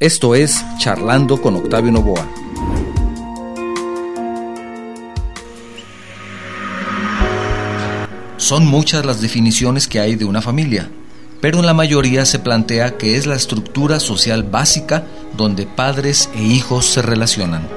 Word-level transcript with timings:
Esto 0.00 0.34
es 0.34 0.64
Charlando 0.80 1.40
con 1.40 1.54
Octavio 1.54 1.92
Novoa. 1.92 2.28
Son 8.36 8.66
muchas 8.66 9.06
las 9.06 9.20
definiciones 9.20 9.86
que 9.86 10.00
hay 10.00 10.16
de 10.16 10.24
una 10.24 10.42
familia, 10.42 10.90
pero 11.40 11.60
en 11.60 11.66
la 11.66 11.74
mayoría 11.74 12.26
se 12.26 12.40
plantea 12.40 12.96
que 12.98 13.16
es 13.16 13.26
la 13.26 13.36
estructura 13.36 14.00
social 14.00 14.42
básica 14.42 15.04
donde 15.36 15.64
padres 15.64 16.28
e 16.34 16.42
hijos 16.42 16.86
se 16.86 17.00
relacionan. 17.00 17.68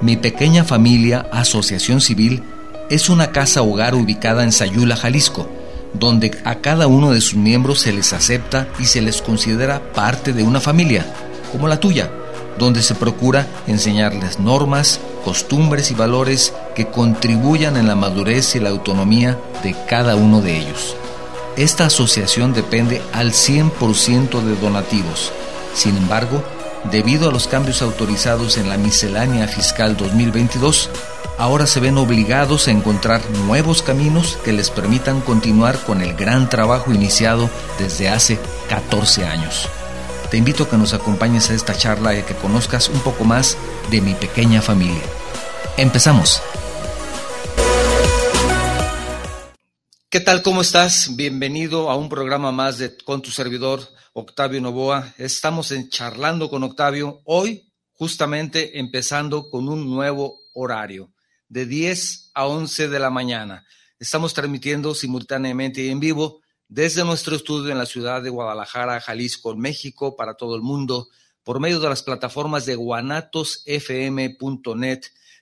Mi 0.00 0.16
pequeña 0.16 0.64
familia, 0.64 1.26
Asociación 1.32 2.00
Civil, 2.00 2.42
es 2.88 3.10
una 3.10 3.30
casa 3.30 3.60
hogar 3.60 3.94
ubicada 3.94 4.42
en 4.42 4.52
Sayula, 4.52 4.96
Jalisco, 4.96 5.46
donde 5.92 6.30
a 6.46 6.54
cada 6.62 6.86
uno 6.86 7.10
de 7.10 7.20
sus 7.20 7.34
miembros 7.34 7.80
se 7.80 7.92
les 7.92 8.14
acepta 8.14 8.68
y 8.78 8.86
se 8.86 9.02
les 9.02 9.20
considera 9.20 9.92
parte 9.92 10.32
de 10.32 10.44
una 10.44 10.60
familia 10.60 11.04
como 11.48 11.68
la 11.68 11.80
tuya, 11.80 12.10
donde 12.58 12.82
se 12.82 12.94
procura 12.94 13.46
enseñarles 13.66 14.38
normas, 14.38 15.00
costumbres 15.24 15.90
y 15.90 15.94
valores 15.94 16.52
que 16.74 16.86
contribuyan 16.86 17.76
en 17.76 17.86
la 17.86 17.94
madurez 17.94 18.54
y 18.54 18.60
la 18.60 18.70
autonomía 18.70 19.38
de 19.62 19.74
cada 19.88 20.16
uno 20.16 20.40
de 20.40 20.58
ellos. 20.58 20.96
Esta 21.56 21.86
asociación 21.86 22.52
depende 22.52 23.02
al 23.12 23.32
100% 23.32 24.40
de 24.42 24.56
donativos. 24.56 25.32
Sin 25.74 25.96
embargo, 25.96 26.42
debido 26.90 27.28
a 27.28 27.32
los 27.32 27.48
cambios 27.48 27.82
autorizados 27.82 28.58
en 28.58 28.68
la 28.68 28.76
miscelánea 28.76 29.48
fiscal 29.48 29.96
2022, 29.96 30.90
ahora 31.36 31.66
se 31.66 31.80
ven 31.80 31.98
obligados 31.98 32.68
a 32.68 32.70
encontrar 32.70 33.20
nuevos 33.46 33.82
caminos 33.82 34.38
que 34.44 34.52
les 34.52 34.70
permitan 34.70 35.20
continuar 35.20 35.78
con 35.80 36.00
el 36.00 36.14
gran 36.14 36.48
trabajo 36.48 36.92
iniciado 36.92 37.50
desde 37.78 38.08
hace 38.08 38.38
14 38.68 39.26
años. 39.26 39.68
Te 40.30 40.36
invito 40.36 40.64
a 40.64 40.68
que 40.68 40.76
nos 40.76 40.92
acompañes 40.92 41.48
a 41.48 41.54
esta 41.54 41.74
charla 41.74 42.14
y 42.18 42.22
que 42.22 42.34
conozcas 42.34 42.90
un 42.90 43.00
poco 43.00 43.24
más 43.24 43.56
de 43.90 44.02
mi 44.02 44.12
pequeña 44.12 44.60
familia. 44.60 45.02
Empezamos. 45.78 46.42
¿Qué 50.10 50.20
tal? 50.20 50.42
¿Cómo 50.42 50.60
estás? 50.60 51.16
Bienvenido 51.16 51.90
a 51.90 51.96
un 51.96 52.10
programa 52.10 52.52
más 52.52 52.76
de 52.76 52.94
con 52.98 53.22
tu 53.22 53.30
servidor 53.30 53.80
Octavio 54.12 54.60
Novoa. 54.60 55.14
Estamos 55.16 55.72
en 55.72 55.88
charlando 55.88 56.50
con 56.50 56.62
Octavio 56.62 57.22
hoy 57.24 57.72
justamente 57.94 58.78
empezando 58.78 59.48
con 59.48 59.66
un 59.66 59.88
nuevo 59.88 60.40
horario 60.52 61.10
de 61.48 61.64
10 61.64 62.32
a 62.34 62.46
11 62.46 62.88
de 62.88 62.98
la 62.98 63.08
mañana. 63.08 63.64
Estamos 63.98 64.34
transmitiendo 64.34 64.94
simultáneamente 64.94 65.90
en 65.90 66.00
vivo 66.00 66.42
desde 66.68 67.04
nuestro 67.04 67.34
estudio 67.34 67.72
en 67.72 67.78
la 67.78 67.86
ciudad 67.86 68.22
de 68.22 68.30
Guadalajara, 68.30 69.00
Jalisco, 69.00 69.56
México, 69.56 70.14
para 70.16 70.34
todo 70.34 70.54
el 70.54 70.62
mundo, 70.62 71.08
por 71.42 71.58
medio 71.60 71.80
de 71.80 71.88
las 71.88 72.02
plataformas 72.02 72.66
de 72.66 72.74
guanatosfm.net, 72.74 75.00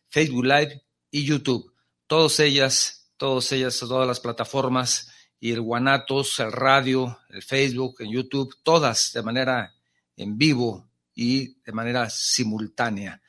Facebook 0.08 0.44
Live 0.44 0.84
y 1.10 1.24
YouTube. 1.24 1.72
Todas 2.06 2.38
ellas, 2.38 3.10
todas 3.16 3.50
ellas, 3.50 3.80
todas 3.80 4.06
las 4.06 4.20
plataformas 4.20 5.10
y 5.41 5.50
el 5.50 5.60
Guanatos, 5.60 6.38
el 6.38 6.52
radio, 6.52 7.19
el 7.30 7.42
Facebook, 7.42 7.97
el 7.98 8.10
YouTube, 8.10 8.54
todas 8.62 9.12
de 9.12 9.22
manera 9.22 9.74
en 10.16 10.38
vivo 10.38 10.88
y 11.12 11.60
de 11.62 11.72
manera 11.72 12.08
simultánea. 12.08 13.20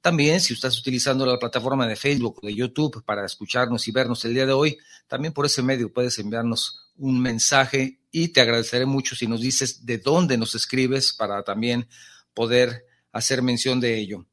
También, 0.00 0.40
si 0.40 0.54
estás 0.54 0.78
utilizando 0.78 1.26
la 1.26 1.38
plataforma 1.38 1.86
de 1.86 1.96
Facebook 1.96 2.40
o 2.42 2.46
de 2.46 2.54
YouTube 2.54 3.04
para 3.04 3.26
escucharnos 3.26 3.86
y 3.86 3.92
vernos 3.92 4.24
el 4.24 4.32
día 4.32 4.46
de 4.46 4.52
hoy, 4.54 4.78
también 5.08 5.34
por 5.34 5.44
ese 5.44 5.62
medio 5.62 5.92
puedes 5.92 6.18
enviarnos 6.18 6.90
un 6.96 7.20
mensaje 7.20 8.00
y 8.10 8.28
te 8.28 8.40
agradeceré 8.40 8.86
mucho 8.86 9.14
si 9.14 9.26
nos 9.26 9.42
dices 9.42 9.84
de 9.84 9.98
dónde 9.98 10.38
nos 10.38 10.54
escribes 10.54 11.12
para 11.12 11.42
también 11.42 11.86
poder 12.34 12.84
hacer 13.12 13.42
mención 13.42 13.80
de 13.80 13.98
ello. 13.98 14.26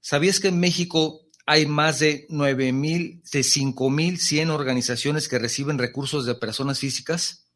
¿Sabías 0.00 0.40
que 0.40 0.48
en 0.48 0.60
México 0.60 1.20
hay 1.46 1.66
más 1.66 2.00
de 2.00 2.26
nueve 2.28 2.72
mil, 2.72 3.22
de 3.32 3.42
cinco 3.42 3.90
mil 3.90 4.18
cien 4.18 4.50
organizaciones 4.50 5.28
que 5.28 5.38
reciben 5.38 5.78
recursos 5.78 6.26
de 6.26 6.34
personas 6.34 6.78
físicas? 6.78 7.46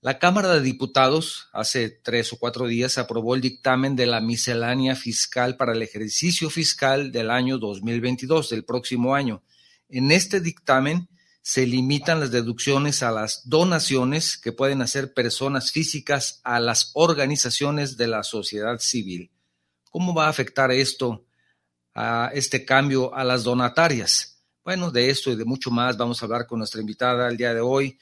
La 0.00 0.18
Cámara 0.18 0.52
de 0.52 0.62
Diputados 0.62 1.48
hace 1.52 1.88
tres 1.88 2.32
o 2.32 2.36
cuatro 2.36 2.66
días 2.66 2.98
aprobó 2.98 3.36
el 3.36 3.40
dictamen 3.40 3.94
de 3.94 4.06
la 4.06 4.20
miscelánea 4.20 4.96
fiscal 4.96 5.56
para 5.56 5.74
el 5.74 5.82
ejercicio 5.82 6.50
fiscal 6.50 7.12
del 7.12 7.30
año 7.30 7.58
2022, 7.58 8.50
del 8.50 8.64
próximo 8.64 9.14
año. 9.14 9.44
En 9.88 10.10
este 10.10 10.40
dictamen 10.40 11.08
se 11.42 11.66
limitan 11.66 12.20
las 12.20 12.30
deducciones 12.30 13.02
a 13.02 13.10
las 13.10 13.48
donaciones 13.48 14.38
que 14.38 14.52
pueden 14.52 14.80
hacer 14.80 15.12
personas 15.12 15.72
físicas 15.72 16.40
a 16.44 16.60
las 16.60 16.92
organizaciones 16.94 17.96
de 17.96 18.06
la 18.06 18.22
sociedad 18.22 18.78
civil. 18.78 19.32
¿Cómo 19.90 20.14
va 20.14 20.26
a 20.26 20.30
afectar 20.30 20.70
esto, 20.70 21.26
a 21.94 22.30
este 22.32 22.64
cambio 22.64 23.12
a 23.12 23.24
las 23.24 23.42
donatarias? 23.42 24.40
Bueno, 24.64 24.92
de 24.92 25.10
esto 25.10 25.32
y 25.32 25.36
de 25.36 25.44
mucho 25.44 25.72
más 25.72 25.96
vamos 25.96 26.22
a 26.22 26.26
hablar 26.26 26.46
con 26.46 26.58
nuestra 26.58 26.80
invitada 26.80 27.28
el 27.28 27.36
día 27.36 27.52
de 27.52 27.60
hoy. 27.60 27.98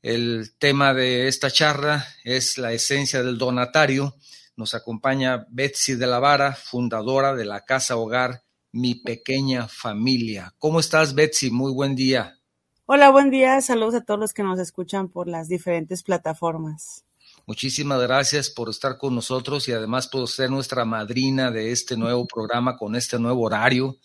El 0.00 0.54
tema 0.58 0.94
de 0.94 1.26
esta 1.26 1.50
charla 1.50 2.06
es 2.22 2.58
la 2.58 2.72
esencia 2.72 3.24
del 3.24 3.38
donatario. 3.38 4.14
Nos 4.54 4.74
acompaña 4.74 5.46
Betsy 5.50 5.96
de 5.96 6.06
la 6.06 6.20
Vara, 6.20 6.54
fundadora 6.54 7.34
de 7.34 7.44
la 7.44 7.64
Casa 7.64 7.96
Hogar 7.96 8.44
Mi 8.70 8.94
Pequeña 8.94 9.66
Familia. 9.66 10.54
¿Cómo 10.58 10.78
estás, 10.78 11.14
Betsy? 11.14 11.50
Muy 11.50 11.72
buen 11.72 11.96
día. 11.96 12.38
Hola, 12.84 13.10
buen 13.10 13.30
día. 13.30 13.60
Saludos 13.60 13.94
a 13.94 14.00
todos 14.00 14.18
los 14.18 14.34
que 14.34 14.42
nos 14.42 14.58
escuchan 14.58 15.08
por 15.08 15.28
las 15.28 15.46
diferentes 15.46 16.02
plataformas. 16.02 17.04
Muchísimas 17.46 18.02
gracias 18.02 18.50
por 18.50 18.68
estar 18.68 18.98
con 18.98 19.14
nosotros 19.14 19.68
y 19.68 19.72
además 19.72 20.08
por 20.08 20.28
ser 20.28 20.50
nuestra 20.50 20.84
madrina 20.84 21.52
de 21.52 21.70
este 21.70 21.96
nuevo 21.96 22.26
programa 22.26 22.76
con 22.76 22.96
este 22.96 23.20
nuevo 23.20 23.42
horario. 23.42 23.98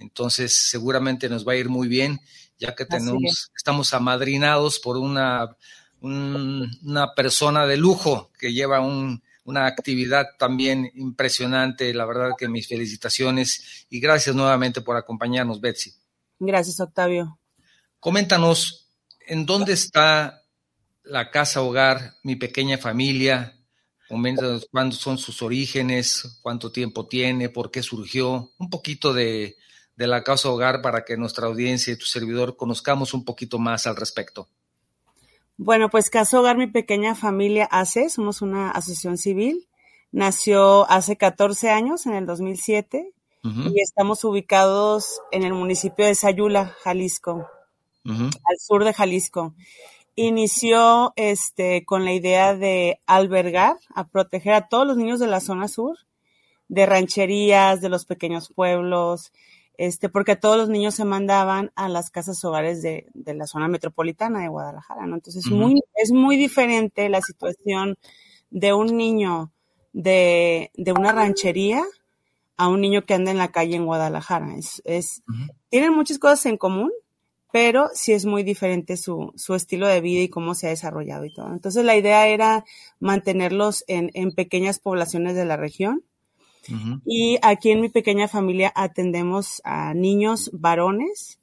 Entonces, 0.00 0.68
seguramente 0.68 1.28
nos 1.28 1.46
va 1.46 1.52
a 1.52 1.56
ir 1.56 1.68
muy 1.68 1.86
bien, 1.86 2.20
ya 2.58 2.74
que 2.74 2.84
tenemos, 2.84 3.52
estamos 3.56 3.94
amadrinados 3.94 4.80
por 4.80 4.96
una, 4.96 5.56
una 6.00 7.14
persona 7.14 7.66
de 7.66 7.76
lujo 7.76 8.32
que 8.36 8.52
lleva 8.52 8.80
una 8.80 9.66
actividad 9.66 10.26
también 10.40 10.90
impresionante. 10.96 11.94
La 11.94 12.04
verdad 12.04 12.32
que 12.36 12.48
mis 12.48 12.66
felicitaciones 12.66 13.86
y 13.90 14.00
gracias 14.00 14.34
nuevamente 14.34 14.80
por 14.80 14.96
acompañarnos, 14.96 15.60
Betsy. 15.60 15.94
Gracias, 16.40 16.80
Octavio. 16.80 17.38
Coméntanos, 18.04 18.90
¿en 19.26 19.46
dónde 19.46 19.72
está 19.72 20.42
la 21.04 21.30
casa 21.30 21.62
hogar, 21.62 22.16
mi 22.22 22.36
pequeña 22.36 22.76
familia? 22.76 23.56
Coméntanos 24.10 24.68
cuándo 24.70 24.94
son 24.94 25.16
sus 25.16 25.40
orígenes, 25.40 26.38
cuánto 26.42 26.70
tiempo 26.70 27.06
tiene, 27.06 27.48
por 27.48 27.70
qué 27.70 27.82
surgió, 27.82 28.52
un 28.58 28.68
poquito 28.68 29.14
de, 29.14 29.56
de 29.96 30.06
la 30.06 30.22
casa 30.22 30.50
hogar 30.50 30.82
para 30.82 31.02
que 31.06 31.16
nuestra 31.16 31.46
audiencia 31.46 31.94
y 31.94 31.96
tu 31.96 32.04
servidor 32.04 32.58
conozcamos 32.58 33.14
un 33.14 33.24
poquito 33.24 33.58
más 33.58 33.86
al 33.86 33.96
respecto. 33.96 34.50
Bueno, 35.56 35.88
pues 35.88 36.10
Casa 36.10 36.38
Hogar 36.38 36.58
Mi 36.58 36.66
Pequeña 36.66 37.14
Familia 37.14 37.64
hace, 37.70 38.10
somos 38.10 38.42
una 38.42 38.70
asociación 38.72 39.16
civil, 39.16 39.66
nació 40.12 40.86
hace 40.90 41.16
14 41.16 41.70
años, 41.70 42.04
en 42.04 42.12
el 42.12 42.26
2007, 42.26 43.14
y 43.44 43.80
estamos 43.80 44.24
ubicados 44.24 45.22
en 45.32 45.42
el 45.42 45.54
municipio 45.54 46.04
de 46.04 46.14
Sayula, 46.14 46.76
Jalisco 46.82 47.48
al 48.04 48.58
sur 48.58 48.84
de 48.84 48.92
Jalisco. 48.92 49.54
Inició 50.16 51.12
este, 51.16 51.84
con 51.84 52.04
la 52.04 52.12
idea 52.12 52.54
de 52.54 53.00
albergar, 53.06 53.76
a 53.94 54.06
proteger 54.06 54.54
a 54.54 54.68
todos 54.68 54.86
los 54.86 54.96
niños 54.96 55.18
de 55.20 55.26
la 55.26 55.40
zona 55.40 55.68
sur, 55.68 55.96
de 56.68 56.86
rancherías, 56.86 57.80
de 57.80 57.88
los 57.88 58.04
pequeños 58.04 58.52
pueblos, 58.54 59.32
este, 59.76 60.08
porque 60.08 60.36
todos 60.36 60.56
los 60.56 60.68
niños 60.68 60.94
se 60.94 61.04
mandaban 61.04 61.72
a 61.74 61.88
las 61.88 62.10
casas 62.10 62.44
hogares 62.44 62.80
de, 62.80 63.06
de 63.12 63.34
la 63.34 63.46
zona 63.46 63.66
metropolitana 63.68 64.40
de 64.40 64.48
Guadalajara, 64.48 65.06
¿no? 65.06 65.16
Entonces, 65.16 65.46
muy, 65.50 65.82
es 65.94 66.12
muy 66.12 66.36
diferente 66.36 67.08
la 67.08 67.20
situación 67.20 67.96
de 68.50 68.72
un 68.72 68.96
niño 68.96 69.52
de, 69.92 70.70
de 70.74 70.92
una 70.92 71.12
ranchería 71.12 71.82
a 72.56 72.68
un 72.68 72.80
niño 72.80 73.02
que 73.02 73.14
anda 73.14 73.32
en 73.32 73.38
la 73.38 73.50
calle 73.50 73.74
en 73.74 73.86
Guadalajara. 73.86 74.54
Es, 74.56 74.80
es 74.84 75.22
Tienen 75.70 75.92
muchas 75.92 76.20
cosas 76.20 76.46
en 76.46 76.56
común, 76.56 76.92
pero 77.54 77.88
sí 77.94 78.10
es 78.10 78.26
muy 78.26 78.42
diferente 78.42 78.96
su, 78.96 79.32
su, 79.36 79.54
estilo 79.54 79.86
de 79.86 80.00
vida 80.00 80.22
y 80.22 80.28
cómo 80.28 80.56
se 80.56 80.66
ha 80.66 80.70
desarrollado 80.70 81.24
y 81.24 81.32
todo. 81.32 81.52
Entonces 81.52 81.84
la 81.84 81.94
idea 81.94 82.26
era 82.26 82.64
mantenerlos 82.98 83.84
en, 83.86 84.10
en 84.14 84.32
pequeñas 84.32 84.80
poblaciones 84.80 85.36
de 85.36 85.44
la 85.44 85.56
región. 85.56 86.02
Y 87.06 87.38
aquí 87.42 87.70
en 87.70 87.80
mi 87.80 87.90
pequeña 87.90 88.26
familia 88.26 88.72
atendemos 88.74 89.62
a 89.62 89.94
niños 89.94 90.50
varones 90.52 91.38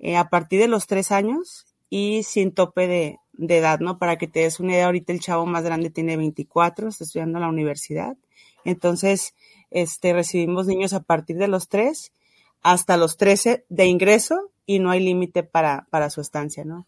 eh, 0.00 0.18
a 0.18 0.28
partir 0.28 0.60
de 0.60 0.68
los 0.68 0.86
tres 0.86 1.12
años 1.12 1.64
y 1.88 2.24
sin 2.24 2.52
tope 2.52 2.86
de, 2.86 3.16
de, 3.32 3.56
edad, 3.56 3.80
¿no? 3.80 3.98
Para 3.98 4.18
que 4.18 4.26
te 4.26 4.40
des 4.40 4.60
una 4.60 4.74
idea, 4.74 4.84
ahorita 4.84 5.14
el 5.14 5.20
chavo 5.20 5.46
más 5.46 5.64
grande 5.64 5.88
tiene 5.88 6.18
24, 6.18 6.88
está 6.88 7.04
estudiando 7.04 7.38
en 7.38 7.42
la 7.44 7.48
universidad. 7.48 8.18
Entonces, 8.66 9.34
este, 9.70 10.12
recibimos 10.12 10.66
niños 10.66 10.92
a 10.92 11.00
partir 11.00 11.38
de 11.38 11.48
los 11.48 11.68
3 11.68 12.12
hasta 12.62 12.98
los 12.98 13.16
13 13.16 13.64
de 13.70 13.86
ingreso 13.86 14.50
y 14.68 14.80
no 14.80 14.90
hay 14.90 15.00
límite 15.00 15.42
para, 15.42 15.86
para 15.88 16.10
su 16.10 16.20
estancia, 16.20 16.62
¿no? 16.62 16.86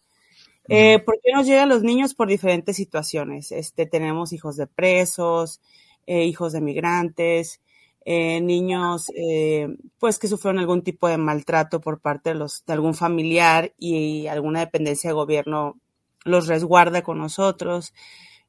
Eh, 0.69 0.99
¿Por 0.99 1.19
qué 1.19 1.31
nos 1.33 1.47
llegan 1.47 1.67
los 1.67 1.81
niños? 1.81 2.13
Por 2.13 2.27
diferentes 2.27 2.75
situaciones. 2.75 3.51
Este, 3.51 3.87
tenemos 3.87 4.33
hijos 4.33 4.55
de 4.55 4.67
presos, 4.67 5.61
eh, 6.05 6.25
hijos 6.25 6.53
de 6.53 6.61
migrantes, 6.61 7.59
eh, 8.05 8.39
niños 8.39 9.07
eh, 9.15 9.67
pues 9.97 10.19
que 10.19 10.27
sufrieron 10.27 10.59
algún 10.59 10.83
tipo 10.83 11.07
de 11.07 11.17
maltrato 11.17 11.81
por 11.81 11.99
parte 11.99 12.29
de, 12.29 12.35
los, 12.35 12.63
de 12.67 12.73
algún 12.73 12.93
familiar 12.93 13.73
y 13.79 14.27
alguna 14.27 14.59
dependencia 14.59 15.09
de 15.09 15.15
gobierno 15.15 15.79
los 16.23 16.47
resguarda 16.47 17.01
con 17.01 17.17
nosotros. 17.17 17.95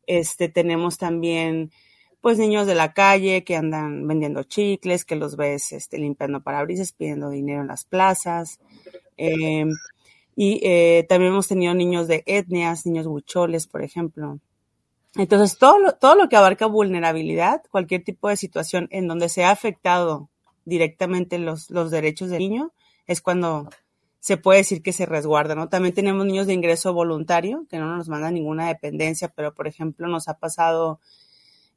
Este, 0.06 0.50
tenemos 0.50 0.98
también 0.98 1.70
pues 2.20 2.38
niños 2.38 2.66
de 2.66 2.76
la 2.76 2.92
calle 2.92 3.44
que 3.44 3.56
andan 3.56 4.06
vendiendo 4.06 4.44
chicles, 4.44 5.04
que 5.04 5.16
los 5.16 5.36
ves 5.36 5.72
este, 5.72 5.98
limpiando 5.98 6.40
parabrisas, 6.42 6.92
pidiendo 6.92 7.30
dinero 7.30 7.62
en 7.62 7.68
las 7.68 7.84
plazas. 7.84 8.60
Eh, 9.24 9.66
y 10.34 10.60
eh, 10.62 11.06
también 11.08 11.32
hemos 11.32 11.46
tenido 11.46 11.74
niños 11.74 12.08
de 12.08 12.24
etnias, 12.26 12.86
niños 12.86 13.06
bucholes, 13.06 13.66
por 13.68 13.82
ejemplo. 13.82 14.40
Entonces, 15.14 15.58
todo 15.58 15.78
lo, 15.78 15.92
todo 15.92 16.14
lo 16.14 16.28
que 16.28 16.36
abarca 16.36 16.66
vulnerabilidad, 16.66 17.62
cualquier 17.70 18.02
tipo 18.02 18.28
de 18.28 18.36
situación 18.36 18.88
en 18.90 19.06
donde 19.06 19.28
se 19.28 19.44
ha 19.44 19.50
afectado 19.50 20.28
directamente 20.64 21.38
los, 21.38 21.70
los 21.70 21.90
derechos 21.90 22.30
del 22.30 22.40
niño, 22.40 22.72
es 23.06 23.20
cuando 23.20 23.68
se 24.20 24.36
puede 24.36 24.60
decir 24.60 24.82
que 24.82 24.92
se 24.92 25.06
resguarda, 25.06 25.54
¿no? 25.54 25.68
También 25.68 25.94
tenemos 25.94 26.24
niños 26.24 26.46
de 26.46 26.54
ingreso 26.54 26.92
voluntario, 26.94 27.66
que 27.68 27.78
no 27.78 27.96
nos 27.96 28.08
mandan 28.08 28.34
ninguna 28.34 28.68
dependencia, 28.68 29.28
pero 29.28 29.52
por 29.52 29.66
ejemplo 29.66 30.08
nos 30.08 30.28
ha 30.28 30.38
pasado 30.38 31.00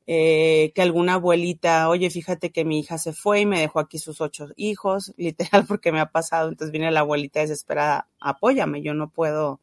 eh, 0.08 0.72
que 0.76 0.82
alguna 0.82 1.16
abuelita, 1.16 1.90
oye, 1.90 2.10
fíjate 2.10 2.52
que 2.52 2.64
mi 2.64 2.80
hija 2.80 2.98
se 2.98 3.14
fue 3.14 3.42
y 3.42 3.46
me 3.46 3.60
dejó 3.60 3.80
aquí 3.80 3.98
sus 3.98 4.22
ocho 4.22 4.50
hijos, 4.56 5.14
literal 5.18 5.66
porque 5.68 5.92
me 5.92 6.00
ha 6.00 6.12
pasado, 6.12 6.50
entonces 6.50 6.72
viene 6.72 6.92
la 6.92 7.02
abuelita 7.02 7.40
desesperada, 7.40 8.08
apóyame, 8.20 8.82
yo 8.82 8.94
no 8.94 9.10
puedo, 9.10 9.60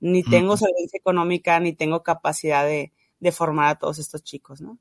ni 0.00 0.22
tengo 0.22 0.56
solvencia 0.56 0.96
económica, 0.98 1.60
ni 1.60 1.74
tengo 1.74 2.02
capacidad 2.02 2.64
de, 2.64 2.92
de, 3.20 3.32
formar 3.32 3.68
a 3.68 3.78
todos 3.78 3.98
estos 3.98 4.24
chicos, 4.24 4.60
¿no? 4.60 4.78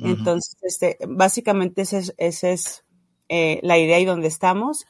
Entonces, 0.00 0.56
este, 0.62 0.96
básicamente 1.06 1.82
esa 1.82 1.98
es, 1.98 2.14
ese 2.16 2.52
es 2.52 2.84
eh, 3.28 3.60
la 3.62 3.78
idea 3.78 4.00
y 4.00 4.06
donde 4.06 4.28
estamos. 4.28 4.86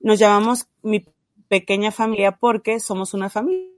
Nos 0.00 0.18
llamamos 0.18 0.66
mi 0.82 1.06
pequeña 1.48 1.90
familia 1.90 2.36
porque 2.36 2.78
somos 2.80 3.14
una 3.14 3.30
familia 3.30 3.68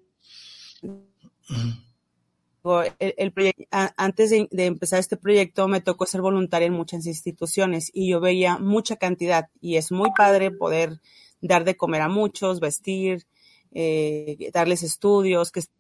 el, 2.99 3.33
proyecto, 3.33 3.65
antes 3.71 4.31
de, 4.31 4.49
empezar 4.51 4.99
este 4.99 5.17
proyecto 5.17 5.69
me 5.69 5.81
tocó 5.81 6.07
ser 6.07 6.23
voluntaria 6.23 6.67
en 6.67 6.73
muchas 6.73 7.07
instituciones 7.07 7.91
y 7.93 8.11
yo 8.11 8.21
veía 8.21 8.59
mucha 8.59 8.97
cantidad 8.97 9.49
y 9.61 9.77
es 9.77 9.93
muy 9.93 10.11
padre 10.17 10.51
poder 10.51 11.01
dar 11.41 11.65
de 11.65 11.77
comer 11.77 12.01
a 12.01 12.09
muchos, 12.09 12.61
vestir, 12.61 13.27
eh, 13.73 14.51
darles 14.53 14.83
estudios, 14.83 15.53
que 15.53 15.61
estén 15.61 15.77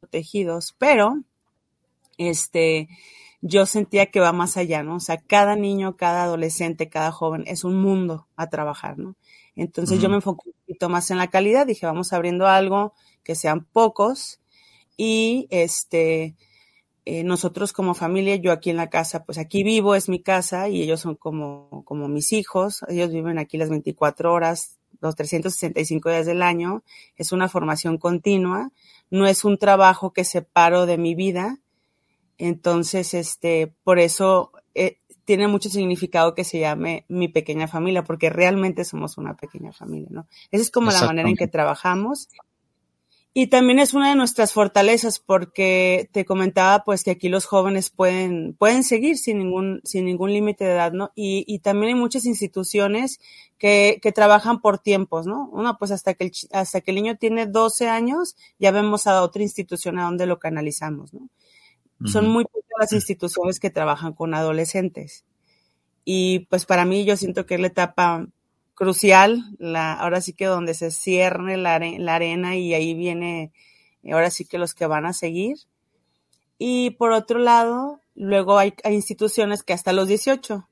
protegidos, 0.00 0.74
pero 0.78 1.22
este, 2.18 2.88
yo 3.40 3.64
sentía 3.64 4.06
que 4.06 4.20
va 4.20 4.32
más 4.32 4.58
allá, 4.58 4.82
¿no? 4.82 4.96
O 4.96 5.00
sea, 5.00 5.16
cada 5.16 5.56
niño, 5.56 5.96
cada 5.96 6.24
adolescente, 6.24 6.90
cada 6.90 7.10
joven 7.10 7.44
es 7.46 7.64
un 7.64 7.80
mundo 7.80 8.28
a 8.36 8.50
trabajar, 8.50 8.98
¿no? 8.98 9.16
Entonces 9.56 10.00
yo 10.00 10.08
me 10.08 10.16
enfoqué 10.16 10.50
un 10.50 10.54
poquito 10.60 10.88
más 10.88 11.10
en 11.10 11.18
la 11.18 11.28
calidad, 11.28 11.66
dije, 11.66 11.86
vamos 11.86 12.12
abriendo 12.12 12.46
algo 12.46 12.92
que 13.24 13.34
sean 13.34 13.64
pocos, 13.64 14.40
y 15.02 15.46
este, 15.48 16.34
eh, 17.06 17.24
nosotros 17.24 17.72
como 17.72 17.94
familia, 17.94 18.36
yo 18.36 18.52
aquí 18.52 18.68
en 18.68 18.76
la 18.76 18.90
casa, 18.90 19.24
pues 19.24 19.38
aquí 19.38 19.62
vivo, 19.62 19.94
es 19.94 20.10
mi 20.10 20.20
casa 20.20 20.68
y 20.68 20.82
ellos 20.82 21.00
son 21.00 21.14
como, 21.14 21.82
como 21.86 22.06
mis 22.06 22.34
hijos, 22.34 22.82
ellos 22.86 23.10
viven 23.10 23.38
aquí 23.38 23.56
las 23.56 23.70
24 23.70 24.30
horas, 24.30 24.76
los 25.00 25.16
365 25.16 26.10
días 26.10 26.26
del 26.26 26.42
año, 26.42 26.82
es 27.16 27.32
una 27.32 27.48
formación 27.48 27.96
continua, 27.96 28.72
no 29.08 29.26
es 29.26 29.46
un 29.46 29.56
trabajo 29.56 30.12
que 30.12 30.24
separo 30.24 30.84
de 30.84 30.98
mi 30.98 31.14
vida, 31.14 31.58
entonces, 32.36 33.14
este, 33.14 33.72
por 33.82 33.98
eso 33.98 34.52
eh, 34.74 34.98
tiene 35.24 35.48
mucho 35.48 35.70
significado 35.70 36.34
que 36.34 36.44
se 36.44 36.58
llame 36.58 37.06
mi 37.08 37.28
pequeña 37.28 37.68
familia, 37.68 38.04
porque 38.04 38.28
realmente 38.28 38.84
somos 38.84 39.16
una 39.16 39.34
pequeña 39.34 39.72
familia, 39.72 40.08
¿no? 40.10 40.26
Esa 40.50 40.62
es 40.62 40.70
como 40.70 40.90
la 40.90 41.06
manera 41.06 41.30
en 41.30 41.36
que 41.36 41.48
trabajamos 41.48 42.28
y 43.32 43.46
también 43.46 43.78
es 43.78 43.94
una 43.94 44.08
de 44.08 44.16
nuestras 44.16 44.52
fortalezas 44.52 45.20
porque 45.20 46.08
te 46.12 46.24
comentaba 46.24 46.82
pues 46.84 47.04
que 47.04 47.12
aquí 47.12 47.28
los 47.28 47.46
jóvenes 47.46 47.90
pueden, 47.90 48.54
pueden 48.54 48.82
seguir 48.82 49.18
sin 49.18 49.38
ningún, 49.38 49.80
sin 49.84 50.04
ningún 50.04 50.32
límite 50.32 50.64
de 50.64 50.72
edad, 50.72 50.92
¿no? 50.92 51.12
Y, 51.14 51.44
y 51.46 51.60
también 51.60 51.94
hay 51.94 52.00
muchas 52.00 52.26
instituciones 52.26 53.20
que, 53.56 54.00
que 54.02 54.10
trabajan 54.10 54.60
por 54.60 54.78
tiempos, 54.80 55.26
¿no? 55.26 55.48
Una 55.52 55.78
pues 55.78 55.92
hasta 55.92 56.14
que 56.14 56.24
el, 56.24 56.32
hasta 56.50 56.80
que 56.80 56.90
el 56.90 56.96
niño 56.96 57.18
tiene 57.18 57.46
12 57.46 57.88
años 57.88 58.36
ya 58.58 58.72
vemos 58.72 59.06
a 59.06 59.22
otra 59.22 59.42
institución 59.42 60.00
a 60.00 60.04
donde 60.04 60.26
lo 60.26 60.40
canalizamos, 60.40 61.14
¿no? 61.14 61.28
Son 62.06 62.26
muy 62.28 62.44
pocas 62.44 62.70
las 62.80 62.92
instituciones 62.94 63.60
que 63.60 63.68
trabajan 63.68 64.14
con 64.14 64.32
adolescentes. 64.32 65.26
Y 66.02 66.46
pues 66.48 66.64
para 66.64 66.86
mí 66.86 67.04
yo 67.04 67.14
siento 67.16 67.44
que 67.44 67.56
es 67.56 67.60
la 67.60 67.66
etapa 67.66 68.26
crucial, 68.80 69.44
la, 69.58 69.92
ahora 69.92 70.22
sí 70.22 70.32
que 70.32 70.46
donde 70.46 70.72
se 70.72 70.90
cierne 70.90 71.58
la, 71.58 71.78
la 71.78 72.14
arena 72.14 72.56
y 72.56 72.72
ahí 72.72 72.94
viene, 72.94 73.52
ahora 74.10 74.30
sí 74.30 74.46
que 74.46 74.56
los 74.56 74.72
que 74.72 74.86
van 74.86 75.04
a 75.04 75.12
seguir. 75.12 75.58
Y 76.56 76.92
por 76.92 77.12
otro 77.12 77.38
lado, 77.38 78.00
luego 78.14 78.56
hay, 78.56 78.72
hay, 78.82 78.94
instituciones 78.94 79.62
que 79.62 79.74
hasta 79.74 79.92
los 79.92 80.08
18. 80.08 80.66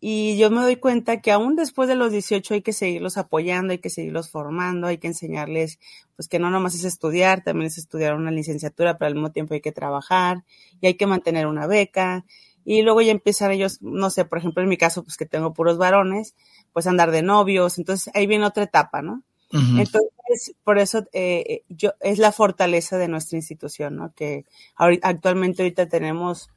Y 0.00 0.38
yo 0.38 0.50
me 0.50 0.62
doy 0.62 0.76
cuenta 0.76 1.20
que 1.20 1.30
aún 1.30 1.54
después 1.54 1.86
de 1.86 1.96
los 1.96 2.12
18 2.12 2.54
hay 2.54 2.62
que 2.62 2.72
seguirlos 2.72 3.18
apoyando, 3.18 3.72
hay 3.72 3.78
que 3.78 3.90
seguirlos 3.90 4.30
formando, 4.30 4.86
hay 4.86 4.96
que 4.96 5.08
enseñarles, 5.08 5.78
pues 6.16 6.28
que 6.28 6.38
no 6.38 6.48
nomás 6.48 6.76
es 6.76 6.84
estudiar, 6.84 7.44
también 7.44 7.66
es 7.66 7.76
estudiar 7.76 8.14
una 8.14 8.30
licenciatura, 8.30 8.96
pero 8.96 9.08
al 9.08 9.14
mismo 9.14 9.32
tiempo 9.32 9.52
hay 9.52 9.60
que 9.60 9.72
trabajar 9.72 10.44
y 10.80 10.86
hay 10.86 10.94
que 10.94 11.06
mantener 11.06 11.46
una 11.46 11.66
beca. 11.66 12.24
Y 12.64 12.82
luego 12.82 13.00
ya 13.00 13.12
empiezan 13.12 13.50
ellos, 13.50 13.82
no 13.82 14.10
sé, 14.10 14.24
por 14.24 14.38
ejemplo 14.38 14.62
en 14.62 14.68
mi 14.68 14.76
caso, 14.76 15.02
pues 15.02 15.16
que 15.16 15.26
tengo 15.26 15.54
puros 15.54 15.78
varones, 15.78 16.34
pues 16.72 16.86
andar 16.86 17.10
de 17.10 17.22
novios, 17.22 17.78
entonces 17.78 18.12
ahí 18.14 18.26
viene 18.26 18.46
otra 18.46 18.64
etapa, 18.64 19.02
¿no? 19.02 19.22
Entonces, 19.50 20.54
por 20.62 20.78
eso 20.78 20.98
eh, 21.12 21.44
eh, 21.48 21.62
yo, 21.70 21.92
es 22.00 22.18
la 22.18 22.32
fortaleza 22.32 22.98
de 22.98 23.08
nuestra 23.08 23.38
institución, 23.38 23.96
¿no? 23.96 24.12
Que 24.14 24.44
actualmente 24.76 25.62
ahorita 25.62 25.88
tenemos 25.88 26.50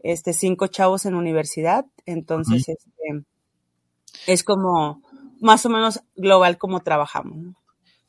este 0.00 0.32
cinco 0.32 0.68
chavos 0.68 1.06
en 1.06 1.16
universidad, 1.16 1.86
entonces 2.04 2.68
este, 2.68 3.24
es 4.26 4.44
como 4.44 5.02
más 5.40 5.66
o 5.66 5.70
menos 5.70 6.00
global 6.14 6.56
como 6.56 6.80
trabajamos, 6.80 7.36
¿no? 7.36 7.54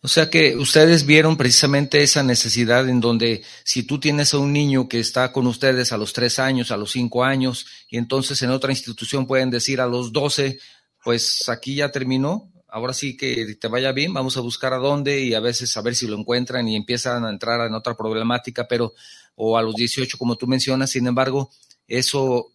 O 0.02 0.08
sea 0.08 0.30
que 0.30 0.56
ustedes 0.56 1.06
vieron 1.08 1.38
precisamente 1.38 2.04
esa 2.04 2.22
necesidad 2.22 2.88
en 2.88 3.02
donde 3.02 3.44
si 3.64 3.82
tú 3.84 4.00
tienes 4.00 4.34
a 4.34 4.38
un 4.38 4.54
niño 4.54 4.88
que 4.88 5.00
está 5.00 5.32
con 5.32 5.48
ustedes 5.48 5.92
a 5.92 5.98
los 5.98 6.14
tres 6.14 6.38
años, 6.38 6.72
a 6.72 6.78
los 6.78 6.92
cinco 6.92 7.24
años, 7.24 7.66
y 7.90 7.98
entonces 7.98 8.42
en 8.44 8.52
otra 8.52 8.72
institución 8.72 9.26
pueden 9.26 9.50
decir 9.50 9.82
a 9.82 9.88
los 9.88 10.14
doce, 10.14 10.60
pues 11.08 11.48
aquí 11.48 11.76
ya 11.76 11.90
terminó, 11.90 12.52
ahora 12.68 12.92
sí 12.92 13.16
que 13.16 13.56
te 13.56 13.70
vaya 13.70 13.94
bien, 13.94 14.14
vamos 14.14 14.36
a 14.36 14.42
buscar 14.42 14.74
a 14.74 14.78
dónde 14.78 15.22
y 15.22 15.36
a 15.36 15.40
veces 15.40 15.78
a 15.78 15.82
ver 15.82 15.96
si 15.96 16.06
lo 16.06 16.18
encuentran 16.18 16.68
y 16.68 16.76
empiezan 16.76 17.24
a 17.24 17.30
entrar 17.30 17.66
en 17.66 17.74
otra 17.74 17.96
problemática, 17.96 18.68
pero 18.68 18.94
o 19.36 19.58
a 19.58 19.62
los 19.62 19.74
18 19.76 20.18
como 20.18 20.36
tú 20.36 20.48
mencionas, 20.48 20.90
sin 20.90 21.08
embargo, 21.08 21.50
eso 21.88 22.48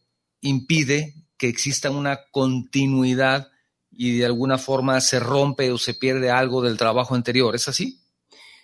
impide 0.43 1.15
que 1.39 1.49
exista 1.49 1.89
una 1.89 2.27
continuidad 2.31 3.51
y 3.91 4.19
de 4.19 4.27
alguna 4.27 4.59
forma 4.59 5.01
se 5.01 5.19
rompe 5.19 5.73
o 5.73 5.79
se 5.79 5.95
pierde 5.95 6.31
algo 6.31 6.61
del 6.61 6.77
trabajo 6.77 7.15
anterior, 7.15 7.55
¿es 7.55 7.69
así? 7.69 8.01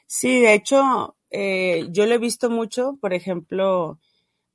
Sí, 0.06 0.38
de 0.38 0.52
hecho, 0.52 1.16
eh, 1.30 1.86
yo 1.92 2.04
lo 2.04 2.14
he 2.14 2.18
visto 2.18 2.50
mucho, 2.50 2.98
por 3.00 3.14
ejemplo, 3.14 3.98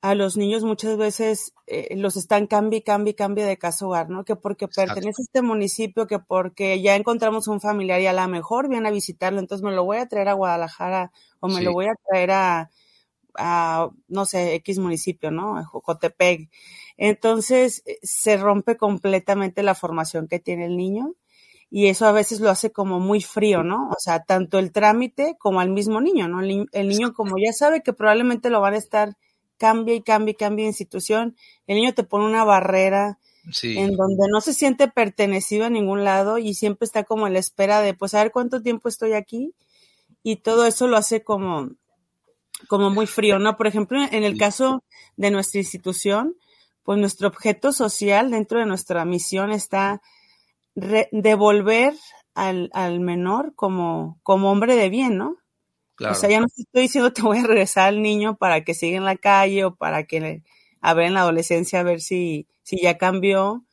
a 0.03 0.15
los 0.15 0.36
niños 0.36 0.65
muchas 0.65 0.98
veces 0.98 1.53
eh, 1.65 1.95
los 1.95 2.17
están 2.17 2.45
cambi, 2.45 2.81
cambi, 2.81 3.13
cambi 3.13 3.41
de 3.41 3.57
casa 3.57 3.86
hogar, 3.88 4.10
¿no? 4.10 4.25
Que 4.25 4.36
porque 4.36 4.67
pertenece 4.67 5.22
a 5.22 5.24
este 5.24 5.41
municipio, 5.41 6.07
que 6.07 6.19
porque 6.19 6.81
ya 6.81 6.98
encontramos 6.98 7.48
un 7.48 7.62
familiar 7.62 8.01
y 8.01 8.07
a 8.07 8.12
lo 8.12 8.27
mejor 8.27 8.67
viene 8.67 8.89
a 8.89 8.91
visitarlo, 8.91 9.39
entonces 9.39 9.63
me 9.63 9.72
lo 9.72 9.86
voy 9.86 10.00
a 10.00 10.07
traer 10.10 10.27
a 10.27 10.33
Guadalajara 10.33 11.13
o 11.39 11.48
me 11.48 11.62
lo 11.62 11.72
voy 11.72 11.86
a 11.86 11.93
traer 12.05 12.31
a, 12.31 12.69
a, 13.36 13.91
no 14.10 14.25
sé, 14.25 14.55
X 14.55 14.77
municipio, 14.77 15.31
¿no? 15.31 15.57
A 15.57 15.63
Jocotepec. 15.63 16.50
Entonces 16.98 17.81
eh, 17.86 17.98
se 18.03 18.36
rompe 18.36 18.75
completamente 18.75 19.63
la 19.63 19.74
formación 19.74 20.27
que 20.27 20.39
tiene 20.39 20.65
el 20.65 20.75
niño 20.75 21.13
y 21.69 21.88
eso 21.88 22.05
a 22.07 22.12
veces 22.12 22.41
lo 22.41 22.50
hace 22.50 22.74
como 22.74 23.00
muy 23.00 23.22
frío, 23.22 23.63
¿no? 23.63 23.88
O 23.88 24.00
sea, 24.00 24.25
tanto 24.25 24.60
el 24.60 24.74
trámite 24.74 25.38
como 25.39 25.62
al 25.62 25.69
mismo 25.69 26.01
niño, 26.01 26.27
¿no? 26.27 26.41
El, 26.41 26.89
niño 26.89 27.13
como 27.13 27.38
ya 27.38 27.53
sabe 27.53 27.81
que 27.83 27.93
probablemente 27.93 28.50
lo 28.50 28.60
van 28.60 28.74
a 28.74 28.77
estar 28.77 29.15
cambia 29.57 29.95
y 29.95 30.01
cambia 30.01 30.31
y 30.31 30.36
cambia 30.36 30.63
de 30.63 30.69
institución, 30.69 31.36
el 31.67 31.77
niño 31.77 31.93
te 31.93 32.03
pone 32.03 32.25
una 32.25 32.43
barrera 32.43 33.19
en 33.62 33.95
donde 33.95 34.27
no 34.31 34.39
se 34.39 34.53
siente 34.53 34.88
pertenecido 34.88 35.65
a 35.65 35.69
ningún 35.69 36.03
lado 36.03 36.38
y 36.38 36.53
siempre 36.53 36.86
está 36.86 37.03
como 37.03 37.27
en 37.27 37.33
la 37.33 37.39
espera 37.39 37.81
de, 37.81 37.93
pues, 37.93 38.13
a 38.13 38.24
ver 38.24 38.31
cuánto 38.31 38.62
tiempo 38.62 38.88
estoy 38.88 39.13
aquí 39.13 39.53
y 40.24 40.38
todo 40.38 40.65
eso 40.65 40.88
lo 40.88 40.95
hace 40.95 41.24
como, 41.24 41.72
como 42.67 42.89
muy 42.89 43.05
frío, 43.05 43.39
¿no? 43.39 43.57
Por 43.57 43.67
ejemplo, 43.67 44.00
en 44.01 44.24
el 44.24 44.38
caso 44.38 44.83
de 45.17 45.31
nuestra 45.31 45.60
institución, 45.60 46.36
pues 46.83 47.00
nuestro 47.00 47.27
objeto 47.27 47.74
social 47.74 48.31
dentro 48.31 48.60
de 48.60 48.65
nuestra 48.65 49.03
misión 49.05 49.51
está 49.51 50.01
devolver 50.75 51.93
al, 52.33 52.69
al 52.74 53.00
menor 53.00 53.53
como, 53.55 54.19
como 54.24 54.51
hombre 54.51 54.75
de 54.75 54.89
bien, 54.89 55.17
¿no? 55.17 55.38
O 56.09 56.13
sea, 56.15 56.29
ya 56.29 56.39
no 56.39 56.47
estoy 56.47 56.81
diciendo 56.83 57.13
te 57.13 57.21
voy 57.21 57.38
a 57.39 57.43
regresar 57.47 57.89
al 57.89 58.01
niño 58.01 58.35
para 58.35 58.63
que 58.63 58.73
siga 58.73 58.97
en 58.97 59.05
la 59.05 59.15
calle 59.15 59.65
o 59.65 59.75
para 59.75 60.03
que 60.05 60.43
a 60.81 60.93
ver 60.93 61.05
en 61.05 61.13
la 61.13 61.21
adolescencia 61.21 61.79
a 61.79 61.83
ver 61.83 62.01
si, 62.01 62.47
si 62.63 62.81
ya 62.81 62.97
cambió. 62.97 63.63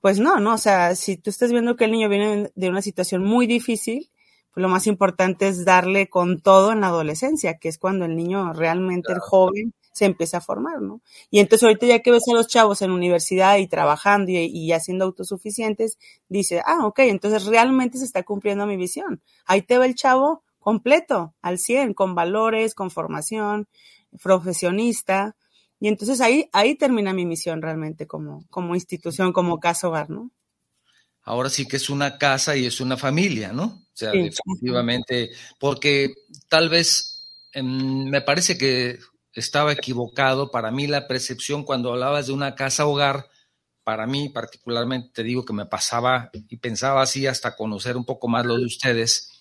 Pues 0.00 0.18
no, 0.18 0.40
no, 0.40 0.54
o 0.54 0.58
sea, 0.58 0.96
si 0.96 1.16
tú 1.16 1.30
estás 1.30 1.52
viendo 1.52 1.76
que 1.76 1.84
el 1.84 1.92
niño 1.92 2.08
viene 2.08 2.50
de 2.54 2.68
una 2.68 2.82
situación 2.82 3.24
muy 3.24 3.46
difícil, 3.46 4.10
pues 4.52 4.62
lo 4.62 4.68
más 4.68 4.86
importante 4.86 5.48
es 5.48 5.64
darle 5.64 6.08
con 6.08 6.40
todo 6.40 6.72
en 6.72 6.80
la 6.80 6.88
adolescencia, 6.88 7.58
que 7.58 7.68
es 7.68 7.78
cuando 7.78 8.04
el 8.04 8.16
niño 8.16 8.52
realmente, 8.52 9.12
el 9.12 9.20
joven, 9.20 9.74
se 9.92 10.06
empieza 10.06 10.38
a 10.38 10.40
formar, 10.40 10.80
¿no? 10.80 11.02
Y 11.30 11.38
entonces 11.38 11.64
ahorita 11.64 11.86
ya 11.86 12.00
que 12.00 12.10
ves 12.10 12.24
a 12.28 12.34
los 12.34 12.48
chavos 12.48 12.82
en 12.82 12.90
universidad 12.90 13.58
y 13.58 13.68
trabajando 13.68 14.30
y, 14.32 14.36
y 14.38 14.68
ya 14.68 14.80
siendo 14.80 15.04
autosuficientes, 15.04 15.98
dice, 16.28 16.62
ah, 16.64 16.86
ok, 16.86 17.00
entonces 17.00 17.44
realmente 17.46 17.98
se 17.98 18.04
está 18.04 18.22
cumpliendo 18.22 18.66
mi 18.66 18.76
visión. 18.76 19.22
Ahí 19.46 19.62
te 19.62 19.78
ve 19.78 19.86
el 19.86 19.94
chavo 19.94 20.42
completo, 20.62 21.34
al 21.42 21.58
100, 21.58 21.92
con 21.92 22.14
valores, 22.14 22.74
con 22.74 22.90
formación, 22.90 23.68
profesionista. 24.22 25.36
Y 25.78 25.88
entonces 25.88 26.20
ahí, 26.20 26.48
ahí 26.52 26.76
termina 26.76 27.12
mi 27.12 27.26
misión 27.26 27.60
realmente 27.60 28.06
como, 28.06 28.46
como 28.48 28.74
institución, 28.74 29.32
como 29.32 29.60
casa 29.60 29.88
hogar, 29.88 30.08
¿no? 30.08 30.30
Ahora 31.24 31.50
sí 31.50 31.66
que 31.66 31.76
es 31.76 31.90
una 31.90 32.18
casa 32.18 32.56
y 32.56 32.66
es 32.66 32.80
una 32.80 32.96
familia, 32.96 33.52
¿no? 33.52 33.64
O 33.64 33.94
sea, 33.94 34.12
definitivamente, 34.12 35.30
porque 35.58 36.14
tal 36.48 36.68
vez 36.68 37.28
em, 37.52 38.08
me 38.08 38.22
parece 38.22 38.56
que 38.56 38.98
estaba 39.34 39.72
equivocado. 39.72 40.50
Para 40.50 40.70
mí 40.70 40.86
la 40.86 41.06
percepción 41.06 41.64
cuando 41.64 41.92
hablabas 41.92 42.26
de 42.26 42.32
una 42.32 42.54
casa 42.54 42.86
hogar, 42.86 43.28
para 43.84 44.06
mí 44.06 44.28
particularmente 44.28 45.10
te 45.12 45.22
digo 45.22 45.44
que 45.44 45.52
me 45.52 45.66
pasaba 45.66 46.30
y 46.32 46.56
pensaba 46.58 47.02
así 47.02 47.26
hasta 47.26 47.56
conocer 47.56 47.96
un 47.96 48.04
poco 48.04 48.28
más 48.28 48.46
lo 48.46 48.56
de 48.56 48.66
ustedes, 48.66 49.31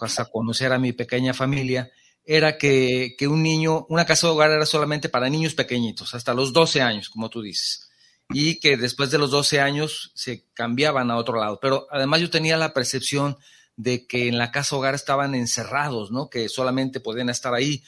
hasta 0.00 0.24
conocer 0.26 0.72
a 0.72 0.78
mi 0.78 0.92
pequeña 0.92 1.34
familia, 1.34 1.90
era 2.24 2.56
que, 2.56 3.16
un 3.22 3.42
niño, 3.42 3.86
una 3.88 4.06
casa 4.06 4.26
de 4.26 4.32
hogar 4.32 4.50
era 4.50 4.66
solamente 4.66 5.08
para 5.08 5.28
niños 5.28 5.54
pequeñitos, 5.54 6.14
hasta 6.14 6.34
los 6.34 6.52
12 6.52 6.80
años, 6.80 7.08
como 7.08 7.28
tú 7.28 7.42
dices, 7.42 7.90
y 8.30 8.60
que 8.60 8.76
después 8.76 9.10
de 9.10 9.18
los 9.18 9.30
12 9.30 9.60
años 9.60 10.12
se 10.14 10.46
cambiaban 10.54 11.10
a 11.10 11.16
otro 11.16 11.38
lado. 11.38 11.58
Pero 11.60 11.86
además 11.90 12.20
yo 12.20 12.30
tenía 12.30 12.56
la 12.56 12.72
percepción 12.72 13.36
de 13.76 14.06
que 14.06 14.28
en 14.28 14.38
la 14.38 14.52
casa 14.52 14.76
hogar 14.76 14.94
estaban 14.94 15.34
encerrados, 15.34 16.10
¿no? 16.10 16.30
Que 16.30 16.48
solamente 16.48 17.00
podían 17.00 17.28
estar 17.28 17.54
ahí. 17.54 17.82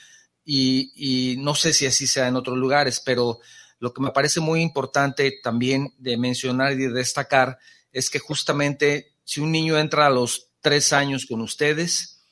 Y, 0.44 0.92
y 0.94 1.37
no 1.38 1.54
sé 1.54 1.73
si 1.73 1.87
así 1.87 2.06
sea 2.06 2.28
en 2.28 2.37
otros 2.37 2.58
lugares, 2.58 3.00
pero 3.00 3.38
lo 3.78 3.94
que 3.94 4.02
me 4.02 4.11
parece 4.11 4.40
muy 4.40 4.61
importante 4.61 5.40
también 5.42 5.94
de 5.99 6.16
mencionar 6.16 6.73
y 6.73 6.76
de 6.76 6.90
destacar 6.90 7.58
es 7.92 8.11
que 8.11 8.18
justamente 8.18 9.14
si 9.25 9.40
un 9.40 9.52
niño 9.52 9.78
entra 9.78 10.06
a 10.06 10.11
los 10.11 10.50
tres 10.64 10.94
años 10.94 11.26
con 11.26 11.42
ustedes, 11.42 12.23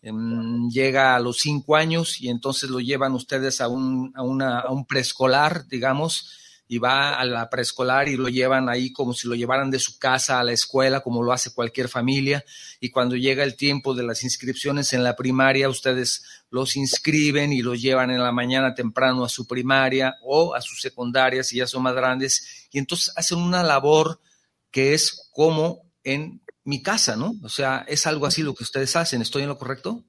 em, 0.00 0.70
llega 0.70 1.14
a 1.14 1.20
los 1.20 1.40
cinco 1.40 1.76
años 1.76 2.22
y 2.22 2.30
entonces 2.30 2.70
lo 2.70 2.80
llevan 2.80 3.12
ustedes 3.12 3.60
a 3.60 3.68
un, 3.68 4.10
a, 4.16 4.22
una, 4.22 4.60
a 4.60 4.72
un 4.72 4.86
preescolar, 4.86 5.68
digamos, 5.68 6.38
y 6.66 6.78
va 6.78 7.12
a 7.20 7.24
la 7.26 7.50
preescolar 7.50 8.08
y 8.08 8.16
lo 8.16 8.30
llevan 8.30 8.70
ahí 8.70 8.94
como 8.94 9.12
si 9.12 9.28
lo 9.28 9.34
llevaran 9.34 9.70
de 9.70 9.78
su 9.78 9.98
casa 9.98 10.40
a 10.40 10.42
la 10.42 10.52
escuela, 10.52 11.00
como 11.00 11.22
lo 11.22 11.32
hace 11.32 11.52
cualquier 11.52 11.90
familia. 11.90 12.42
Y 12.80 12.88
cuando 12.88 13.14
llega 13.14 13.44
el 13.44 13.56
tiempo 13.56 13.92
de 13.92 14.04
las 14.04 14.24
inscripciones 14.24 14.94
en 14.94 15.04
la 15.04 15.14
primaria, 15.14 15.68
ustedes 15.68 16.24
los 16.48 16.76
inscriben 16.76 17.52
y 17.52 17.60
los 17.60 17.82
llevan 17.82 18.10
en 18.10 18.22
la 18.22 18.32
mañana 18.32 18.74
temprano 18.74 19.22
a 19.22 19.28
su 19.28 19.46
primaria 19.46 20.14
o 20.22 20.54
a 20.54 20.62
su 20.62 20.76
secundaria 20.76 21.44
si 21.44 21.58
ya 21.58 21.66
son 21.66 21.82
más 21.82 21.94
grandes. 21.94 22.68
Y 22.72 22.78
entonces 22.78 23.12
hacen 23.16 23.36
una 23.36 23.62
labor 23.62 24.18
que 24.70 24.94
es 24.94 25.28
como 25.34 25.82
en 26.04 26.40
mi 26.64 26.82
casa, 26.82 27.16
¿no? 27.16 27.34
O 27.42 27.48
sea, 27.48 27.84
es 27.88 28.06
algo 28.06 28.26
así 28.26 28.42
lo 28.42 28.54
que 28.54 28.64
ustedes 28.64 28.94
hacen. 28.96 29.22
¿Estoy 29.22 29.42
en 29.42 29.48
lo 29.48 29.58
correcto? 29.58 30.04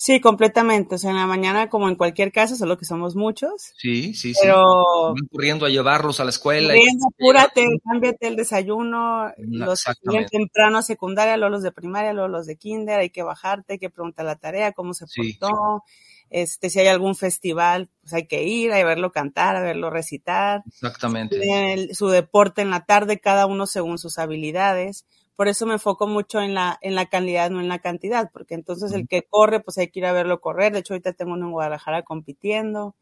Sí, 0.00 0.20
completamente. 0.20 0.94
O 0.94 0.98
sea, 0.98 1.10
en 1.10 1.16
la 1.16 1.26
mañana, 1.26 1.68
como 1.68 1.88
en 1.88 1.96
cualquier 1.96 2.30
casa, 2.30 2.54
solo 2.54 2.78
que 2.78 2.84
somos 2.84 3.16
muchos. 3.16 3.72
Sí, 3.78 4.14
sí, 4.14 4.32
sí. 4.32 4.40
Pero. 4.40 4.84
corriendo 5.32 5.66
a 5.66 5.70
llevarlos 5.70 6.20
a 6.20 6.24
la 6.24 6.30
escuela. 6.30 6.68
Corriendo, 6.68 7.08
apúrate, 7.08 7.66
cámbiate 7.84 8.28
el 8.28 8.36
desayuno. 8.36 9.32
Los 9.38 9.82
que 9.84 10.26
temprano 10.30 10.78
a 10.78 10.82
secundaria, 10.82 11.36
luego 11.36 11.50
los 11.50 11.64
de 11.64 11.72
primaria, 11.72 12.12
luego 12.12 12.28
los 12.28 12.46
de 12.46 12.56
kinder. 12.56 13.00
Hay 13.00 13.10
que 13.10 13.24
bajarte, 13.24 13.72
hay 13.72 13.78
que 13.80 13.90
preguntar 13.90 14.24
la 14.24 14.36
tarea, 14.36 14.70
cómo 14.70 14.94
se 14.94 15.06
portó. 15.06 15.82
Este, 16.30 16.70
si 16.70 16.78
hay 16.78 16.86
algún 16.86 17.16
festival, 17.16 17.90
pues 18.02 18.12
hay 18.12 18.28
que 18.28 18.44
ir, 18.44 18.72
a 18.72 18.84
verlo 18.84 19.10
cantar, 19.10 19.56
a 19.56 19.62
verlo 19.62 19.90
recitar. 19.90 20.62
Exactamente. 20.68 21.92
su 21.92 22.06
deporte 22.06 22.62
en 22.62 22.70
la 22.70 22.84
tarde, 22.84 23.18
cada 23.18 23.46
uno 23.46 23.66
según 23.66 23.98
sus 23.98 24.18
habilidades 24.18 25.06
por 25.38 25.46
eso 25.46 25.66
me 25.66 25.74
enfoco 25.74 26.08
mucho 26.08 26.40
en 26.40 26.52
la, 26.52 26.80
en 26.82 26.96
la 26.96 27.06
calidad, 27.06 27.48
no 27.48 27.60
en 27.60 27.68
la 27.68 27.78
cantidad, 27.78 28.28
porque 28.32 28.56
entonces 28.56 28.90
el 28.90 29.06
que 29.06 29.22
corre, 29.22 29.60
pues 29.60 29.78
hay 29.78 29.86
que 29.86 30.00
ir 30.00 30.06
a 30.06 30.12
verlo 30.12 30.40
correr. 30.40 30.72
De 30.72 30.80
hecho, 30.80 30.94
ahorita 30.94 31.12
tengo 31.12 31.34
uno 31.34 31.46
en 31.46 31.52
Guadalajara 31.52 32.02
compitiendo. 32.02 32.96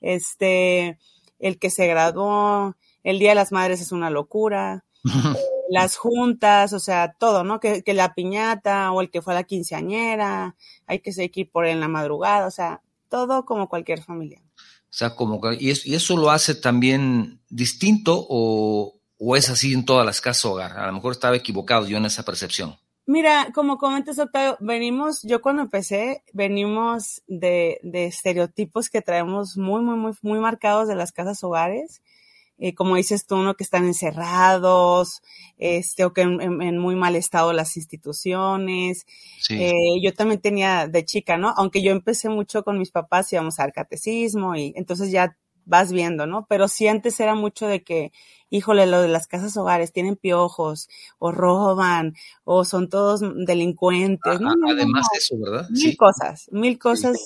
Este, 0.00 1.00
el 1.40 1.58
que 1.58 1.70
se 1.70 1.88
graduó, 1.88 2.76
el 3.02 3.18
Día 3.18 3.30
de 3.30 3.34
las 3.34 3.50
Madres 3.50 3.80
es 3.80 3.90
una 3.90 4.10
locura. 4.10 4.84
las 5.70 5.96
juntas, 5.96 6.72
o 6.72 6.78
sea, 6.78 7.16
todo, 7.18 7.42
¿no? 7.42 7.58
Que, 7.58 7.82
que, 7.82 7.94
la 7.94 8.14
piñata 8.14 8.92
o 8.92 9.00
el 9.00 9.10
que 9.10 9.20
fue 9.20 9.32
a 9.32 9.38
la 9.38 9.42
quinceañera, 9.42 10.54
hay 10.86 11.00
que 11.00 11.10
seguir 11.10 11.50
por 11.50 11.66
en 11.66 11.80
la 11.80 11.88
madrugada, 11.88 12.46
o 12.46 12.52
sea, 12.52 12.80
todo 13.08 13.44
como 13.44 13.68
cualquier 13.68 14.04
familia. 14.04 14.40
O 14.56 14.94
sea, 14.94 15.16
como 15.16 15.40
y 15.58 15.72
y 15.84 15.94
eso 15.96 16.16
lo 16.16 16.30
hace 16.30 16.54
también 16.54 17.40
distinto 17.48 18.24
o, 18.28 19.01
¿O 19.24 19.36
es 19.36 19.48
así 19.50 19.72
en 19.72 19.84
todas 19.84 20.04
las 20.04 20.20
casas 20.20 20.44
hogar? 20.46 20.72
A 20.76 20.88
lo 20.88 20.94
mejor 20.94 21.12
estaba 21.12 21.36
equivocado 21.36 21.86
yo 21.86 21.96
en 21.96 22.06
esa 22.06 22.24
percepción. 22.24 22.76
Mira, 23.06 23.50
como 23.54 23.78
comentas, 23.78 24.18
Octavio, 24.18 24.56
venimos, 24.58 25.22
yo 25.22 25.40
cuando 25.40 25.62
empecé, 25.62 26.24
venimos 26.32 27.22
de, 27.28 27.78
de 27.84 28.06
estereotipos 28.06 28.90
que 28.90 29.00
traemos 29.00 29.56
muy, 29.56 29.80
muy, 29.80 29.96
muy, 29.96 30.12
muy 30.22 30.40
marcados 30.40 30.88
de 30.88 30.96
las 30.96 31.12
casas 31.12 31.44
hogares. 31.44 32.02
Eh, 32.58 32.74
como 32.74 32.96
dices 32.96 33.24
tú, 33.24 33.36
uno 33.36 33.54
que 33.54 33.62
están 33.62 33.84
encerrados, 33.84 35.22
este, 35.56 36.04
o 36.04 36.12
que 36.12 36.22
en, 36.22 36.78
muy 36.78 36.96
mal 36.96 37.14
estado 37.14 37.52
las 37.52 37.76
instituciones. 37.76 39.06
Eh, 39.50 40.00
yo 40.02 40.14
también 40.14 40.40
tenía 40.40 40.88
de 40.88 41.04
chica, 41.04 41.36
¿no? 41.36 41.54
Aunque 41.56 41.80
yo 41.80 41.92
empecé 41.92 42.28
mucho 42.28 42.64
con 42.64 42.76
mis 42.76 42.90
papás, 42.90 43.32
íbamos 43.32 43.60
al 43.60 43.72
catecismo 43.72 44.56
y 44.56 44.72
entonces 44.76 45.12
ya 45.12 45.36
vas 45.64 45.92
viendo, 45.92 46.26
¿no? 46.26 46.46
Pero 46.48 46.68
sí 46.68 46.88
antes 46.88 47.18
era 47.20 47.34
mucho 47.34 47.66
de 47.66 47.82
que, 47.82 48.12
híjole, 48.50 48.86
lo 48.86 49.00
de 49.00 49.08
las 49.08 49.26
casas 49.26 49.56
hogares 49.56 49.92
tienen 49.92 50.16
piojos, 50.16 50.88
o 51.18 51.32
roban, 51.32 52.14
o 52.44 52.64
son 52.64 52.88
todos 52.88 53.20
delincuentes. 53.46 54.40
¿no? 54.40 54.52
Además 54.68 55.06
de 55.12 55.18
eso, 55.18 55.36
¿verdad? 55.38 55.68
Mil 55.70 55.96
cosas, 55.96 56.48
mil 56.50 56.78
cosas. 56.78 57.16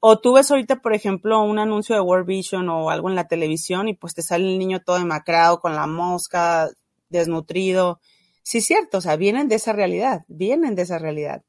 O 0.00 0.20
tú 0.20 0.34
ves 0.34 0.50
ahorita, 0.50 0.80
por 0.80 0.94
ejemplo, 0.94 1.42
un 1.42 1.58
anuncio 1.58 1.94
de 1.94 2.00
World 2.00 2.26
Vision 2.26 2.68
o 2.68 2.90
algo 2.90 3.08
en 3.08 3.16
la 3.16 3.26
televisión 3.26 3.88
y 3.88 3.94
pues 3.94 4.14
te 4.14 4.22
sale 4.22 4.44
el 4.44 4.58
niño 4.58 4.80
todo 4.80 4.98
demacrado 4.98 5.60
con 5.60 5.74
la 5.74 5.86
mosca, 5.86 6.68
desnutrido. 7.08 8.00
Sí, 8.42 8.60
cierto, 8.60 8.98
o 8.98 9.00
sea, 9.00 9.16
vienen 9.16 9.48
de 9.48 9.56
esa 9.56 9.72
realidad, 9.72 10.24
vienen 10.28 10.74
de 10.76 10.82
esa 10.82 10.98
realidad. 10.98 11.42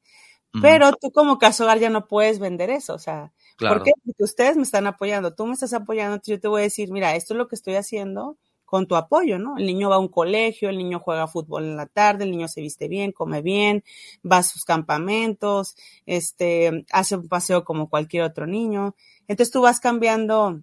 Pero 0.60 0.92
tú 0.92 1.12
como 1.12 1.38
caso 1.38 1.62
hogar 1.62 1.78
ya 1.78 1.90
no 1.90 2.08
puedes 2.08 2.40
vender 2.40 2.70
eso, 2.70 2.94
o 2.94 2.98
sea, 2.98 3.32
¿Por 3.68 3.82
qué? 3.82 3.92
Porque 4.04 4.24
ustedes 4.24 4.56
me 4.56 4.62
están 4.62 4.86
apoyando, 4.86 5.34
tú 5.34 5.46
me 5.46 5.52
estás 5.52 5.72
apoyando, 5.72 6.20
yo 6.24 6.40
te 6.40 6.48
voy 6.48 6.62
a 6.62 6.64
decir, 6.64 6.90
mira, 6.90 7.14
esto 7.14 7.34
es 7.34 7.38
lo 7.38 7.48
que 7.48 7.56
estoy 7.56 7.74
haciendo 7.74 8.36
con 8.70 8.86
tu 8.86 8.94
apoyo, 8.94 9.38
¿no? 9.38 9.58
El 9.58 9.66
niño 9.66 9.90
va 9.90 9.96
a 9.96 9.98
un 9.98 10.08
colegio, 10.08 10.70
el 10.70 10.78
niño 10.78 11.00
juega 11.00 11.26
fútbol 11.26 11.64
en 11.64 11.76
la 11.76 11.86
tarde, 11.86 12.22
el 12.22 12.30
niño 12.30 12.46
se 12.46 12.60
viste 12.60 12.86
bien, 12.86 13.10
come 13.10 13.42
bien, 13.42 13.82
va 14.24 14.38
a 14.38 14.42
sus 14.44 14.64
campamentos, 14.64 15.74
este, 16.06 16.86
hace 16.92 17.16
un 17.16 17.28
paseo 17.28 17.64
como 17.64 17.90
cualquier 17.90 18.22
otro 18.22 18.46
niño. 18.46 18.94
Entonces 19.26 19.50
tú 19.50 19.60
vas 19.60 19.80
cambiando 19.80 20.62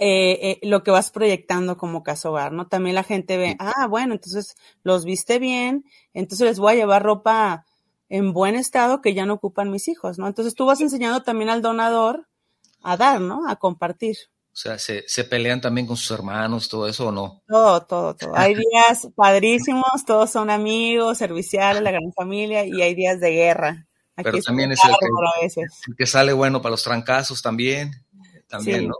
eh, 0.00 0.58
eh, 0.60 0.68
lo 0.68 0.82
que 0.82 0.90
vas 0.90 1.10
proyectando 1.10 1.76
como 1.76 2.02
caso 2.02 2.30
hogar, 2.30 2.52
¿no? 2.52 2.66
También 2.66 2.96
la 2.96 3.04
gente 3.04 3.36
ve, 3.36 3.56
ah, 3.60 3.86
bueno, 3.88 4.14
entonces 4.14 4.56
los 4.82 5.04
viste 5.04 5.38
bien, 5.38 5.84
entonces 6.14 6.46
les 6.48 6.58
voy 6.58 6.72
a 6.72 6.76
llevar 6.76 7.04
ropa 7.04 7.64
en 8.08 8.32
buen 8.32 8.56
estado 8.56 9.00
que 9.00 9.14
ya 9.14 9.26
no 9.26 9.34
ocupan 9.34 9.70
mis 9.70 9.88
hijos, 9.88 10.18
¿no? 10.18 10.26
Entonces 10.26 10.54
tú 10.54 10.66
vas 10.66 10.80
enseñando 10.80 11.22
también 11.22 11.50
al 11.50 11.62
donador 11.62 12.26
a 12.82 12.96
dar, 12.96 13.20
¿no? 13.20 13.48
A 13.48 13.56
compartir. 13.56 14.16
O 14.52 14.60
sea, 14.60 14.78
¿se, 14.78 15.04
¿se, 15.06 15.24
pelean 15.24 15.60
también 15.60 15.86
con 15.86 15.96
sus 15.96 16.10
hermanos, 16.10 16.68
todo 16.68 16.88
eso 16.88 17.08
o 17.08 17.12
no? 17.12 17.42
Todo, 17.46 17.82
todo, 17.82 18.16
todo. 18.16 18.36
Hay 18.36 18.54
días 18.72 19.08
padrísimos, 19.14 20.04
todos 20.04 20.30
son 20.30 20.50
amigos, 20.50 21.18
serviciales, 21.18 21.82
la 21.82 21.92
gran 21.92 22.12
familia, 22.12 22.64
y 22.64 22.82
hay 22.82 22.94
días 22.94 23.20
de 23.20 23.30
guerra. 23.30 23.86
Aquí 24.16 24.30
Pero 24.30 24.42
también 24.42 24.72
es 24.72 24.80
el 24.84 24.90
que, 24.98 25.60
el 25.86 25.96
que, 25.96 26.06
sale 26.06 26.32
bueno 26.32 26.60
para 26.60 26.72
los 26.72 26.82
trancazos 26.82 27.40
también, 27.40 27.92
también, 28.48 28.88
¿no? 28.88 28.96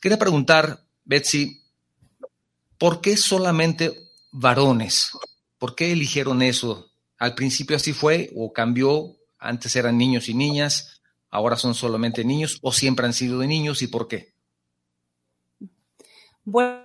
Quería 0.00 0.18
preguntar, 0.18 0.84
Betsy, 1.08 1.62
¿por 2.76 3.00
qué 3.00 3.16
solamente 3.16 4.10
varones? 4.30 5.10
¿Por 5.58 5.74
qué 5.74 5.90
eligieron 5.90 6.42
eso? 6.42 6.90
¿Al 7.16 7.34
principio 7.34 7.76
así 7.76 7.94
fue 7.94 8.30
o 8.36 8.52
cambió? 8.52 9.16
Antes 9.38 9.74
eran 9.74 9.96
niños 9.96 10.28
y 10.28 10.34
niñas, 10.34 11.00
ahora 11.30 11.56
son 11.56 11.74
solamente 11.74 12.24
niños 12.24 12.58
o 12.60 12.72
siempre 12.72 13.06
han 13.06 13.14
sido 13.14 13.38
de 13.38 13.46
niños 13.46 13.80
y 13.80 13.86
por 13.86 14.06
qué? 14.06 14.34
Bueno, 16.44 16.82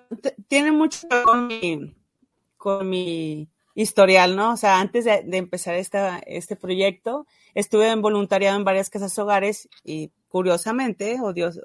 tiene 0.48 0.72
mucho 0.72 1.06
con 1.26 1.48
mi, 1.48 1.94
con 2.56 2.90
mi 2.90 3.50
historial, 3.76 4.38
¿no? 4.38 4.54
O 4.54 4.58
sea, 4.58 4.80
antes 4.80 5.04
de, 5.04 5.24
empezar 5.32 5.76
esta, 5.76 6.20
este 6.20 6.56
proyecto, 6.56 7.28
estuve 7.56 7.90
en 7.90 8.02
voluntariado 8.02 8.56
en 8.56 8.64
varias 8.64 8.90
casas 8.90 9.20
hogares 9.20 9.68
y 9.84 10.12
curiosamente, 10.30 11.18
o, 11.22 11.34
dios, 11.34 11.60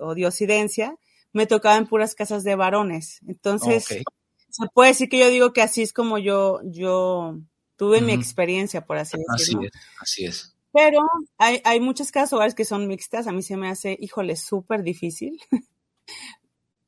me 1.32 1.47
tocaba 1.47 1.76
en 1.76 1.87
puras 1.87 2.14
casas 2.14 2.44
de 2.44 2.54
varones. 2.54 3.20
Entonces, 3.26 3.87
se 3.87 4.66
puede 4.73 4.90
decir 4.90 5.08
que 5.08 5.18
yo 5.18 5.28
digo 5.28 5.52
que 5.52 5.62
así 5.62 5.82
es 5.82 5.92
como 5.92 6.18
yo, 6.18 6.61
yo 6.64 7.38
tuve 7.76 8.00
mi 8.00 8.12
experiencia, 8.12 8.85
por 8.85 8.99
así 8.99 9.16
decirlo. 9.37 9.62
Así 9.62 9.66
es, 9.66 9.73
así 10.00 10.25
es. 10.25 10.54
Pero 10.73 11.00
hay, 11.38 11.61
hay 11.64 11.80
muchas 11.80 12.12
casas 12.12 12.32
hogares 12.35 12.54
que 12.54 12.64
son 12.64 12.87
mixtas. 12.87 13.26
A 13.26 13.32
mí 13.32 13.42
se 13.42 13.56
me 13.56 13.68
hace, 13.68 13.97
híjole, 13.99 14.37
súper 14.37 14.82
difícil. 14.82 15.40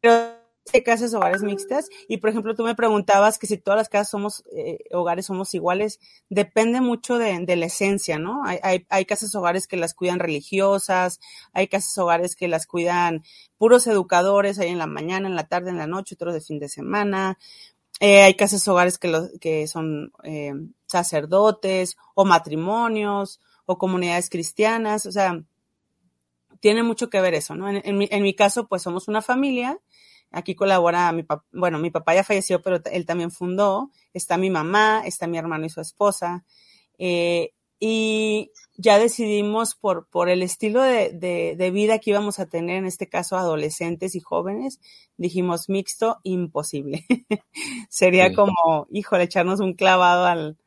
Pero 0.01 0.40
de 0.73 0.83
casas 0.83 1.15
hogares 1.15 1.43
mixtas. 1.43 1.89
Y 2.09 2.19
por 2.19 2.31
ejemplo 2.31 2.55
tú 2.55 2.65
me 2.65 2.75
preguntabas 2.75 3.39
que 3.39 3.47
si 3.47 3.57
todas 3.57 3.79
las 3.79 3.89
casas 3.89 4.11
somos 4.11 4.45
eh, 4.55 4.79
hogares 4.93 5.27
somos 5.27 5.53
iguales. 5.55 6.01
Depende 6.29 6.81
mucho 6.81 7.19
de, 7.19 7.41
la 7.57 7.67
esencia 7.67 8.19
no 8.19 8.45
hay, 8.45 8.59
hay, 8.63 8.87
hay, 8.89 9.05
casas 9.05 9.35
hogares 9.35 9.67
que 9.67 9.77
las 9.77 9.95
cuidan 9.95 10.21
religiosas 10.21 11.21
hay 11.53 11.67
casas 11.67 11.97
hogares 11.99 12.37
que 12.37 12.49
las 12.49 12.67
cuidan 12.67 13.25
puros 13.59 13.87
educadores 13.87 14.59
hay 14.59 14.69
en 14.69 14.79
la 14.79 14.87
mañana 14.87 15.29
en 15.29 15.35
la 15.35 15.49
tarde 15.49 15.71
en 15.71 15.79
la 15.79 15.87
noche 15.87 16.15
otros 16.15 16.35
de 16.35 16.41
fin 16.41 16.59
de 16.59 16.69
semana. 16.69 17.39
Eh, 18.01 18.23
hay 18.23 18.35
casas 18.35 18.67
hogares 18.69 18.99
que 18.99 19.09
los 19.09 19.31
que 19.41 19.67
son 19.67 20.13
eh, 20.23 20.55
sacerdotes 20.87 21.97
o 22.15 22.25
matrimonios 22.25 23.41
o 23.67 23.79
comunidades 23.79 24.31
cristianas. 24.31 25.07
O 25.07 25.13
sea 25.13 25.43
tiene 26.61 26.83
mucho 26.83 27.09
que 27.09 27.21
ver 27.21 27.35
eso, 27.35 27.55
¿no? 27.55 27.69
En, 27.71 27.97
mi, 27.97 28.07
en 28.11 28.23
mi 28.23 28.35
caso, 28.35 28.69
pues 28.69 28.83
somos 28.83 29.09
una 29.09 29.23
familia 29.23 29.79
Aquí 30.31 30.55
colabora 30.55 31.11
mi 31.13 31.23
papá, 31.23 31.45
bueno, 31.53 31.79
mi 31.79 31.91
papá 31.91 32.15
ya 32.15 32.25
falleció, 32.25 32.63
pero 32.63 32.81
él 32.93 33.07
también 33.07 33.31
fundó. 33.31 33.91
Está 34.13 34.37
mi 34.37 34.51
mamá, 34.51 35.03
está 35.05 35.27
mi 35.27 35.39
hermano 35.39 35.67
y 35.67 35.71
su 35.71 35.81
esposa. 35.81 36.45
Eh, 36.99 37.53
y 37.81 38.53
ya 38.77 38.99
decidimos 38.99 39.75
por, 39.75 40.07
por 40.09 40.29
el 40.29 40.43
estilo 40.43 40.83
de, 40.83 41.13
de, 41.57 41.71
vida 41.71 41.99
que 41.99 42.11
íbamos 42.11 42.39
a 42.39 42.47
tener, 42.47 42.77
en 42.77 42.85
este 42.85 43.09
caso 43.09 43.37
adolescentes 43.37 44.15
y 44.15 44.21
jóvenes, 44.21 44.81
dijimos 45.17 45.71
mixto, 45.71 46.19
imposible. 46.23 47.07
Sería 47.89 48.35
como, 48.35 48.87
híjole, 48.91 49.25
echarnos 49.25 49.61
un 49.61 49.73
clavado 49.73 50.27
al, 50.27 50.59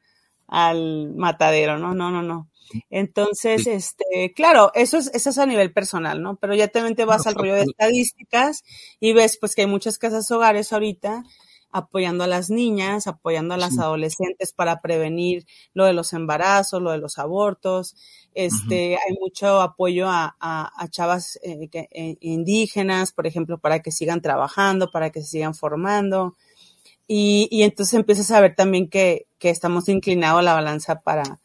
al 0.47 1.13
matadero, 1.15 1.77
¿no? 1.77 1.93
No, 1.93 2.09
no, 2.09 2.23
no. 2.23 2.49
Entonces, 2.89 3.67
este, 3.67 4.33
claro, 4.35 4.71
eso 4.73 4.97
es, 4.97 5.11
eso 5.13 5.29
es 5.29 5.37
a 5.37 5.45
nivel 5.45 5.73
personal, 5.73 6.21
¿no? 6.21 6.37
Pero 6.37 6.55
ya 6.55 6.67
también 6.67 6.95
te 6.95 7.05
vas 7.05 7.27
al 7.27 7.35
rollo 7.35 7.55
de 7.55 7.63
estadísticas 7.63 8.63
y 8.99 9.13
ves 9.13 9.37
pues 9.39 9.55
que 9.55 9.61
hay 9.61 9.67
muchas 9.67 9.97
casas 9.97 10.29
hogares 10.31 10.73
ahorita 10.73 11.23
apoyando 11.73 12.23
a 12.23 12.27
las 12.27 12.51
niñas, 12.51 13.07
apoyando 13.07 13.55
a 13.55 13.57
las 13.57 13.79
adolescentes 13.79 14.53
para 14.53 14.79
prevenir 14.79 15.45
lo 15.73 15.85
de 15.85 15.93
los 15.93 16.13
embarazos, 16.13 16.81
lo 16.81 16.91
de 16.91 16.99
los 16.99 17.17
abortos. 17.17 17.95
Este, 18.35 18.95
hay 18.95 19.17
mucho 19.19 19.59
apoyo 19.59 20.07
a, 20.07 20.35
a, 20.39 20.87
chavas 20.89 21.39
eh, 21.43 21.67
eh, 21.73 22.15
indígenas, 22.21 23.11
por 23.11 23.25
ejemplo, 23.25 23.57
para 23.57 23.79
que 23.81 23.91
sigan 23.91 24.21
trabajando, 24.21 24.91
para 24.91 25.09
que 25.09 25.21
se 25.21 25.27
sigan 25.27 25.55
formando. 25.55 26.35
Y, 27.07 27.47
y 27.51 27.63
entonces 27.63 27.95
empiezas 27.95 28.29
a 28.31 28.39
ver 28.39 28.55
también 28.55 28.87
que, 28.87 29.25
que 29.39 29.49
estamos 29.49 29.89
inclinados 29.89 30.39
a 30.39 30.43
la 30.43 30.53
balanza 30.53 31.01
para, 31.01 31.39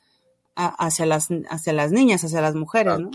hacia, 0.59 1.07
las, 1.07 1.29
hacia 1.49 1.73
las 1.73 1.92
niñas, 1.92 2.25
hacia 2.25 2.40
las 2.40 2.55
mujeres, 2.55 2.99
¿no? 2.99 3.11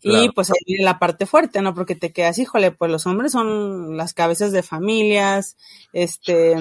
Y 0.00 0.30
pues 0.30 0.50
ahí 0.50 0.58
viene 0.64 0.84
la 0.84 0.98
parte 0.98 1.26
fuerte, 1.26 1.60
¿no? 1.60 1.74
Porque 1.74 1.96
te 1.96 2.12
quedas, 2.12 2.38
híjole, 2.38 2.70
pues 2.70 2.90
los 2.90 3.06
hombres 3.06 3.32
son 3.32 3.96
las 3.96 4.14
cabezas 4.14 4.52
de 4.52 4.62
familias, 4.62 5.56
este, 5.92 6.54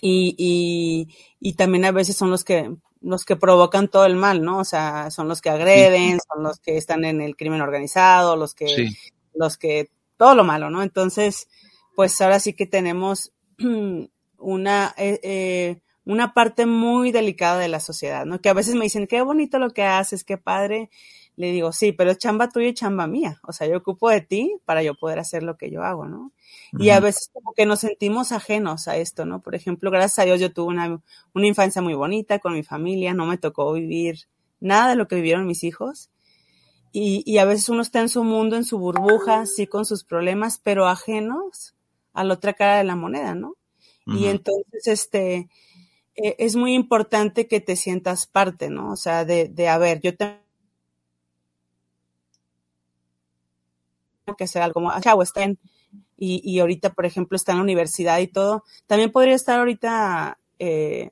y, 0.00 0.34
y, 0.36 1.08
y 1.40 1.52
también 1.54 1.86
a 1.86 1.92
veces 1.92 2.16
son 2.16 2.30
los 2.30 2.44
que, 2.44 2.76
los 3.00 3.24
que 3.24 3.36
provocan 3.36 3.88
todo 3.88 4.04
el 4.04 4.16
mal, 4.16 4.42
¿no? 4.42 4.58
O 4.58 4.64
sea, 4.64 5.10
son 5.10 5.28
los 5.28 5.40
que 5.40 5.50
agreden, 5.50 6.18
son 6.32 6.42
los 6.42 6.58
que 6.58 6.76
están 6.76 7.04
en 7.04 7.20
el 7.20 7.36
crimen 7.36 7.62
organizado, 7.62 8.36
los 8.36 8.54
que, 8.54 8.90
los 9.34 9.56
que, 9.56 9.90
todo 10.16 10.34
lo 10.34 10.44
malo, 10.44 10.68
¿no? 10.68 10.82
Entonces, 10.82 11.48
pues 11.94 12.20
ahora 12.20 12.40
sí 12.40 12.52
que 12.52 12.66
tenemos 12.66 13.32
una, 14.38 14.94
eh, 14.98 15.20
eh, 15.22 15.80
una 16.08 16.32
parte 16.32 16.64
muy 16.64 17.12
delicada 17.12 17.58
de 17.58 17.68
la 17.68 17.80
sociedad, 17.80 18.24
¿no? 18.24 18.40
Que 18.40 18.48
a 18.48 18.54
veces 18.54 18.74
me 18.74 18.84
dicen, 18.84 19.06
qué 19.06 19.20
bonito 19.20 19.58
lo 19.58 19.70
que 19.70 19.82
haces, 19.82 20.24
qué 20.24 20.38
padre. 20.38 20.88
Le 21.36 21.52
digo, 21.52 21.70
sí, 21.70 21.92
pero 21.92 22.10
es 22.10 22.18
chamba 22.18 22.48
tuya 22.48 22.68
y 22.68 22.74
chamba 22.74 23.06
mía. 23.06 23.40
O 23.46 23.52
sea, 23.52 23.68
yo 23.68 23.76
ocupo 23.76 24.08
de 24.08 24.22
ti 24.22 24.56
para 24.64 24.82
yo 24.82 24.94
poder 24.94 25.18
hacer 25.18 25.42
lo 25.42 25.58
que 25.58 25.70
yo 25.70 25.82
hago, 25.84 26.06
¿no? 26.06 26.32
Y 26.78 26.90
a 26.90 27.00
veces 27.00 27.30
como 27.32 27.52
que 27.52 27.66
nos 27.66 27.80
sentimos 27.80 28.32
ajenos 28.32 28.88
a 28.88 28.96
esto, 28.96 29.26
¿no? 29.26 29.40
Por 29.42 29.54
ejemplo, 29.54 29.90
gracias 29.90 30.18
a 30.20 30.24
Dios 30.24 30.40
yo 30.40 30.50
tuve 30.52 30.68
una, 30.68 31.00
una 31.34 31.46
infancia 31.46 31.82
muy 31.82 31.94
bonita 31.94 32.38
con 32.38 32.54
mi 32.54 32.62
familia, 32.62 33.12
no 33.12 33.26
me 33.26 33.36
tocó 33.36 33.72
vivir 33.74 34.28
nada 34.60 34.88
de 34.88 34.96
lo 34.96 35.08
que 35.08 35.16
vivieron 35.16 35.46
mis 35.46 35.62
hijos. 35.62 36.10
Y, 36.90 37.22
y 37.26 37.36
a 37.36 37.44
veces 37.44 37.68
uno 37.68 37.82
está 37.82 38.00
en 38.00 38.08
su 38.08 38.24
mundo, 38.24 38.56
en 38.56 38.64
su 38.64 38.78
burbuja, 38.78 39.44
sí, 39.44 39.66
con 39.66 39.84
sus 39.84 40.04
problemas, 40.04 40.58
pero 40.64 40.88
ajenos 40.88 41.76
a 42.14 42.24
la 42.24 42.34
otra 42.34 42.54
cara 42.54 42.78
de 42.78 42.84
la 42.84 42.96
moneda, 42.96 43.34
¿no? 43.34 43.56
Y 44.06 44.24
entonces, 44.24 44.86
este, 44.86 45.50
eh, 46.20 46.34
es 46.38 46.56
muy 46.56 46.74
importante 46.74 47.46
que 47.46 47.60
te 47.60 47.76
sientas 47.76 48.26
parte, 48.26 48.70
¿no? 48.70 48.90
O 48.90 48.96
sea, 48.96 49.24
de, 49.24 49.48
de 49.48 49.68
a 49.68 49.78
ver, 49.78 50.00
yo 50.00 50.16
tengo 50.16 50.36
que 54.36 54.44
hacer 54.44 54.62
algo, 54.62 54.82
chavo, 55.00 55.22
está 55.22 55.44
en, 55.44 55.58
y, 56.16 56.40
y 56.44 56.58
ahorita, 56.58 56.92
por 56.92 57.06
ejemplo, 57.06 57.36
está 57.36 57.52
en 57.52 57.58
la 57.58 57.64
universidad 57.64 58.18
y 58.18 58.26
todo, 58.26 58.64
también 58.88 59.12
podría 59.12 59.36
estar 59.36 59.60
ahorita 59.60 60.38
eh, 60.58 61.10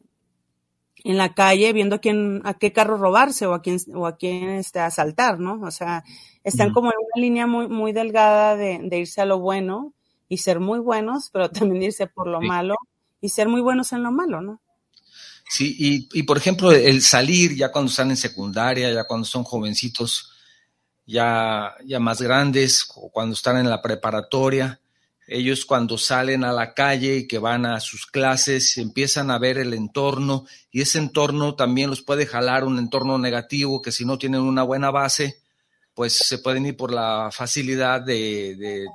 en 1.05 1.17
la 1.19 1.35
calle 1.35 1.73
viendo 1.73 1.97
a 1.97 1.99
quién, 2.01 2.43
a 2.45 2.55
qué 2.55 2.73
carro 2.73 2.97
robarse 2.97 3.47
o 3.47 3.55
a 3.55 3.63
quién, 3.63 3.79
o 3.95 4.07
a 4.07 4.17
quién 4.17 4.49
este, 4.51 4.81
asaltar, 4.81 5.39
¿no? 5.39 5.61
O 5.63 5.71
sea, 5.71 6.03
están 6.43 6.73
como 6.73 6.89
en 6.89 6.99
una 6.99 7.23
línea 7.23 7.47
muy, 7.47 7.69
muy 7.69 7.93
delgada 7.93 8.57
de, 8.57 8.81
de, 8.83 8.99
irse 8.99 9.21
a 9.21 9.25
lo 9.27 9.39
bueno 9.39 9.93
y 10.29 10.39
ser 10.39 10.59
muy 10.59 10.81
buenos, 10.81 11.31
pero 11.33 11.49
también 11.51 11.85
irse 11.85 12.09
por 12.09 12.27
lo 12.27 12.41
malo 12.41 12.75
y 13.21 13.29
ser 13.29 13.49
muy 13.49 13.61
buenos 13.61 13.93
en 13.93 14.03
lo 14.03 14.11
malo, 14.11 14.41
¿no? 14.41 14.61
Sí, 15.49 15.77
y, 15.79 16.09
y, 16.19 16.23
por 16.25 16.39
ejemplo, 16.39 16.73
el 16.73 17.03
salir 17.03 17.55
ya 17.55 17.71
cuando 17.71 17.91
están 17.91 18.11
en 18.11 18.17
secundaria, 18.17 18.93
ya 18.93 19.05
cuando 19.05 19.25
son 19.25 19.45
jovencitos, 19.45 20.33
ya, 21.07 21.75
ya 21.85 22.01
más 22.01 22.21
grandes, 22.21 22.87
o 22.95 23.11
cuando 23.11 23.35
están 23.35 23.59
en 23.59 23.71
la 23.71 23.81
preparatoria, 23.81 24.81
ellos 25.27 25.65
cuando 25.65 25.99
salen 25.99 26.45
a 26.45 26.53
la 26.53 26.73
calle 26.73 27.17
y 27.17 27.27
que 27.27 27.39
van 27.39 27.67
a 27.67 27.81
sus 27.81 28.07
clases 28.07 28.79
empiezan 28.79 29.31
a 29.31 29.39
ver 29.39 29.59
el 29.59 29.75
entorno 29.75 30.47
y 30.71 30.83
ese 30.83 30.99
entorno 30.99 31.57
también 31.57 31.91
los 31.91 32.03
puede 32.03 32.27
jalar 32.27 32.65
un 32.65 32.79
entorno 32.79 33.19
negativo 33.19 33.83
que 33.83 33.91
si 33.91 34.05
no 34.05 34.19
tienen 34.19 34.43
una 34.43 34.63
buena 34.63 34.91
base, 34.91 35.41
pues 35.95 36.17
se 36.17 36.39
pueden 36.39 36.67
ir 36.67 36.77
por 36.77 36.93
la 36.93 37.31
facilidad 37.33 38.03
de, 38.03 38.87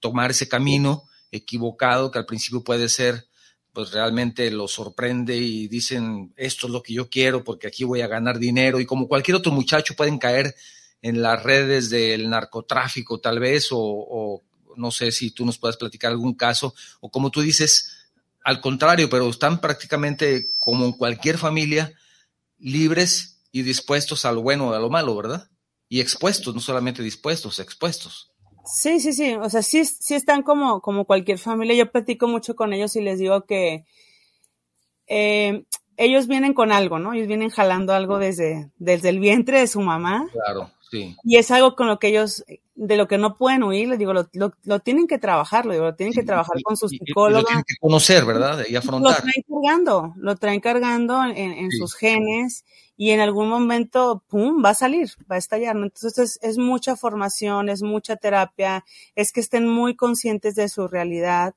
tomar 0.00 0.30
ese 0.30 0.48
camino 0.48 1.04
equivocado 1.30 2.10
que 2.10 2.18
al 2.18 2.26
principio 2.26 2.62
puede 2.62 2.88
ser, 2.88 3.26
pues 3.74 3.90
realmente 3.90 4.50
los 4.50 4.72
sorprende 4.72 5.36
y 5.36 5.68
dicen, 5.68 6.32
esto 6.36 6.66
es 6.66 6.72
lo 6.72 6.82
que 6.82 6.94
yo 6.94 7.10
quiero 7.10 7.44
porque 7.44 7.66
aquí 7.66 7.84
voy 7.84 8.00
a 8.00 8.06
ganar 8.06 8.38
dinero 8.38 8.80
y 8.80 8.86
como 8.86 9.08
cualquier 9.08 9.36
otro 9.36 9.52
muchacho 9.52 9.94
pueden 9.94 10.18
caer 10.18 10.54
en 11.02 11.20
las 11.20 11.42
redes 11.42 11.90
del 11.90 12.30
narcotráfico 12.30 13.20
tal 13.20 13.40
vez 13.40 13.68
o, 13.70 14.42
no 14.76 14.90
sé 14.90 15.12
si 15.12 15.30
tú 15.30 15.44
nos 15.44 15.58
puedes 15.58 15.76
platicar 15.76 16.10
algún 16.10 16.34
caso 16.34 16.74
o 17.00 17.10
como 17.10 17.30
tú 17.30 17.42
dices, 17.42 17.92
al 18.42 18.60
contrario, 18.60 19.10
pero 19.10 19.28
están 19.28 19.60
prácticamente 19.60 20.54
como 20.58 20.84
en 20.84 20.92
cualquier 20.92 21.36
familia 21.36 21.92
libres 22.58 23.42
y 23.52 23.62
dispuestos 23.62 24.24
a 24.24 24.32
lo 24.32 24.42
bueno 24.42 24.68
o 24.68 24.72
a 24.74 24.78
lo 24.78 24.90
malo, 24.90 25.14
¿verdad? 25.16 25.50
y 25.88 26.00
expuestos, 26.00 26.54
no 26.54 26.60
solamente 26.60 27.02
dispuestos, 27.02 27.60
expuestos. 27.60 28.32
Sí, 28.66 29.00
sí, 29.00 29.12
sí, 29.12 29.34
o 29.34 29.50
sea, 29.50 29.62
sí, 29.62 29.84
sí 29.84 30.14
están 30.14 30.42
como, 30.42 30.80
como 30.80 31.04
cualquier 31.04 31.38
familia. 31.38 31.76
Yo 31.76 31.90
platico 31.90 32.28
mucho 32.28 32.56
con 32.56 32.72
ellos 32.72 32.96
y 32.96 33.00
les 33.00 33.18
digo 33.18 33.44
que 33.44 33.84
eh, 35.06 35.64
ellos 35.96 36.26
vienen 36.26 36.54
con 36.54 36.72
algo, 36.72 36.98
¿no? 36.98 37.12
Ellos 37.12 37.28
vienen 37.28 37.50
jalando 37.50 37.92
algo 37.92 38.18
desde, 38.18 38.70
desde 38.78 39.10
el 39.10 39.20
vientre 39.20 39.60
de 39.60 39.66
su 39.66 39.80
mamá. 39.80 40.28
Claro, 40.32 40.70
sí. 40.90 41.14
Y 41.24 41.36
es 41.36 41.50
algo 41.50 41.76
con 41.76 41.88
lo 41.88 41.98
que 41.98 42.08
ellos, 42.08 42.44
de 42.74 42.96
lo 42.96 43.06
que 43.06 43.18
no 43.18 43.36
pueden 43.36 43.62
huir, 43.62 43.88
les 43.88 43.98
digo, 43.98 44.14
lo, 44.14 44.28
lo, 44.32 44.78
tienen 44.80 45.06
que 45.06 45.18
trabajar, 45.18 45.66
lo, 45.66 45.72
digo, 45.72 45.84
lo 45.84 45.94
tienen 45.94 46.14
que 46.14 46.24
trabajar 46.24 46.56
con 46.62 46.76
sus 46.76 46.90
psicólogos. 46.90 47.42
lo 47.42 47.46
tienen 47.46 47.64
que 47.66 47.76
conocer, 47.80 48.24
¿verdad? 48.24 48.64
Y 48.68 48.76
afrontar. 48.76 49.12
Lo 49.12 49.22
traen 49.22 49.44
cargando, 49.48 50.14
lo 50.16 50.36
traen 50.36 50.60
cargando 50.60 51.22
en, 51.24 51.52
en 51.52 51.70
sus 51.70 51.94
genes 51.94 52.64
y 52.96 53.10
en 53.10 53.20
algún 53.20 53.48
momento, 53.48 54.22
¡pum!, 54.28 54.62
va 54.64 54.70
a 54.70 54.74
salir, 54.74 55.10
va 55.30 55.36
a 55.36 55.38
estallar. 55.38 55.76
Entonces 55.76 56.38
es, 56.42 56.58
mucha 56.58 56.96
formación, 56.96 57.68
es 57.68 57.82
mucha 57.82 58.16
terapia, 58.16 58.84
es 59.14 59.32
que 59.32 59.40
estén 59.40 59.66
muy 59.68 59.96
conscientes 59.96 60.54
de 60.54 60.68
su 60.68 60.86
realidad, 60.86 61.54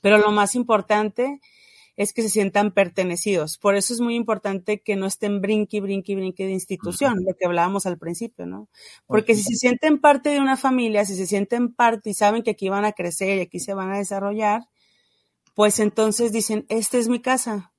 pero 0.00 0.18
lo 0.18 0.32
más 0.32 0.54
importante 0.54 1.40
es 1.96 2.12
que 2.12 2.22
se 2.22 2.30
sientan 2.30 2.72
pertenecidos. 2.72 3.58
Por 3.58 3.76
eso 3.76 3.92
es 3.92 4.00
muy 4.00 4.16
importante 4.16 4.80
que 4.80 4.96
no 4.96 5.06
estén 5.06 5.40
brinqui, 5.40 5.80
brinqui, 5.80 6.14
brinqui 6.14 6.44
de 6.44 6.52
institución, 6.52 7.18
lo 7.24 7.34
que 7.34 7.46
hablábamos 7.46 7.86
al 7.86 7.98
principio, 7.98 8.46
¿no? 8.46 8.68
Porque 9.06 9.34
si 9.34 9.42
se 9.42 9.56
sienten 9.56 10.00
parte 10.00 10.30
de 10.30 10.40
una 10.40 10.56
familia, 10.56 11.04
si 11.04 11.14
se 11.14 11.26
sienten 11.26 11.72
parte 11.72 12.10
y 12.10 12.14
saben 12.14 12.42
que 12.42 12.52
aquí 12.52 12.68
van 12.70 12.86
a 12.86 12.92
crecer 12.92 13.38
y 13.38 13.40
aquí 13.42 13.60
se 13.60 13.74
van 13.74 13.90
a 13.90 13.98
desarrollar, 13.98 14.62
pues 15.54 15.78
entonces 15.80 16.32
dicen, 16.32 16.64
esta 16.68 16.96
es 16.96 17.08
mi 17.08 17.20
casa, 17.20 17.71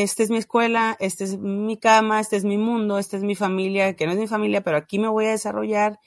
esta 0.00 0.22
es 0.22 0.30
mi 0.30 0.38
escuela, 0.38 0.96
esta 1.00 1.24
es 1.24 1.38
mi 1.38 1.76
cama, 1.76 2.20
este 2.20 2.36
es 2.36 2.44
mi 2.44 2.56
mundo, 2.56 2.98
esta 2.98 3.16
es 3.16 3.22
mi 3.22 3.34
familia, 3.34 3.94
que 3.94 4.06
no 4.06 4.12
es 4.12 4.18
mi 4.18 4.26
familia, 4.26 4.62
pero 4.62 4.76
aquí 4.76 4.98
me 4.98 5.08
voy 5.08 5.26
a 5.26 5.30
desarrollar. 5.30 5.98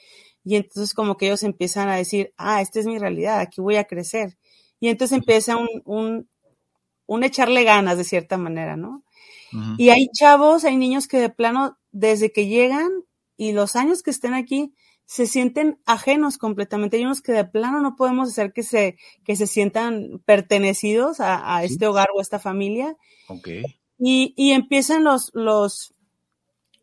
Y 0.43 0.55
entonces 0.55 0.93
como 0.93 1.17
que 1.17 1.27
ellos 1.27 1.43
empiezan 1.43 1.89
a 1.89 1.95
decir, 1.95 2.33
ah, 2.37 2.61
esta 2.61 2.79
es 2.79 2.85
mi 2.85 2.97
realidad, 2.97 3.39
aquí 3.39 3.61
voy 3.61 3.75
a 3.75 3.85
crecer. 3.85 4.37
Y 4.79 4.89
entonces 4.89 5.17
empieza 5.17 5.57
un, 5.57 5.69
un, 5.85 6.29
un 7.05 7.23
echarle 7.23 7.63
ganas 7.63 7.97
de 7.97 8.03
cierta 8.03 8.37
manera, 8.37 8.77
¿no? 8.77 9.03
Y 9.77 9.89
hay 9.89 10.09
chavos, 10.09 10.65
hay 10.65 10.75
niños 10.75 11.07
que 11.07 11.17
de 11.17 11.29
plano, 11.29 11.77
desde 11.91 12.33
que 12.33 12.47
llegan 12.47 12.89
y 13.37 13.53
los 13.53 13.77
años 13.77 14.03
que 14.03 14.11
estén 14.11 14.33
aquí, 14.33 14.73
se 15.05 15.27
sienten 15.27 15.79
ajenos 15.85 16.37
completamente. 16.37 16.97
Hay 16.97 17.05
unos 17.05 17.21
que 17.21 17.31
de 17.31 17.45
plano 17.45 17.79
no 17.79 17.95
podemos 17.95 18.29
hacer 18.29 18.53
que 18.53 18.63
se, 18.63 18.97
que 19.23 19.35
se 19.35 19.47
sientan 19.47 20.21
pertenecidos 20.25 21.19
a, 21.19 21.55
a 21.55 21.63
este 21.63 21.87
hogar 21.87 22.07
o 22.13 22.19
a 22.19 22.21
esta 22.21 22.39
familia. 22.39 22.95
Okay. 23.27 23.63
Y, 23.99 24.33
y 24.35 24.51
empiezan 24.51 25.03
los, 25.03 25.31
los, 25.33 25.93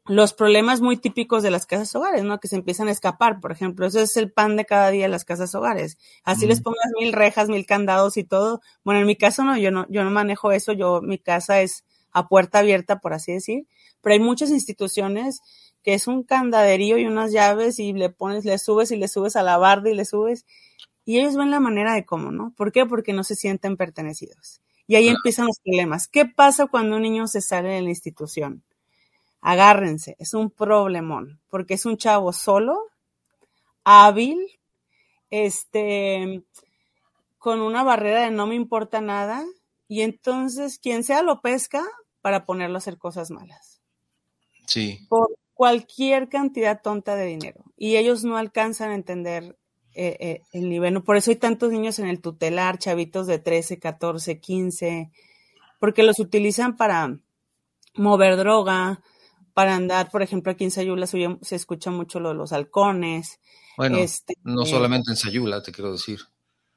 los 0.07 0.33
problemas 0.35 0.81
muy 0.81 0.97
típicos 0.97 1.43
de 1.43 1.51
las 1.51 1.67
casas 1.67 1.95
hogares, 1.95 2.25
¿no? 2.25 2.39
Que 2.39 2.49
se 2.49 2.57
empiezan 2.57 2.89
a 2.89 2.93
escapar, 2.93 3.41
por 3.41 3.53
ejemplo. 3.53 3.87
Eso 3.87 4.01
es 4.01 4.17
el 4.17 4.33
pan 4.33 4.57
de 4.57 4.65
cada 4.65 4.91
día 4.91 5.05
de 5.05 5.09
las 5.09 5.25
casas 5.25 5.55
hogares. 5.55 5.99
Así 6.25 6.47
les 6.47 6.61
pongas 6.61 6.91
mil 6.99 7.13
rejas, 7.13 7.49
mil 7.49 7.67
candados 7.67 8.17
y 8.17 8.25
todo. 8.25 8.61
Bueno, 8.85 9.01
en 9.01 9.07
mi 9.07 9.17
caso 9.17 9.45
no, 9.45 9.57
yo 9.59 9.71
no, 9.71 9.87
yo 9.89 10.05
no 10.05 10.11
manejo 10.11 10.53
eso. 10.53 10.73
Yo, 10.73 11.03
mi 11.03 11.19
casa 11.19 11.61
es 11.61 11.85
a 12.13 12.29
puerta 12.29 12.61
abierta, 12.61 13.01
por 13.01 13.15
así 13.15 13.33
decir. 13.33 13.67
Pero 14.01 14.15
hay 14.15 14.21
muchas 14.21 14.51
instituciones 14.51 15.41
que 15.83 15.95
es 15.95 16.07
un 16.07 16.23
candaderío 16.23 16.99
y 16.99 17.07
unas 17.07 17.33
llaves 17.33 17.79
y 17.79 17.93
le 17.93 18.11
pones, 18.11 18.45
le 18.45 18.59
subes 18.59 18.91
y 18.91 18.97
le 18.97 19.09
subes 19.09 19.37
a 19.37 19.43
la 19.43 19.59
barda 19.59 19.91
y 19.91 19.95
le 19.95 20.05
subes. 20.05 20.47
Y 21.05 21.19
ellos 21.19 21.37
ven 21.37 21.51
la 21.51 21.61
manera 21.61 21.95
de 21.95 22.05
cómo, 22.05 22.31
¿no? 22.31 22.53
¿Por 22.57 22.71
qué? 22.73 22.87
Porque 22.87 23.13
no 23.13 23.25
se 23.25 23.35
sienten 23.35 23.77
pertenecidos. 23.77 24.61
Y 24.87 24.95
ahí 24.95 25.09
empiezan 25.09 25.47
los 25.47 25.59
problemas. 25.61 26.07
¿Qué 26.09 26.27
pasa 26.27 26.67
cuando 26.67 26.97
un 26.97 27.03
niño 27.03 27.27
se 27.27 27.41
sale 27.41 27.71
de 27.71 27.83
la 27.83 27.89
institución? 27.89 28.63
Agárrense, 29.41 30.17
es 30.19 30.35
un 30.35 30.51
problemón, 30.51 31.41
porque 31.51 31.75
es 31.75 31.85
un 31.85 31.97
chavo 31.97 32.33
solo, 32.33 32.79
hábil, 33.83 34.39
este, 35.31 36.45
con 37.39 37.61
una 37.61 37.83
barrera 37.83 38.23
de 38.23 38.31
no 38.31 38.47
me 38.47 38.55
importa 38.55 39.01
nada, 39.01 39.45
y 39.89 40.03
entonces 40.03 40.79
quien 40.79 41.03
sea 41.03 41.23
lo 41.23 41.41
pesca 41.41 41.85
para 42.21 42.47
ponerlo 42.47 42.77
a 42.77 42.79
hacer 42.79 42.99
cosas 42.99 43.33
malas. 43.33 43.81
Sí. 44.67 45.05
Por 45.09 45.37
cualquier 45.63 46.29
cantidad 46.29 46.83
tonta 46.83 47.15
de 47.15 47.27
dinero. 47.27 47.63
Y 47.77 47.97
ellos 47.97 48.25
no 48.25 48.37
alcanzan 48.37 48.91
a 48.91 48.97
entender 48.97 49.57
eh, 49.95 50.17
eh, 50.19 50.43
el 50.51 50.69
nivel. 50.69 51.01
Por 51.05 51.17
eso 51.17 51.31
hay 51.31 51.37
tantos 51.37 51.71
niños 51.71 52.01
en 52.01 52.09
el 52.09 52.21
tutelar, 52.21 52.79
chavitos 52.79 53.29
de 53.29 53.39
13, 53.39 53.79
14, 53.79 54.41
15, 54.41 55.13
porque 55.79 56.03
los 56.03 56.19
utilizan 56.19 56.77
para 56.77 57.17
mover 57.95 58.37
droga, 58.37 59.03
para 59.55 59.77
andar, 59.77 60.11
por 60.11 60.23
ejemplo, 60.23 60.51
aquí 60.51 60.65
en 60.65 60.73
Sayula 60.73 61.07
se, 61.07 61.39
escucha 61.55 61.93
mucho 61.93 62.19
lo 62.19 62.31
de 62.31 62.35
los 62.35 62.53
halcones. 62.53 63.39
Bueno, 63.77 63.99
este, 63.99 64.35
no 64.43 64.67
solamente 64.67 65.13
en 65.13 65.17
Sayula, 65.17 65.63
te 65.63 65.71
quiero 65.71 65.93
decir. 65.93 66.23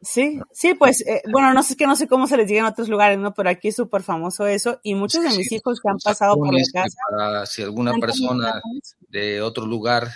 Sí, 0.06 0.40
sí, 0.52 0.76
pues, 0.76 1.02
eh, 1.02 1.24
bueno, 1.32 1.52
no 1.54 1.64
sé 1.64 1.76
que 1.76 1.88
no 1.88 1.96
sé 1.96 2.08
cómo 2.08 2.28
se 2.28 2.38
les 2.38 2.48
diga 2.48 2.60
en 2.60 2.68
otros 2.68 2.90
lugares, 2.90 3.18
¿no? 3.18 3.34
Pero 3.34 3.50
aquí 3.50 3.70
es 3.70 3.76
súper 3.76 4.04
famoso 4.04 4.46
eso 4.46 4.80
y 4.84 4.94
muchos 4.94 5.24
de 5.24 5.30
mis 5.36 5.52
hijos 5.52 5.82
que 5.82 5.90
han 5.90 5.98
pasado 5.98 6.36
por 6.36 6.54
la 6.54 6.62
casa. 6.72 7.46
si 7.48 7.64
alguna 7.64 7.94
persona 7.94 8.62
de 9.10 9.42
otro 9.42 9.66
lugar 9.66 10.10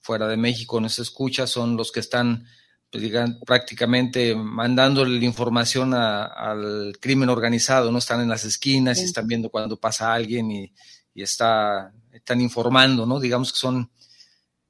fuera 0.00 0.28
de 0.28 0.36
México 0.36 0.80
nos 0.80 0.98
escucha 1.00 1.46
son 1.46 1.76
los 1.76 1.90
que 1.90 2.00
están 2.00 2.44
pues, 2.88 3.02
digan, 3.02 3.40
prácticamente 3.44 4.36
mandándole 4.36 5.18
la 5.18 5.24
información 5.24 5.92
al 5.92 6.92
crimen 7.00 7.28
organizado, 7.28 7.90
¿no? 7.90 7.98
Están 7.98 8.20
en 8.20 8.28
las 8.28 8.44
esquinas 8.44 9.00
y 9.00 9.04
están 9.04 9.26
viendo 9.26 9.50
cuando 9.50 9.76
pasa 9.76 10.12
alguien 10.12 10.52
y, 10.52 10.72
está, 11.14 11.92
están 12.12 12.40
informando, 12.40 13.06
¿no? 13.06 13.18
Digamos 13.18 13.50
que 13.50 13.58
son, 13.58 13.90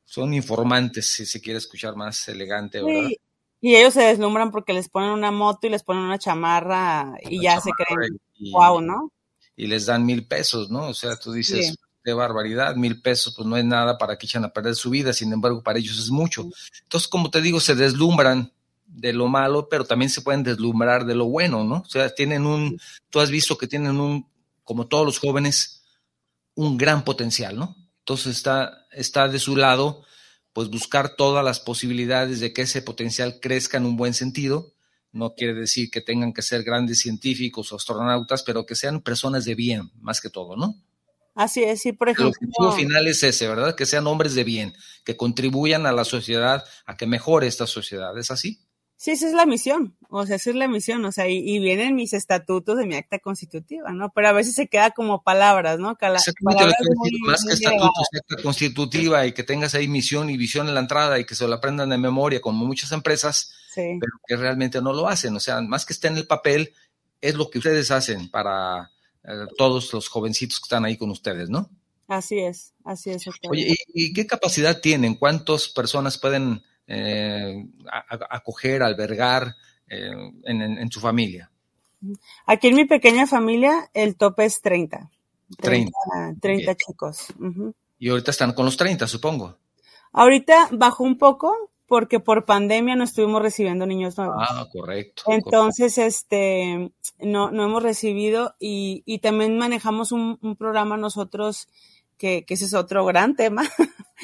son 0.04 0.32
informantes, 0.32 1.12
si 1.12 1.26
se 1.26 1.42
quiere 1.42 1.58
escuchar 1.58 1.94
más 1.94 2.26
elegante, 2.28 2.82
¿verdad? 2.82 3.10
Y 3.64 3.76
ellos 3.76 3.94
se 3.94 4.02
deslumbran 4.02 4.50
porque 4.50 4.72
les 4.72 4.88
ponen 4.88 5.10
una 5.10 5.30
moto 5.30 5.68
y 5.68 5.70
les 5.70 5.84
ponen 5.84 6.02
una 6.02 6.18
chamarra 6.18 7.14
y 7.22 7.40
ya 7.40 7.60
se 7.60 7.70
creen, 7.70 8.18
wow, 8.52 8.80
¿no? 8.80 9.12
Y 9.54 9.68
les 9.68 9.86
dan 9.86 10.04
mil 10.04 10.26
pesos, 10.26 10.68
¿no? 10.68 10.88
O 10.88 10.94
sea, 10.94 11.16
tú 11.16 11.32
dices, 11.32 11.76
de 12.02 12.12
barbaridad, 12.12 12.74
mil 12.74 13.00
pesos, 13.00 13.34
pues 13.36 13.46
no 13.46 13.56
es 13.56 13.64
nada 13.64 13.98
para 13.98 14.18
que 14.18 14.26
echen 14.26 14.44
a 14.44 14.52
perder 14.52 14.74
su 14.74 14.90
vida, 14.90 15.12
sin 15.12 15.32
embargo, 15.32 15.62
para 15.62 15.78
ellos 15.78 15.96
es 15.96 16.10
mucho. 16.10 16.48
Entonces, 16.82 17.08
como 17.08 17.30
te 17.30 17.40
digo, 17.40 17.60
se 17.60 17.76
deslumbran 17.76 18.52
de 18.84 19.12
lo 19.12 19.28
malo, 19.28 19.68
pero 19.70 19.84
también 19.84 20.10
se 20.10 20.22
pueden 20.22 20.42
deslumbrar 20.42 21.06
de 21.06 21.14
lo 21.14 21.26
bueno, 21.26 21.62
¿no? 21.62 21.76
O 21.86 21.88
sea, 21.88 22.12
tienen 22.12 22.46
un, 22.46 22.80
tú 23.10 23.20
has 23.20 23.30
visto 23.30 23.56
que 23.56 23.68
tienen 23.68 24.00
un, 24.00 24.26
como 24.64 24.88
todos 24.88 25.06
los 25.06 25.18
jóvenes, 25.18 25.84
un 26.56 26.76
gran 26.76 27.04
potencial, 27.04 27.56
¿no? 27.56 27.76
Entonces 28.00 28.36
está, 28.36 28.86
está 28.90 29.28
de 29.28 29.38
su 29.38 29.56
lado, 29.56 30.02
pues 30.52 30.68
buscar 30.68 31.16
todas 31.16 31.44
las 31.44 31.60
posibilidades 31.60 32.40
de 32.40 32.52
que 32.52 32.62
ese 32.62 32.82
potencial 32.82 33.40
crezca 33.40 33.78
en 33.78 33.86
un 33.86 33.96
buen 33.96 34.14
sentido. 34.14 34.72
No 35.12 35.34
quiere 35.34 35.54
decir 35.54 35.90
que 35.90 36.00
tengan 36.00 36.32
que 36.32 36.42
ser 36.42 36.62
grandes 36.62 37.00
científicos 37.00 37.72
o 37.72 37.76
astronautas, 37.76 38.42
pero 38.42 38.64
que 38.64 38.74
sean 38.74 39.02
personas 39.02 39.44
de 39.44 39.54
bien, 39.54 39.90
más 40.00 40.20
que 40.20 40.30
todo, 40.30 40.56
¿no? 40.56 40.74
Así 41.34 41.62
es, 41.62 41.80
sí, 41.80 41.92
por 41.92 42.08
ejemplo. 42.08 42.28
El 42.40 42.48
objetivo 42.48 42.72
final 42.72 43.06
es 43.06 43.22
ese, 43.22 43.48
¿verdad? 43.48 43.74
Que 43.74 43.86
sean 43.86 44.06
hombres 44.06 44.34
de 44.34 44.44
bien, 44.44 44.74
que 45.04 45.16
contribuyan 45.16 45.86
a 45.86 45.92
la 45.92 46.04
sociedad, 46.04 46.64
a 46.84 46.96
que 46.96 47.06
mejore 47.06 47.46
esta 47.46 47.66
sociedad. 47.66 48.16
¿Es 48.18 48.30
así? 48.30 48.60
Sí, 49.02 49.10
esa 49.10 49.26
es 49.26 49.32
la 49.32 49.46
misión, 49.46 49.96
o 50.10 50.24
sea, 50.24 50.36
esa 50.36 50.50
es 50.50 50.54
la 50.54 50.68
misión, 50.68 51.04
o 51.04 51.10
sea, 51.10 51.28
y, 51.28 51.58
vienen 51.58 51.96
mis 51.96 52.12
estatutos 52.12 52.78
de 52.78 52.86
mi 52.86 52.94
acta 52.94 53.18
constitutiva, 53.18 53.92
¿no? 53.92 54.12
Pero 54.14 54.28
a 54.28 54.32
veces 54.32 54.54
se 54.54 54.68
queda 54.68 54.92
como 54.92 55.24
palabras, 55.24 55.80
¿no? 55.80 55.98
más 56.00 56.24
que 56.24 57.52
estatutos, 57.52 58.08
acta 58.14 58.40
constitutiva 58.44 59.26
y 59.26 59.32
que 59.32 59.42
tengas 59.42 59.74
ahí 59.74 59.88
misión 59.88 60.30
y 60.30 60.36
visión 60.36 60.68
en 60.68 60.74
la 60.74 60.80
entrada 60.82 61.18
y 61.18 61.24
que 61.24 61.34
se 61.34 61.48
lo 61.48 61.54
aprendan 61.54 61.90
de 61.90 61.98
memoria, 61.98 62.40
como 62.40 62.64
muchas 62.64 62.92
empresas, 62.92 63.52
pero 63.74 64.12
que 64.24 64.36
realmente 64.36 64.80
no 64.80 64.92
lo 64.92 65.08
hacen, 65.08 65.34
o 65.34 65.40
sea, 65.40 65.60
más 65.62 65.84
que 65.84 65.94
esté 65.94 66.06
en 66.06 66.18
el 66.18 66.28
papel, 66.28 66.72
es 67.20 67.34
lo 67.34 67.50
que 67.50 67.58
ustedes 67.58 67.90
hacen 67.90 68.30
para 68.30 68.92
eh, 69.24 69.46
todos 69.58 69.92
los 69.92 70.06
jovencitos 70.06 70.60
que 70.60 70.66
están 70.66 70.84
ahí 70.84 70.96
con 70.96 71.10
ustedes, 71.10 71.50
¿no? 71.50 71.68
Así 72.06 72.38
es, 72.38 72.72
así 72.84 73.10
es. 73.10 73.24
Oye, 73.50 73.74
¿y, 73.92 74.12
qué 74.12 74.28
capacidad 74.28 74.80
tienen? 74.80 75.16
¿Cuántas 75.16 75.66
personas 75.66 76.18
pueden 76.18 76.62
eh, 76.86 77.66
acoger, 78.30 78.82
albergar 78.82 79.54
en, 79.86 80.90
su 80.90 81.00
familia? 81.00 81.50
Aquí 82.46 82.68
en 82.68 82.76
mi 82.76 82.84
pequeña 82.86 83.26
familia 83.26 83.90
el 83.94 84.16
tope 84.16 84.44
es 84.44 84.60
30. 84.60 85.10
30, 85.58 85.92
30, 86.40 86.74
chicos. 86.76 87.26
Y 87.98 88.08
ahorita 88.08 88.30
están 88.30 88.52
con 88.52 88.64
los 88.64 88.76
30, 88.76 89.06
supongo. 89.06 89.58
Ahorita 90.12 90.68
bajó 90.72 91.04
un 91.04 91.18
poco 91.18 91.70
porque 91.86 92.20
por 92.20 92.46
pandemia 92.46 92.96
no 92.96 93.04
estuvimos 93.04 93.42
recibiendo 93.42 93.86
niños 93.86 94.16
nuevos. 94.16 94.36
Ah, 94.38 94.66
correcto. 94.72 95.24
Entonces, 95.26 95.98
este, 95.98 96.90
no, 97.18 97.50
no 97.50 97.64
hemos 97.64 97.82
recibido 97.82 98.54
y, 98.58 99.02
y 99.04 99.18
también 99.18 99.58
manejamos 99.58 100.10
un, 100.10 100.38
un, 100.40 100.56
programa 100.56 100.96
nosotros 100.96 101.68
que, 102.16 102.46
que 102.46 102.54
ese 102.54 102.64
es 102.64 102.72
otro 102.74 103.04
gran 103.04 103.36
tema. 103.36 103.64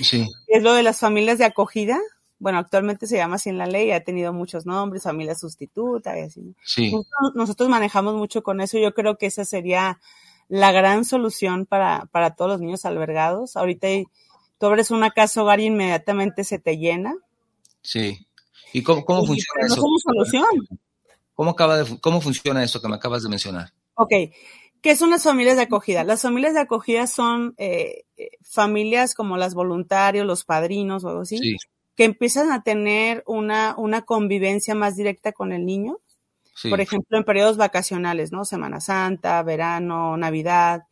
Sí. 0.00 0.26
es 0.48 0.62
lo 0.62 0.72
de 0.72 0.82
las 0.82 0.98
familias 0.98 1.36
de 1.36 1.44
acogida 1.44 2.00
bueno, 2.38 2.58
actualmente 2.58 3.06
se 3.06 3.16
llama 3.16 3.36
así 3.36 3.48
en 3.48 3.58
la 3.58 3.66
ley, 3.66 3.90
ha 3.90 4.04
tenido 4.04 4.32
muchos 4.32 4.64
nombres, 4.64 5.02
familia 5.02 5.34
sustituta 5.34 6.18
y 6.18 6.22
así. 6.22 6.54
Sí. 6.64 6.92
Nosotros, 7.34 7.68
manejamos 7.68 8.14
mucho 8.14 8.42
con 8.42 8.60
eso, 8.60 8.78
yo 8.78 8.94
creo 8.94 9.18
que 9.18 9.26
esa 9.26 9.44
sería 9.44 10.00
la 10.48 10.72
gran 10.72 11.04
solución 11.04 11.66
para, 11.66 12.06
para 12.12 12.34
todos 12.34 12.50
los 12.52 12.60
niños 12.60 12.84
albergados. 12.84 13.56
Ahorita 13.56 13.88
tú 14.58 14.66
abres 14.66 14.90
una 14.90 15.10
casa 15.10 15.42
hogar 15.42 15.60
y 15.60 15.66
inmediatamente 15.66 16.44
se 16.44 16.58
te 16.58 16.78
llena. 16.78 17.16
Sí. 17.82 18.26
¿Y 18.72 18.82
cómo, 18.82 19.04
cómo 19.04 19.26
funciona 19.26 19.66
eso? 19.66 19.76
No 19.76 19.98
solución. 19.98 20.46
¿Cómo, 21.34 21.50
acaba 21.50 21.78
de, 21.78 22.00
¿Cómo 22.00 22.20
funciona 22.20 22.62
eso 22.62 22.80
que 22.80 22.88
me 22.88 22.96
acabas 22.96 23.22
de 23.24 23.28
mencionar? 23.28 23.72
Ok. 23.94 24.12
¿Qué 24.80 24.94
son 24.94 25.10
las 25.10 25.24
familias 25.24 25.56
de 25.56 25.62
acogida? 25.62 26.04
Las 26.04 26.22
familias 26.22 26.54
de 26.54 26.60
acogida 26.60 27.08
son 27.08 27.54
eh, 27.58 28.04
eh 28.16 28.30
familias 28.42 29.14
como 29.14 29.36
las 29.36 29.54
voluntarios, 29.54 30.24
los 30.24 30.44
padrinos 30.44 31.02
o 31.02 31.08
algo 31.08 31.22
así, 31.22 31.38
sí 31.38 31.56
que 31.98 32.04
empiezan 32.04 32.52
a 32.52 32.62
tener 32.62 33.24
una, 33.26 33.74
una 33.76 34.02
convivencia 34.02 34.76
más 34.76 34.94
directa 34.94 35.32
con 35.32 35.52
el 35.52 35.66
niño. 35.66 35.98
Por 36.70 36.80
ejemplo, 36.80 37.18
en 37.18 37.24
periodos 37.24 37.56
vacacionales, 37.56 38.30
¿no? 38.30 38.44
Semana 38.44 38.80
Santa, 38.80 39.42
verano, 39.42 40.16
Navidad. 40.16 40.84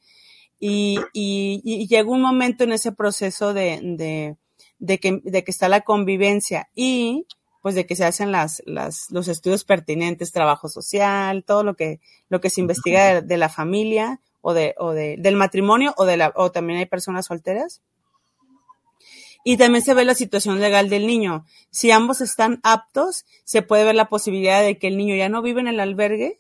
Y, 0.59 0.99
y, 1.13 1.87
llega 1.87 2.11
un 2.11 2.21
momento 2.23 2.65
en 2.65 2.73
ese 2.73 2.91
proceso 2.91 3.55
de, 3.55 3.79
de, 3.83 4.37
de, 4.81 4.99
que, 4.99 5.21
de 5.23 5.45
que 5.45 5.51
está 5.53 5.69
la 5.69 5.83
convivencia 5.83 6.71
y 6.75 7.25
pues 7.63 7.77
de 7.77 7.87
que 7.87 7.95
se 7.95 8.05
hacen 8.05 8.33
las, 8.33 8.61
las, 8.67 9.07
los 9.11 9.29
estudios 9.29 9.65
pertinentes, 9.65 10.33
trabajo 10.33 10.69
social, 10.69 11.45
todo 11.45 11.63
lo 11.63 11.77
que, 11.77 12.01
lo 12.29 12.41
que 12.41 12.51
se 12.51 12.61
investiga 12.61 13.23
de, 13.23 13.37
la 13.37 13.49
familia 13.49 14.21
o 14.41 14.55
de, 14.55 14.75
o 14.79 14.91
de, 14.91 15.17
del 15.19 15.37
matrimonio 15.37 15.95
o 15.97 16.05
de 16.05 16.17
la, 16.17 16.33
o 16.35 16.51
también 16.51 16.81
hay 16.81 16.87
personas 16.87 17.27
solteras. 17.27 17.81
Y 19.49 19.59
también 19.59 19.85
se 19.85 19.95
ve 19.95 20.05
la 20.05 20.17
situación 20.17 20.59
legal 20.59 20.89
del 20.89 21.07
niño. 21.07 21.45
Si 21.71 21.93
ambos 21.93 22.21
están 22.21 22.59
aptos, 22.65 23.25
se 23.45 23.63
puede 23.63 23.85
ver 23.85 23.95
la 23.95 24.09
posibilidad 24.09 24.61
de 24.61 24.77
que 24.77 24.89
el 24.89 24.97
niño 24.97 25.15
ya 25.15 25.29
no 25.29 25.41
vive 25.41 25.61
en 25.61 25.69
el 25.69 25.79
albergue 25.79 26.37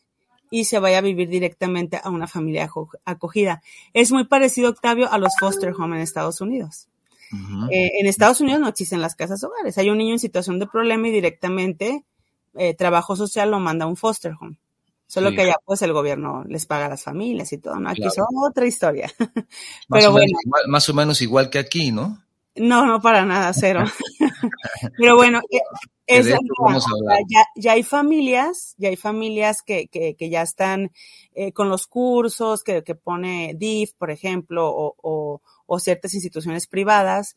y 0.50 0.64
se 0.64 0.80
vaya 0.80 0.98
a 0.98 1.02
vivir 1.02 1.28
directamente 1.28 2.00
a 2.02 2.10
una 2.10 2.26
familia 2.26 2.68
acogida. 3.04 3.62
Es 3.92 4.10
muy 4.10 4.24
parecido, 4.24 4.70
Octavio, 4.70 5.08
a 5.12 5.18
los 5.18 5.34
foster 5.38 5.72
home 5.78 5.94
en 5.94 6.02
Estados 6.02 6.40
Unidos. 6.40 6.88
Eh, 7.70 7.92
en 8.00 8.08
Estados 8.08 8.40
Unidos 8.40 8.58
no 8.58 8.66
existen 8.66 9.00
las 9.00 9.14
casas 9.14 9.44
hogares. 9.44 9.78
Hay 9.78 9.88
un 9.88 9.98
niño 9.98 10.14
en 10.14 10.18
situación 10.18 10.58
de 10.58 10.66
problema 10.66 11.06
y 11.06 11.12
directamente 11.12 12.04
eh, 12.56 12.74
trabajo 12.74 13.14
social 13.14 13.52
lo 13.52 13.60
manda 13.60 13.84
a 13.84 13.88
un 13.88 13.96
foster 13.96 14.32
home. 14.40 14.56
Solo 15.06 15.30
que 15.30 15.42
allá 15.42 15.54
pues 15.64 15.80
el 15.82 15.92
gobierno 15.92 16.42
les 16.48 16.66
paga 16.66 16.86
a 16.86 16.88
las 16.88 17.04
familias 17.04 17.52
y 17.52 17.58
todo, 17.58 17.78
¿no? 17.78 17.88
Aquí 17.88 18.02
es 18.02 18.16
otra 18.44 18.66
historia. 18.66 19.08
Pero 19.88 20.10
bueno. 20.10 20.36
más 20.66 20.88
o 20.88 20.94
menos 20.94 21.22
igual 21.22 21.50
que 21.50 21.60
aquí, 21.60 21.92
¿no? 21.92 22.25
No, 22.56 22.86
no 22.86 23.00
para 23.00 23.24
nada, 23.24 23.52
cero. 23.52 23.84
Pero 24.98 25.16
bueno, 25.16 25.40
eh, 25.50 25.60
es, 26.06 26.26
ya, 26.28 27.44
ya, 27.56 27.72
hay 27.72 27.82
familias, 27.82 28.74
ya 28.78 28.88
hay 28.88 28.96
familias 28.96 29.62
que, 29.62 29.88
que, 29.88 30.14
que 30.14 30.30
ya 30.30 30.42
están 30.42 30.92
eh, 31.34 31.52
con 31.52 31.68
los 31.68 31.86
cursos 31.86 32.62
que, 32.62 32.82
que, 32.82 32.94
pone 32.94 33.54
DIF, 33.56 33.92
por 33.98 34.10
ejemplo, 34.10 34.68
o, 34.68 34.94
o, 35.02 35.42
o 35.66 35.78
ciertas 35.80 36.14
instituciones 36.14 36.66
privadas, 36.66 37.36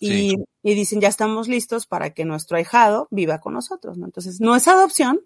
y, 0.00 0.34
y, 0.62 0.74
dicen 0.74 1.00
ya 1.00 1.08
estamos 1.08 1.48
listos 1.48 1.86
para 1.86 2.10
que 2.10 2.24
nuestro 2.24 2.56
ahijado 2.56 3.08
viva 3.10 3.40
con 3.40 3.54
nosotros, 3.54 3.98
¿no? 3.98 4.06
Entonces, 4.06 4.40
no 4.40 4.54
es 4.54 4.68
adopción, 4.68 5.20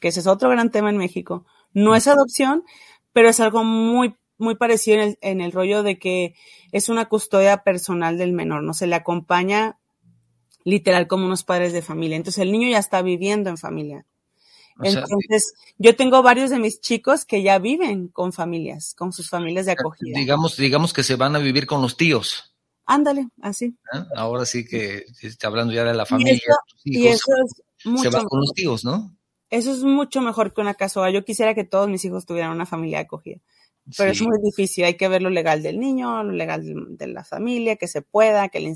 que 0.00 0.08
ese 0.08 0.20
es 0.20 0.26
otro 0.26 0.50
gran 0.50 0.70
tema 0.70 0.90
en 0.90 0.96
México, 0.96 1.46
no 1.72 1.94
es 1.94 2.08
adopción, 2.08 2.64
pero 3.12 3.28
es 3.28 3.38
algo 3.40 3.64
muy 3.64 4.16
muy 4.38 4.56
parecido 4.56 4.98
en 4.98 5.02
el, 5.02 5.18
en 5.20 5.40
el 5.40 5.52
rollo 5.52 5.82
de 5.82 5.98
que 5.98 6.34
es 6.72 6.88
una 6.88 7.08
custodia 7.08 7.58
personal 7.64 8.18
del 8.18 8.32
menor, 8.32 8.62
¿no? 8.62 8.74
Se 8.74 8.86
le 8.86 8.94
acompaña 8.94 9.78
literal 10.64 11.06
como 11.06 11.26
unos 11.26 11.44
padres 11.44 11.72
de 11.72 11.82
familia. 11.82 12.16
Entonces 12.16 12.42
el 12.42 12.52
niño 12.52 12.68
ya 12.68 12.78
está 12.78 13.02
viviendo 13.02 13.50
en 13.50 13.58
familia. 13.58 14.06
Entonces, 14.80 15.54
yo 15.78 15.94
tengo 15.96 16.22
varios 16.22 16.50
de 16.50 16.58
mis 16.58 16.80
chicos 16.80 17.24
que 17.24 17.42
ya 17.42 17.58
viven 17.58 18.08
con 18.08 18.32
familias, 18.32 18.94
con 18.96 19.12
sus 19.12 19.28
familias 19.28 19.66
de 19.66 19.72
acogida. 19.72 20.18
Digamos, 20.18 20.56
digamos 20.56 20.92
que 20.92 21.02
se 21.02 21.16
van 21.16 21.36
a 21.36 21.38
vivir 21.38 21.66
con 21.66 21.82
los 21.82 21.96
tíos. 21.96 22.54
Ándale, 22.86 23.28
así. 23.42 23.76
¿Ah? 23.92 24.06
Ahora 24.16 24.44
sí 24.44 24.64
que 24.66 25.04
está 25.20 25.48
hablando 25.48 25.72
ya 25.72 25.84
de 25.84 25.94
la 25.94 26.06
familia. 26.06 26.40
Y 26.84 27.06
eso, 27.06 27.32
es 27.44 27.86
mucho 27.86 28.10
se 28.10 28.16
van 28.16 28.26
con 28.26 28.40
los 28.40 28.52
tíos, 28.54 28.84
¿no? 28.84 29.16
Eso 29.50 29.72
es 29.72 29.82
mucho 29.82 30.20
mejor 30.20 30.52
que 30.54 30.62
una 30.62 30.74
casa. 30.74 31.08
Yo 31.10 31.24
quisiera 31.24 31.54
que 31.54 31.64
todos 31.64 31.88
mis 31.88 32.04
hijos 32.04 32.26
tuvieran 32.26 32.50
una 32.50 32.66
familia 32.66 32.98
de 32.98 33.04
acogida. 33.04 33.40
Pero 33.96 34.12
es 34.12 34.22
muy 34.22 34.38
difícil, 34.42 34.84
hay 34.84 34.96
que 34.96 35.08
ver 35.08 35.22
lo 35.22 35.30
legal 35.30 35.62
del 35.62 35.80
niño, 35.80 36.22
lo 36.22 36.32
legal 36.32 36.62
de, 36.96 37.06
la 37.08 37.24
familia, 37.24 37.76
que 37.76 37.88
se 37.88 38.00
pueda, 38.00 38.48
que, 38.48 38.74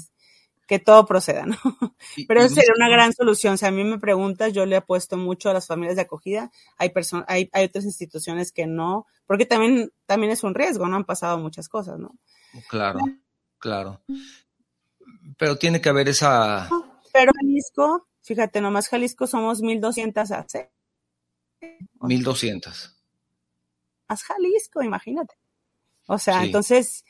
que 0.66 0.78
todo 0.80 1.06
proceda, 1.06 1.46
¿no? 1.46 1.56
Pero 2.26 2.40
eso 2.40 2.54
sería 2.56 2.72
una 2.76 2.88
gran 2.88 3.12
solución. 3.12 3.56
Si 3.56 3.64
a 3.64 3.70
mí 3.70 3.84
me 3.84 3.98
preguntas, 3.98 4.52
yo 4.52 4.66
le 4.66 4.76
apuesto 4.76 5.16
mucho 5.16 5.48
a 5.48 5.52
las 5.52 5.66
familias 5.66 5.96
de 5.96 6.02
acogida. 6.02 6.50
Hay, 6.76 6.92
hay, 7.28 7.48
hay 7.52 7.64
otras 7.64 7.84
instituciones 7.84 8.50
que 8.50 8.66
no, 8.66 9.06
porque 9.26 9.46
también, 9.46 9.92
también 10.06 10.32
es 10.32 10.42
un 10.42 10.54
riesgo, 10.54 10.88
¿no? 10.88 10.96
Han 10.96 11.04
pasado 11.04 11.38
muchas 11.38 11.68
cosas, 11.68 11.98
¿no? 11.98 12.10
Claro, 12.68 12.98
claro. 13.58 14.02
Pero 15.38 15.56
tiene 15.56 15.80
que 15.80 15.88
haber 15.88 16.08
esa... 16.08 16.68
Pero 17.12 17.32
Jalisco, 17.34 18.08
fíjate, 18.22 18.60
nomás 18.60 18.88
Jalisco 18.88 19.26
somos 19.26 19.60
1200 19.62 20.30
AC. 20.32 20.70
1200 22.00 22.95
haz 24.08 24.22
Jalisco, 24.22 24.82
imagínate. 24.82 25.34
O 26.06 26.18
sea, 26.18 26.44
entonces, 26.44 27.04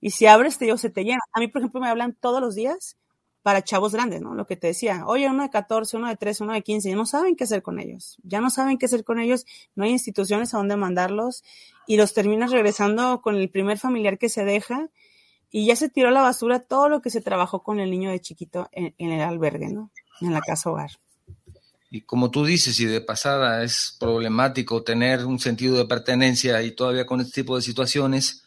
y 0.00 0.10
si 0.10 0.26
abres, 0.26 0.58
te 0.58 0.64
digo, 0.64 0.76
se 0.76 0.90
te 0.90 1.04
llena. 1.04 1.20
A 1.32 1.40
mí, 1.40 1.48
por 1.48 1.60
ejemplo, 1.60 1.80
me 1.80 1.88
hablan 1.88 2.14
todos 2.14 2.40
los 2.40 2.54
días 2.54 2.96
para 3.42 3.62
chavos 3.62 3.92
grandes, 3.92 4.20
¿no? 4.20 4.34
Lo 4.34 4.46
que 4.46 4.56
te 4.56 4.68
decía, 4.68 5.04
oye, 5.06 5.28
uno 5.28 5.42
de 5.42 5.50
14, 5.50 5.96
uno 5.96 6.08
de 6.08 6.16
13, 6.16 6.44
uno 6.44 6.52
de 6.52 6.62
15, 6.62 6.90
ya 6.90 6.96
no 6.96 7.06
saben 7.06 7.36
qué 7.36 7.44
hacer 7.44 7.62
con 7.62 7.78
ellos, 7.78 8.18
ya 8.22 8.40
no 8.40 8.50
saben 8.50 8.78
qué 8.78 8.86
hacer 8.86 9.04
con 9.04 9.20
ellos, 9.20 9.46
no 9.74 9.84
hay 9.84 9.90
instituciones 9.90 10.52
a 10.52 10.58
dónde 10.58 10.76
mandarlos 10.76 11.44
y 11.86 11.96
los 11.96 12.12
terminas 12.12 12.50
regresando 12.50 13.22
con 13.22 13.36
el 13.36 13.48
primer 13.48 13.78
familiar 13.78 14.18
que 14.18 14.28
se 14.28 14.44
deja 14.44 14.90
y 15.50 15.66
ya 15.66 15.76
se 15.76 15.88
tiró 15.88 16.08
a 16.08 16.12
la 16.12 16.20
basura 16.20 16.60
todo 16.60 16.88
lo 16.88 17.00
que 17.00 17.10
se 17.10 17.22
trabajó 17.22 17.62
con 17.62 17.80
el 17.80 17.90
niño 17.90 18.10
de 18.10 18.20
chiquito 18.20 18.68
en 18.72 18.92
el 18.98 19.20
albergue, 19.22 19.68
¿no? 19.68 19.90
En 20.20 20.34
la 20.34 20.40
casa 20.40 20.70
hogar. 20.70 20.90
Y 21.90 22.02
como 22.02 22.30
tú 22.30 22.44
dices, 22.44 22.78
y 22.80 22.84
de 22.84 23.00
pasada 23.00 23.64
es 23.64 23.96
problemático 23.98 24.82
tener 24.82 25.24
un 25.24 25.38
sentido 25.38 25.76
de 25.76 25.86
pertenencia 25.86 26.62
y 26.62 26.72
todavía 26.72 27.06
con 27.06 27.20
este 27.20 27.42
tipo 27.42 27.56
de 27.56 27.62
situaciones, 27.62 28.44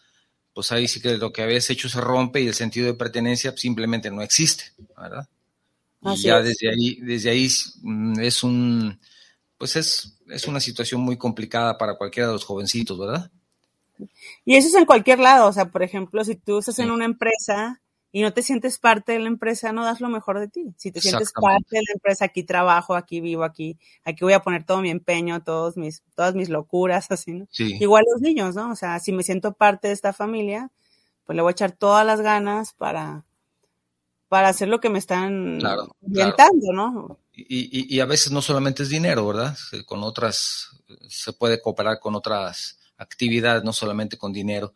pues 0.53 0.71
ahí 0.71 0.87
sí 0.87 1.01
que 1.01 1.17
lo 1.17 1.33
que 1.33 1.41
habías 1.41 1.69
hecho 1.69 1.89
se 1.89 2.01
rompe 2.01 2.41
y 2.41 2.47
el 2.47 2.53
sentido 2.53 2.87
de 2.87 2.93
pertenencia 2.93 3.55
simplemente 3.57 4.11
no 4.11 4.21
existe, 4.21 4.65
¿verdad? 4.95 5.27
y 6.03 6.21
ya 6.23 6.41
desde 6.41 6.69
ahí, 6.69 6.95
desde 7.01 7.29
ahí 7.29 7.47
mm, 7.81 8.19
es 8.19 8.43
un, 8.43 8.99
pues 9.57 9.75
es, 9.75 10.17
es 10.27 10.47
una 10.47 10.59
situación 10.59 11.01
muy 11.01 11.17
complicada 11.17 11.77
para 11.77 11.95
cualquiera 11.95 12.27
de 12.27 12.33
los 12.33 12.45
jovencitos, 12.45 12.97
¿verdad? 12.97 13.31
Y 14.45 14.55
eso 14.55 14.67
es 14.67 14.75
en 14.75 14.85
cualquier 14.85 15.19
lado, 15.19 15.47
o 15.47 15.53
sea, 15.53 15.69
por 15.69 15.83
ejemplo, 15.83 16.23
si 16.23 16.35
tú 16.35 16.57
estás 16.57 16.79
en 16.79 16.89
una 16.89 17.05
empresa 17.05 17.80
y 18.11 18.21
no 18.21 18.33
te 18.33 18.43
sientes 18.43 18.77
parte 18.77 19.13
de 19.13 19.19
la 19.19 19.27
empresa, 19.27 19.71
no 19.71 19.85
das 19.85 20.01
lo 20.01 20.09
mejor 20.09 20.39
de 20.39 20.49
ti. 20.49 20.73
Si 20.77 20.91
te 20.91 20.99
sientes 20.99 21.31
parte 21.31 21.77
de 21.77 21.81
la 21.87 21.93
empresa, 21.93 22.25
aquí 22.25 22.43
trabajo, 22.43 22.95
aquí 22.95 23.21
vivo, 23.21 23.43
aquí, 23.43 23.77
aquí 24.03 24.25
voy 24.25 24.33
a 24.33 24.41
poner 24.41 24.65
todo 24.65 24.81
mi 24.81 24.89
empeño, 24.89 25.41
todos 25.43 25.77
mis, 25.77 26.03
todas 26.13 26.35
mis 26.35 26.49
locuras, 26.49 27.07
así, 27.11 27.31
¿no? 27.31 27.47
Igual 27.57 28.03
los 28.11 28.21
niños, 28.21 28.55
¿no? 28.55 28.71
O 28.71 28.75
sea, 28.75 28.99
si 28.99 29.13
me 29.13 29.23
siento 29.23 29.53
parte 29.53 29.87
de 29.87 29.93
esta 29.93 30.11
familia, 30.11 30.71
pues 31.25 31.35
le 31.35 31.41
voy 31.41 31.51
a 31.51 31.53
echar 31.53 31.71
todas 31.71 32.05
las 32.05 32.19
ganas 32.19 32.73
para, 32.73 33.23
para 34.27 34.49
hacer 34.49 34.67
lo 34.67 34.81
que 34.81 34.89
me 34.89 34.99
están 34.99 35.59
orientando, 36.01 36.73
¿no? 36.73 37.17
Y, 37.33 37.95
y, 37.95 37.99
a 38.01 38.05
veces 38.05 38.33
no 38.33 38.41
solamente 38.41 38.83
es 38.83 38.89
dinero, 38.89 39.25
¿verdad? 39.25 39.57
Con 39.85 40.03
otras, 40.03 40.69
se 41.07 41.31
puede 41.31 41.61
cooperar 41.61 41.99
con 41.99 42.13
otras 42.15 42.77
actividades, 42.97 43.63
no 43.63 43.71
solamente 43.71 44.17
con 44.17 44.33
dinero. 44.33 44.73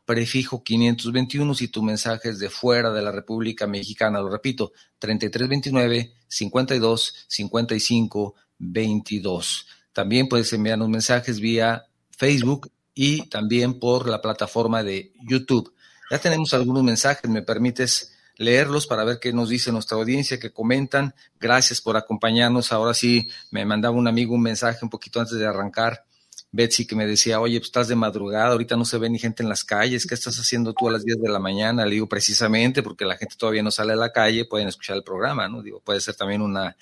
prefijo 0.09 0.65
521 0.65 1.55
si 1.55 1.69
tu 1.69 1.83
mensaje 1.83 2.31
es 2.31 2.39
de 2.39 2.49
fuera 2.49 2.91
de 2.95 3.03
la 3.03 3.13
República 3.13 3.67
Mexicana. 3.67 4.23
Lo 4.23 4.31
repito, 4.31 4.73
3329 5.01 6.15
52 6.27 7.27
55 7.29 8.35
22. 8.57 9.67
También 9.93 10.27
puedes 10.27 10.51
enviarnos 10.55 10.89
mensajes 10.89 11.41
vía 11.41 11.89
Facebook 12.17 12.73
y 12.95 13.29
también 13.29 13.79
por 13.79 14.09
la 14.09 14.23
plataforma 14.23 14.83
de 14.83 15.13
YouTube. 15.29 15.75
Ya 16.11 16.19
tenemos 16.19 16.55
algunos 16.55 16.83
mensajes, 16.83 17.31
me 17.31 17.43
permites 17.43 18.15
leerlos 18.39 18.87
para 18.87 19.05
ver 19.05 19.19
qué 19.21 19.35
nos 19.35 19.51
dice 19.51 19.73
nuestra 19.73 19.99
audiencia, 19.99 20.41
que 20.41 20.55
comentan. 20.55 21.15
Gracias 21.39 21.83
por 21.83 21.99
acompañarnos. 21.99 22.73
Ahora 22.73 22.95
sí, 22.95 23.29
me 23.51 23.67
mandaba 23.67 23.95
un 23.95 24.09
amigo 24.09 24.35
un 24.35 24.41
mensaje 24.41 24.79
un 24.83 24.91
poquito 24.91 25.21
antes 25.21 25.37
de 25.37 25.47
arrancar 25.47 26.07
Betsy 26.51 26.87
que 26.87 26.97
me 26.97 27.07
decía, 27.07 27.41
oye, 27.41 27.59
pues 27.59 27.69
estás 27.69 27.89
de 27.89 27.97
madrugada, 27.97 28.53
ahorita 28.53 28.77
no 28.77 28.85
se 28.85 28.99
ve 28.99 29.11
ni 29.11 29.19
gente 29.19 29.43
en 29.43 29.49
las 29.49 29.65
calles, 29.65 30.07
¿qué 30.07 30.15
estás 30.15 30.39
haciendo 30.39 30.73
tú 30.73 30.89
a 30.89 30.93
las 30.93 31.05
10 31.05 31.21
de 31.21 31.29
la 31.29 31.39
mañana? 31.39 31.85
Le 31.85 31.93
digo, 31.93 32.09
precisamente 32.09 32.83
porque 32.83 33.05
la 33.05 33.17
gente 33.17 33.37
todavía 33.37 33.63
no 33.63 33.71
sale 33.71 33.93
a 33.93 33.97
la 33.97 34.13
calle, 34.13 34.47
pueden 34.47 34.69
escuchar 34.69 34.97
el 34.97 35.03
programa, 35.03 35.49
¿no? 35.49 35.63
Digo, 35.63 35.81
puede 35.81 36.01
ser 36.01 36.15
también 36.15 36.41
una... 36.41 36.77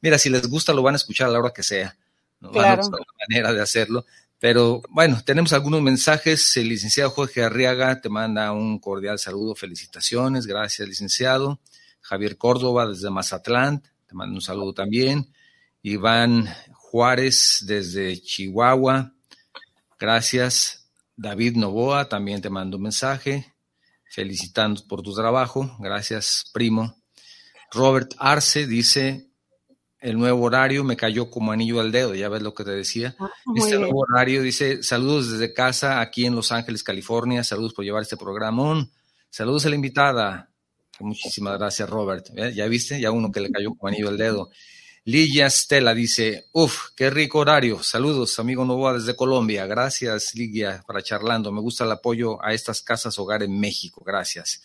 Mira, 0.00 0.18
si 0.18 0.30
les 0.30 0.46
gusta 0.48 0.72
lo 0.72 0.82
van 0.82 0.94
a 0.94 0.96
escuchar 0.96 1.28
a 1.28 1.32
la 1.32 1.38
hora 1.38 1.52
que 1.52 1.62
sea, 1.62 1.96
¿no? 2.40 2.50
Van 2.50 2.80
a 2.80 2.86
una 2.86 2.98
manera 3.28 3.52
de 3.52 3.62
hacerlo. 3.62 4.04
Pero 4.38 4.82
bueno, 4.90 5.22
tenemos 5.24 5.54
algunos 5.54 5.80
mensajes. 5.80 6.56
El 6.58 6.68
licenciado 6.68 7.08
Jorge 7.10 7.42
Arriaga 7.42 8.00
te 8.00 8.10
manda 8.10 8.52
un 8.52 8.78
cordial 8.78 9.18
saludo, 9.18 9.54
felicitaciones, 9.54 10.46
gracias 10.46 10.86
licenciado. 10.86 11.60
Javier 12.02 12.36
Córdoba 12.36 12.86
desde 12.86 13.08
Mazatlán, 13.08 13.82
te 14.06 14.14
manda 14.14 14.34
un 14.34 14.42
saludo 14.42 14.74
también. 14.74 15.32
Iván 15.80 16.48
Juárez 16.94 17.64
desde 17.66 18.22
Chihuahua. 18.22 19.12
Gracias. 19.98 20.88
David 21.16 21.56
Novoa 21.56 22.08
también 22.08 22.40
te 22.40 22.50
mando 22.50 22.76
un 22.76 22.84
mensaje 22.84 23.52
felicitando 24.12 24.80
por 24.86 25.02
tu 25.02 25.12
trabajo. 25.12 25.76
Gracias, 25.80 26.44
primo. 26.52 27.02
Robert 27.72 28.14
Arce 28.16 28.68
dice, 28.68 29.26
el 29.98 30.16
nuevo 30.16 30.44
horario 30.44 30.84
me 30.84 30.96
cayó 30.96 31.30
como 31.30 31.50
anillo 31.50 31.80
al 31.80 31.90
dedo, 31.90 32.14
ya 32.14 32.28
ves 32.28 32.42
lo 32.42 32.54
que 32.54 32.62
te 32.62 32.70
decía. 32.70 33.16
Ah, 33.18 33.28
este 33.56 33.76
nuevo 33.76 33.98
horario 34.08 34.40
dice, 34.42 34.84
saludos 34.84 35.32
desde 35.32 35.52
casa 35.52 36.00
aquí 36.00 36.26
en 36.26 36.36
Los 36.36 36.52
Ángeles, 36.52 36.84
California, 36.84 37.42
saludos 37.42 37.74
por 37.74 37.84
llevar 37.84 38.02
este 38.02 38.16
programa. 38.16 38.88
Saludos 39.30 39.66
a 39.66 39.68
la 39.68 39.74
invitada. 39.74 40.48
Muchísimas 41.00 41.58
gracias, 41.58 41.90
Robert. 41.90 42.24
Ya 42.54 42.68
viste, 42.68 43.00
ya 43.00 43.10
uno 43.10 43.32
que 43.32 43.40
le 43.40 43.50
cayó 43.50 43.74
como 43.74 43.88
anillo 43.88 44.10
al 44.10 44.16
dedo. 44.16 44.48
Ligia 45.06 45.50
Stella 45.50 45.92
dice, 45.92 46.48
uf, 46.52 46.88
qué 46.96 47.10
rico 47.10 47.40
horario. 47.40 47.82
Saludos, 47.82 48.38
amigo 48.38 48.64
Novoa 48.64 48.94
desde 48.94 49.14
Colombia. 49.14 49.66
Gracias, 49.66 50.34
Ligia, 50.34 50.82
para 50.86 51.02
charlando. 51.02 51.52
Me 51.52 51.60
gusta 51.60 51.84
el 51.84 51.92
apoyo 51.92 52.42
a 52.42 52.54
estas 52.54 52.80
casas 52.80 53.18
hogar 53.18 53.42
en 53.42 53.60
México. 53.60 54.02
Gracias. 54.02 54.62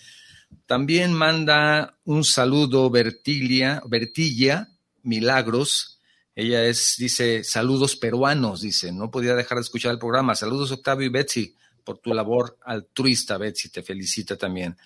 También 0.66 1.14
manda 1.14 1.98
un 2.06 2.24
saludo 2.24 2.90
Bertilia, 2.90 3.82
Bertilla 3.86 4.70
Milagros. 5.04 6.00
Ella 6.34 6.64
es, 6.64 6.96
dice, 6.98 7.44
saludos 7.44 7.98
peruanos, 7.98 8.62
dice. 8.62 8.94
No 8.94 9.12
podía 9.12 9.36
dejar 9.36 9.58
de 9.58 9.64
escuchar 9.64 9.92
el 9.92 10.00
programa. 10.00 10.36
Saludos, 10.36 10.72
Octavio 10.72 11.06
y 11.06 11.10
Betsy, 11.10 11.54
por 11.84 11.98
tu 11.98 12.14
labor 12.14 12.58
altruista, 12.64 13.38
Betsy. 13.38 13.68
Te 13.68 13.84
felicita 13.84 14.38
también. 14.38 14.78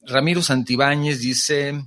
Ramiro 0.00 0.40
Santibáñez 0.40 1.20
dice, 1.20 1.78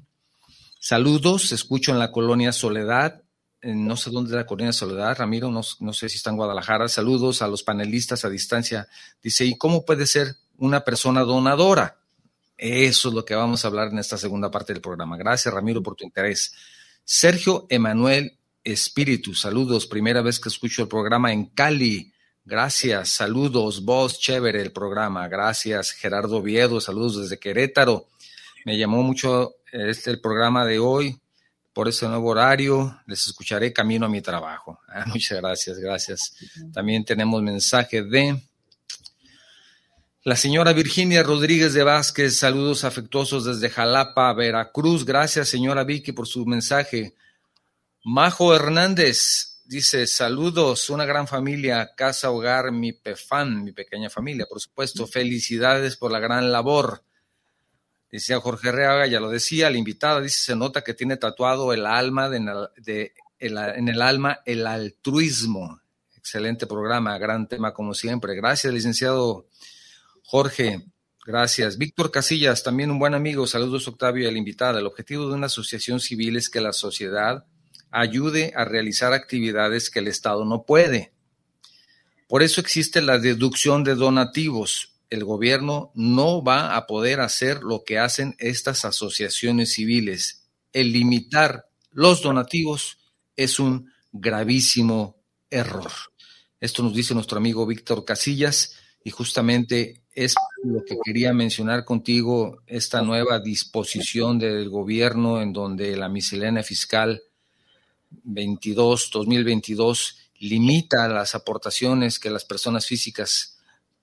Saludos, 0.83 1.51
escucho 1.51 1.91
en 1.91 1.99
la 1.99 2.11
colonia 2.11 2.51
Soledad, 2.51 3.21
no 3.61 3.95
sé 3.95 4.09
dónde 4.09 4.31
es 4.31 4.35
la 4.35 4.47
colonia 4.47 4.73
Soledad, 4.73 5.15
Ramiro, 5.15 5.51
no, 5.51 5.93
sé 5.93 6.09
si 6.09 6.17
está 6.17 6.31
en 6.31 6.37
Guadalajara. 6.37 6.87
Saludos 6.87 7.43
a 7.43 7.47
los 7.47 7.61
panelistas 7.61 8.25
a 8.25 8.31
distancia. 8.31 8.87
Dice, 9.21 9.45
¿y 9.45 9.59
cómo 9.59 9.85
puede 9.85 10.07
ser 10.07 10.37
una 10.57 10.83
persona 10.83 11.21
donadora? 11.21 11.99
Eso 12.57 13.09
es 13.09 13.13
lo 13.13 13.23
que 13.23 13.35
vamos 13.35 13.63
a 13.63 13.67
hablar 13.67 13.89
en 13.89 13.99
esta 13.99 14.17
segunda 14.17 14.49
parte 14.49 14.73
del 14.73 14.81
programa. 14.81 15.17
Gracias, 15.17 15.53
Ramiro, 15.53 15.83
por 15.83 15.95
tu 15.95 16.03
interés. 16.03 16.51
Sergio 17.03 17.67
Emanuel 17.69 18.39
Espíritu, 18.63 19.35
saludos, 19.35 19.85
primera 19.85 20.23
vez 20.23 20.39
que 20.39 20.49
escucho 20.49 20.81
el 20.81 20.87
programa 20.87 21.31
en 21.31 21.45
Cali. 21.45 22.11
Gracias, 22.43 23.09
saludos, 23.09 23.85
voz 23.85 24.19
chévere 24.19 24.63
el 24.63 24.71
programa. 24.71 25.27
Gracias, 25.27 25.91
Gerardo 25.91 26.41
Viedo, 26.41 26.81
saludos 26.81 27.21
desde 27.21 27.37
Querétaro. 27.37 28.07
Me 28.65 28.77
llamó 28.77 29.01
mucho 29.01 29.55
este 29.71 30.11
el 30.11 30.21
programa 30.21 30.65
de 30.65 30.79
hoy 30.79 31.19
por 31.73 31.87
ese 31.87 32.07
nuevo 32.07 32.29
horario. 32.29 33.01
Les 33.07 33.25
escucharé 33.27 33.73
camino 33.73 34.05
a 34.05 34.09
mi 34.09 34.21
trabajo. 34.21 34.79
Ah, 34.93 35.05
muchas 35.07 35.39
gracias, 35.39 35.79
gracias. 35.79 36.35
También 36.73 37.05
tenemos 37.05 37.41
mensaje 37.41 38.03
de 38.03 38.43
la 40.23 40.35
señora 40.35 40.73
Virginia 40.73 41.23
Rodríguez 41.23 41.73
de 41.73 41.83
Vázquez. 41.83 42.37
Saludos 42.37 42.83
afectuosos 42.83 43.45
desde 43.45 43.69
Jalapa, 43.69 44.33
Veracruz. 44.33 45.05
Gracias, 45.05 45.47
señora 45.47 45.85
Vicky, 45.85 46.11
por 46.11 46.27
su 46.27 46.45
mensaje. 46.45 47.15
Majo 48.03 48.53
Hernández 48.53 49.61
dice, 49.63 50.05
saludos, 50.07 50.89
una 50.89 51.05
gran 51.05 51.25
familia, 51.25 51.91
casa, 51.95 52.31
hogar, 52.31 52.73
mi 52.73 52.91
pefan, 52.91 53.63
mi 53.63 53.71
pequeña 53.71 54.09
familia, 54.09 54.45
por 54.45 54.59
supuesto. 54.59 55.07
Felicidades 55.07 55.95
por 55.95 56.11
la 56.11 56.19
gran 56.19 56.51
labor. 56.51 57.01
Decía 58.11 58.41
Jorge 58.41 58.71
Reaga, 58.71 59.07
ya 59.07 59.21
lo 59.21 59.29
decía, 59.29 59.69
la 59.69 59.77
invitada 59.77 60.19
dice, 60.19 60.39
se 60.41 60.55
nota 60.55 60.83
que 60.83 60.93
tiene 60.93 61.15
tatuado 61.15 61.71
el 61.71 61.85
alma 61.85 62.29
en 62.35 62.49
el 63.39 64.01
alma 64.01 64.39
el 64.45 64.67
altruismo. 64.67 65.79
Excelente 66.17 66.67
programa, 66.67 67.17
gran 67.17 67.47
tema 67.47 67.73
como 67.73 67.93
siempre. 67.93 68.35
Gracias, 68.35 68.73
licenciado 68.73 69.47
Jorge. 70.23 70.85
Gracias. 71.25 71.77
Víctor 71.77 72.09
Casillas, 72.09 72.63
también 72.63 72.91
un 72.91 72.99
buen 72.99 73.13
amigo. 73.13 73.45
Saludos, 73.47 73.87
Octavio, 73.87 74.27
y 74.27 74.31
la 74.31 74.37
invitada. 74.37 74.79
El 74.79 74.87
objetivo 74.87 75.27
de 75.27 75.35
una 75.35 75.45
asociación 75.45 75.99
civil 75.99 76.35
es 76.35 76.49
que 76.49 76.61
la 76.61 76.73
sociedad 76.73 77.45
ayude 77.91 78.53
a 78.55 78.65
realizar 78.65 79.13
actividades 79.13 79.89
que 79.89 79.99
el 79.99 80.07
Estado 80.07 80.45
no 80.45 80.63
puede. 80.63 81.13
Por 82.27 82.43
eso 82.43 82.59
existe 82.59 83.01
la 83.01 83.19
deducción 83.19 83.83
de 83.83 83.95
donativos 83.95 84.90
el 85.11 85.25
gobierno 85.25 85.91
no 85.93 86.41
va 86.41 86.75
a 86.75 86.87
poder 86.87 87.19
hacer 87.19 87.61
lo 87.61 87.83
que 87.83 87.99
hacen 87.99 88.35
estas 88.39 88.85
asociaciones 88.85 89.73
civiles. 89.73 90.47
El 90.71 90.93
limitar 90.93 91.65
los 91.91 92.21
donativos 92.21 92.97
es 93.35 93.59
un 93.59 93.91
gravísimo 94.13 95.17
error. 95.49 95.91
Esto 96.61 96.81
nos 96.81 96.95
dice 96.95 97.13
nuestro 97.13 97.37
amigo 97.37 97.65
Víctor 97.65 98.05
Casillas 98.05 98.77
y 99.03 99.09
justamente 99.09 100.01
es 100.13 100.33
lo 100.63 100.83
que 100.85 100.95
quería 101.03 101.33
mencionar 101.33 101.83
contigo, 101.83 102.61
esta 102.65 103.01
nueva 103.01 103.39
disposición 103.39 104.39
del 104.39 104.69
gobierno 104.69 105.41
en 105.41 105.51
donde 105.51 105.97
la 105.97 106.07
miscelánea 106.07 106.63
fiscal 106.63 107.21
22, 108.09 109.09
2022 109.11 110.17
limita 110.39 111.07
las 111.09 111.35
aportaciones 111.35 112.17
que 112.17 112.29
las 112.29 112.45
personas 112.45 112.85
físicas 112.85 113.50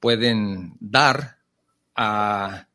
pueden 0.00 0.76
dar 0.80 1.38
a, 1.94 2.66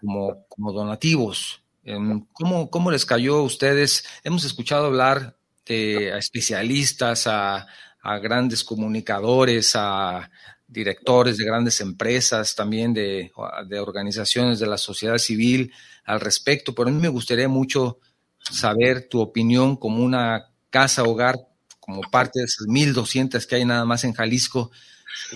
como, 0.00 0.72
donativos. 0.72 1.62
Em, 1.84 2.24
¿Cómo, 2.32 2.70
¿Cómo, 2.70 2.90
les 2.90 3.04
cayó 3.04 3.36
a 3.36 3.42
ustedes? 3.42 4.04
Hemos 4.22 4.44
escuchado 4.44 4.86
hablar 4.86 5.36
de 5.66 6.16
especialistas, 6.18 7.26
a, 7.26 7.66
a, 8.02 8.18
grandes 8.18 8.64
comunicadores, 8.64 9.72
a 9.74 10.30
directores 10.66 11.36
de 11.36 11.44
grandes 11.44 11.80
empresas, 11.80 12.54
también 12.54 12.94
de, 12.94 13.30
de, 13.68 13.80
organizaciones 13.80 14.58
de 14.58 14.66
la 14.66 14.78
sociedad 14.78 15.18
civil 15.18 15.72
al 16.04 16.20
respecto, 16.20 16.74
pero 16.74 16.88
a 16.88 16.92
mí 16.92 17.00
me 17.00 17.08
gustaría 17.08 17.48
mucho 17.48 17.98
saber 18.38 19.08
tu 19.08 19.20
opinión 19.20 19.76
como 19.76 20.02
una 20.02 20.50
casa 20.70 21.02
hogar, 21.04 21.36
como 21.80 22.00
parte 22.02 22.40
de 22.40 22.46
esas 22.46 22.66
1.200 22.66 23.46
que 23.46 23.56
hay 23.56 23.64
nada 23.64 23.84
más 23.84 24.04
en 24.04 24.14
Jalisco, 24.14 24.70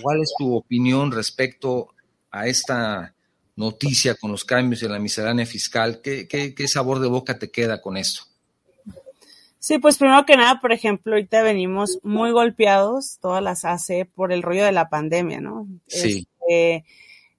¿Cuál 0.01 0.21
es 0.21 0.33
tu 0.37 0.55
opinión 0.55 1.11
respecto 1.11 1.89
a 2.31 2.47
esta 2.47 3.13
noticia 3.55 4.15
con 4.15 4.31
los 4.31 4.45
cambios 4.45 4.83
en 4.83 4.91
la 4.91 4.99
miscelánea 4.99 5.45
fiscal? 5.45 6.01
¿Qué, 6.01 6.27
qué, 6.27 6.67
sabor 6.67 6.99
de 6.99 7.07
boca 7.07 7.37
te 7.37 7.51
queda 7.51 7.81
con 7.81 7.97
esto? 7.97 8.23
Sí, 9.59 9.77
pues 9.77 9.97
primero 9.97 10.25
que 10.25 10.37
nada, 10.37 10.61
por 10.61 10.71
ejemplo, 10.71 11.13
ahorita 11.13 11.43
venimos 11.43 11.99
muy 12.01 12.31
golpeados, 12.31 13.17
todas 13.21 13.43
las 13.43 13.65
hace 13.65 14.05
por 14.05 14.31
el 14.31 14.41
rollo 14.41 14.63
de 14.63 14.71
la 14.71 14.89
pandemia, 14.89 15.41
¿no? 15.41 15.67
Sí. 15.87 16.27
Este, 16.39 16.85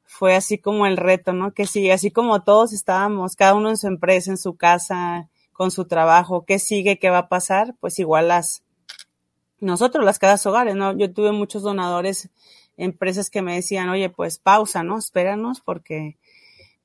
fue 0.04 0.36
así 0.36 0.58
como 0.58 0.86
el 0.86 0.98
reto, 0.98 1.32
¿no? 1.32 1.54
Que 1.54 1.66
sí, 1.66 1.90
así 1.90 2.10
como 2.10 2.42
todos 2.42 2.74
estábamos, 2.74 3.36
cada 3.36 3.54
uno 3.54 3.70
en 3.70 3.78
su 3.78 3.86
empresa, 3.86 4.30
en 4.30 4.36
su 4.36 4.54
casa, 4.54 5.30
con 5.52 5.70
su 5.70 5.86
trabajo, 5.86 6.44
¿qué 6.44 6.58
sigue? 6.58 6.98
¿Qué 6.98 7.08
va 7.08 7.18
a 7.18 7.28
pasar? 7.28 7.74
Pues 7.80 7.98
igual 7.98 8.28
las, 8.28 8.62
nosotros, 9.61 10.04
las 10.04 10.18
casas 10.18 10.44
hogares, 10.46 10.74
¿no? 10.74 10.96
Yo 10.96 11.12
tuve 11.12 11.32
muchos 11.32 11.62
donadores, 11.62 12.30
empresas 12.76 13.30
que 13.30 13.42
me 13.42 13.54
decían, 13.54 13.88
oye, 13.88 14.11
pues 14.11 14.38
pausa, 14.38 14.82
¿no? 14.82 14.98
Espéranos 14.98 15.61
porque, 15.61 16.16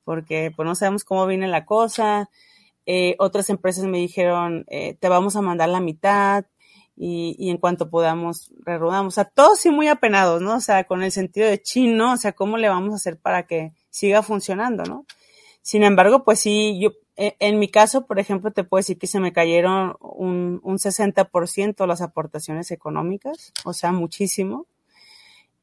porque 0.04 0.52
pues 0.56 0.66
no 0.66 0.76
sabemos 0.76 1.04
cómo 1.04 1.26
viene 1.26 1.48
la 1.48 1.66
cosa. 1.66 2.30
Eh, 2.86 3.16
otras 3.18 3.50
empresas 3.50 3.86
me 3.86 3.98
dijeron, 3.98 4.66
eh, 4.68 4.96
te 5.00 5.10
vamos 5.10 5.36
a 5.36 5.42
mandar 5.42 5.70
la 5.70 5.80
mitad 5.80 6.46
y, 6.96 7.36
y 7.40 7.50
en 7.50 7.58
cuanto 7.58 7.90
podamos, 7.90 8.52
rerodamos. 8.60 9.14
O 9.14 9.16
sea, 9.16 9.26
todos 9.26 9.60
sí 9.60 9.70
muy 9.70 9.88
apenados, 9.88 10.42
¿no? 10.42 10.56
O 10.56 10.62
sea, 10.62 10.84
con 10.84 11.02
el 11.04 11.12
sentido 11.12 11.48
de 11.50 11.62
chino, 11.62 12.14
o 12.14 12.18
sea, 12.18 12.34
¿cómo 12.34 12.58
le 12.58 12.70
vamos 12.70 12.94
a 12.94 12.98
hacer 12.98 13.18
para 13.18 13.48
que 13.48 13.74
siga 13.90 14.22
funcionando, 14.22 14.84
¿no? 14.84 15.06
Sin 15.62 15.84
embargo, 15.84 16.24
pues 16.24 16.40
sí, 16.40 16.80
yo, 16.80 16.92
en 17.16 17.60
mi 17.60 17.70
caso, 17.70 18.06
por 18.06 18.20
ejemplo, 18.20 18.52
te 18.52 18.64
puedo 18.64 18.80
decir 18.80 18.98
que 18.98 19.08
se 19.08 19.20
me 19.20 19.32
cayeron 19.32 19.96
un, 20.02 20.60
un 20.64 20.78
60% 20.78 21.88
las 21.88 22.02
aportaciones 22.02 22.72
económicas, 22.72 23.54
o 23.64 23.74
sea, 23.74 23.92
muchísimo. 23.92 24.66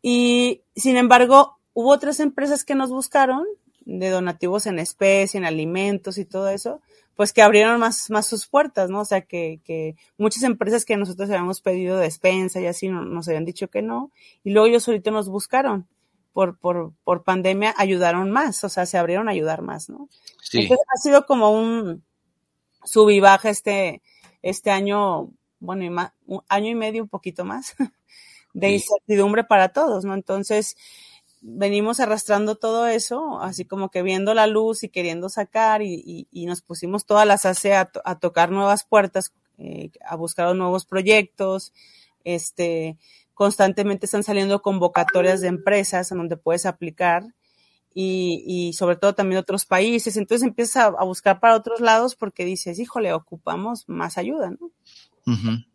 Y 0.01 0.63
sin 0.75 0.97
embargo, 0.97 1.59
hubo 1.75 1.91
otras 1.91 2.21
empresas 2.21 2.65
que 2.65 2.75
nos 2.75 2.91
buscaron 2.91 3.45
de 3.85 4.11
donativos 4.11 4.67
en 4.67 4.79
especie, 4.79 5.39
en 5.39 5.45
alimentos 5.45 6.19
y 6.19 6.25
todo 6.25 6.49
eso, 6.49 6.81
pues 7.17 7.33
que 7.33 7.43
abrieron 7.43 7.81
más, 7.81 8.11
más 8.11 8.27
sus 8.27 8.47
puertas, 8.47 8.91
¿no? 8.91 9.01
O 9.01 9.05
sea, 9.05 9.23
que, 9.23 9.61
que 9.65 9.97
muchas 10.17 10.45
empresas 10.45 10.85
que 10.85 10.97
nosotros 10.97 11.29
habíamos 11.29 11.61
pedido 11.61 11.99
despensa 11.99 12.61
y 12.61 12.67
así 12.67 12.89
nos 12.89 13.29
habían 13.29 13.45
dicho 13.45 13.69
que 13.69 13.83
no, 13.83 14.11
y 14.45 14.53
luego 14.53 14.69
ellos 14.69 14.89
ahorita 14.89 15.11
nos 15.11 15.29
buscaron 15.29 15.87
por, 16.33 16.59
por, 16.59 16.93
por 17.05 17.25
pandemia, 17.25 17.75
ayudaron 17.77 18.31
más, 18.31 18.63
o 18.65 18.69
sea, 18.69 18.87
se 18.87 18.99
abrieron 18.99 19.29
a 19.29 19.33
ayudar 19.33 19.63
más, 19.63 19.89
¿no? 19.89 20.09
Sí. 20.43 20.61
Entonces 20.61 20.87
ha 20.95 20.99
sido 20.99 21.27
como 21.27 21.51
un 21.51 22.03
sub 22.85 23.11
y 23.11 23.21
baja 23.21 23.51
este, 23.51 24.03
este 24.43 24.71
año, 24.71 25.31
bueno, 25.61 25.85
y 25.85 25.91
más, 25.91 26.13
un 26.27 26.43
año 26.49 26.69
y 26.69 26.75
medio, 26.75 27.03
un 27.03 27.09
poquito 27.09 27.45
más, 27.45 27.75
de 28.55 28.69
sí. 28.69 28.75
incertidumbre 28.75 29.45
para 29.45 29.71
todos, 29.71 30.05
¿no? 30.05 30.15
Entonces, 30.15 30.77
venimos 31.43 32.01
arrastrando 32.01 32.55
todo 32.55 32.87
eso, 32.87 33.41
así 33.41 33.65
como 33.65 33.91
que 33.91 34.03
viendo 34.03 34.33
la 34.33 34.47
luz 34.47 34.85
y 34.85 34.89
queriendo 34.89 35.29
sacar 35.29 35.83
y, 35.83 35.95
y, 36.07 36.29
y 36.31 36.47
nos 36.47 36.63
pusimos 36.63 37.05
todas 37.05 37.27
las 37.27 37.45
hace 37.45 37.75
a, 37.75 37.91
a 38.05 38.19
tocar 38.19 38.51
nuevas 38.51 38.85
puertas, 38.85 39.33
eh, 39.59 39.91
a 40.07 40.17
buscar 40.17 40.55
nuevos 40.55 40.87
proyectos, 40.87 41.73
este, 42.25 42.97
constantemente 43.35 44.07
están 44.07 44.23
saliendo 44.23 44.63
convocatorias 44.63 45.41
de 45.41 45.49
empresas 45.49 46.11
en 46.13 46.19
donde 46.19 46.37
puedes 46.37 46.67
aplicar 46.67 47.25
y, 47.95 48.43
y 48.47 48.73
sobre 48.73 48.97
todo 48.97 49.15
también 49.15 49.39
otros 49.39 49.67
países, 49.67 50.17
entonces 50.17 50.47
empiezas 50.47 50.77
a, 50.77 50.87
a, 50.87 51.05
buscar 51.05 51.41
para 51.41 51.57
otros 51.57 51.81
lados 51.81 52.15
porque 52.15 52.45
dices, 52.45 52.79
híjole, 52.79 53.13
ocupamos 53.13 53.89
más 53.89 54.17
ayuda, 54.19 54.51
¿no? 54.51 54.71
Uh 55.27 55.37
-huh. 55.37 55.67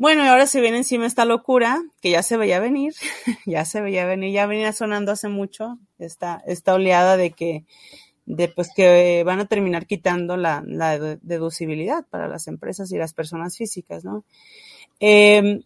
Bueno, 0.00 0.24
y 0.24 0.28
ahora 0.28 0.46
se 0.46 0.62
viene 0.62 0.78
encima 0.78 1.04
esta 1.04 1.26
locura 1.26 1.82
que 2.00 2.10
ya 2.10 2.22
se 2.22 2.38
veía 2.38 2.58
venir, 2.58 2.94
ya 3.46 3.66
se 3.66 3.82
veía 3.82 4.06
venir, 4.06 4.32
ya 4.32 4.46
venía 4.46 4.72
sonando 4.72 5.12
hace 5.12 5.28
mucho 5.28 5.78
esta, 5.98 6.42
esta 6.46 6.72
oleada 6.72 7.18
de 7.18 7.32
que, 7.32 7.64
de 8.24 8.48
pues 8.48 8.70
que 8.74 9.22
van 9.24 9.40
a 9.40 9.44
terminar 9.44 9.86
quitando 9.86 10.38
la, 10.38 10.62
la 10.66 10.98
deducibilidad 10.98 12.06
para 12.08 12.28
las 12.28 12.48
empresas 12.48 12.90
y 12.92 12.96
las 12.96 13.12
personas 13.12 13.58
físicas, 13.58 14.02
¿no? 14.02 14.24
Eh, 15.00 15.64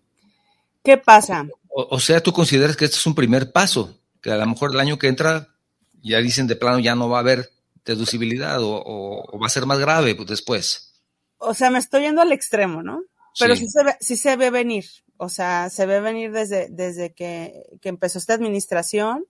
¿Qué 0.84 0.98
pasa? 0.98 1.48
O, 1.68 1.88
o, 1.90 1.98
sea, 1.98 2.20
tú 2.20 2.32
consideras 2.32 2.76
que 2.76 2.84
este 2.84 2.98
es 2.98 3.06
un 3.06 3.14
primer 3.14 3.50
paso, 3.50 3.98
que 4.22 4.30
a 4.30 4.36
lo 4.36 4.46
mejor 4.46 4.72
el 4.72 4.80
año 4.80 4.98
que 4.98 5.08
entra 5.08 5.48
ya 6.02 6.18
dicen 6.18 6.46
de 6.46 6.56
plano 6.56 6.78
ya 6.78 6.94
no 6.94 7.08
va 7.08 7.16
a 7.18 7.20
haber 7.20 7.50
deducibilidad 7.84 8.62
o, 8.62 8.76
o, 8.76 9.24
o 9.34 9.38
va 9.38 9.46
a 9.46 9.50
ser 9.50 9.66
más 9.66 9.78
grave 9.78 10.14
pues, 10.14 10.28
después. 10.28 10.94
O 11.38 11.54
sea, 11.54 11.70
me 11.70 11.78
estoy 11.78 12.02
yendo 12.02 12.22
al 12.22 12.32
extremo, 12.32 12.82
¿no? 12.82 13.02
Pero 13.38 13.56
sí. 13.56 13.64
sí, 13.64 13.70
se 13.70 13.84
ve, 13.84 13.96
sí 14.00 14.16
se 14.16 14.36
ve 14.36 14.50
venir, 14.50 14.84
o 15.16 15.28
sea, 15.28 15.70
se 15.70 15.86
ve 15.86 16.00
venir 16.00 16.30
desde, 16.30 16.68
desde 16.70 17.12
que, 17.12 17.64
que 17.80 17.88
empezó 17.88 18.18
esta 18.18 18.34
administración, 18.34 19.26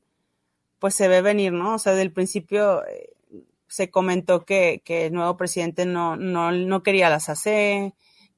pues 0.79 0.95
se 0.95 1.09
ve 1.09 1.23
venir, 1.23 1.53
¿no? 1.53 1.75
O 1.75 1.79
sea, 1.79 1.95
del 1.95 2.13
principio 2.13 2.85
eh, 2.87 3.15
se 3.69 3.91
comentó 3.91 4.45
que, 4.45 4.83
que, 4.85 5.07
el 5.07 5.15
nuevo 5.15 5.37
presidente 5.37 5.87
no, 5.87 6.17
no, 6.17 6.53
no 6.53 6.83
quería 6.83 7.09
las 7.09 7.29
AC, 7.29 7.95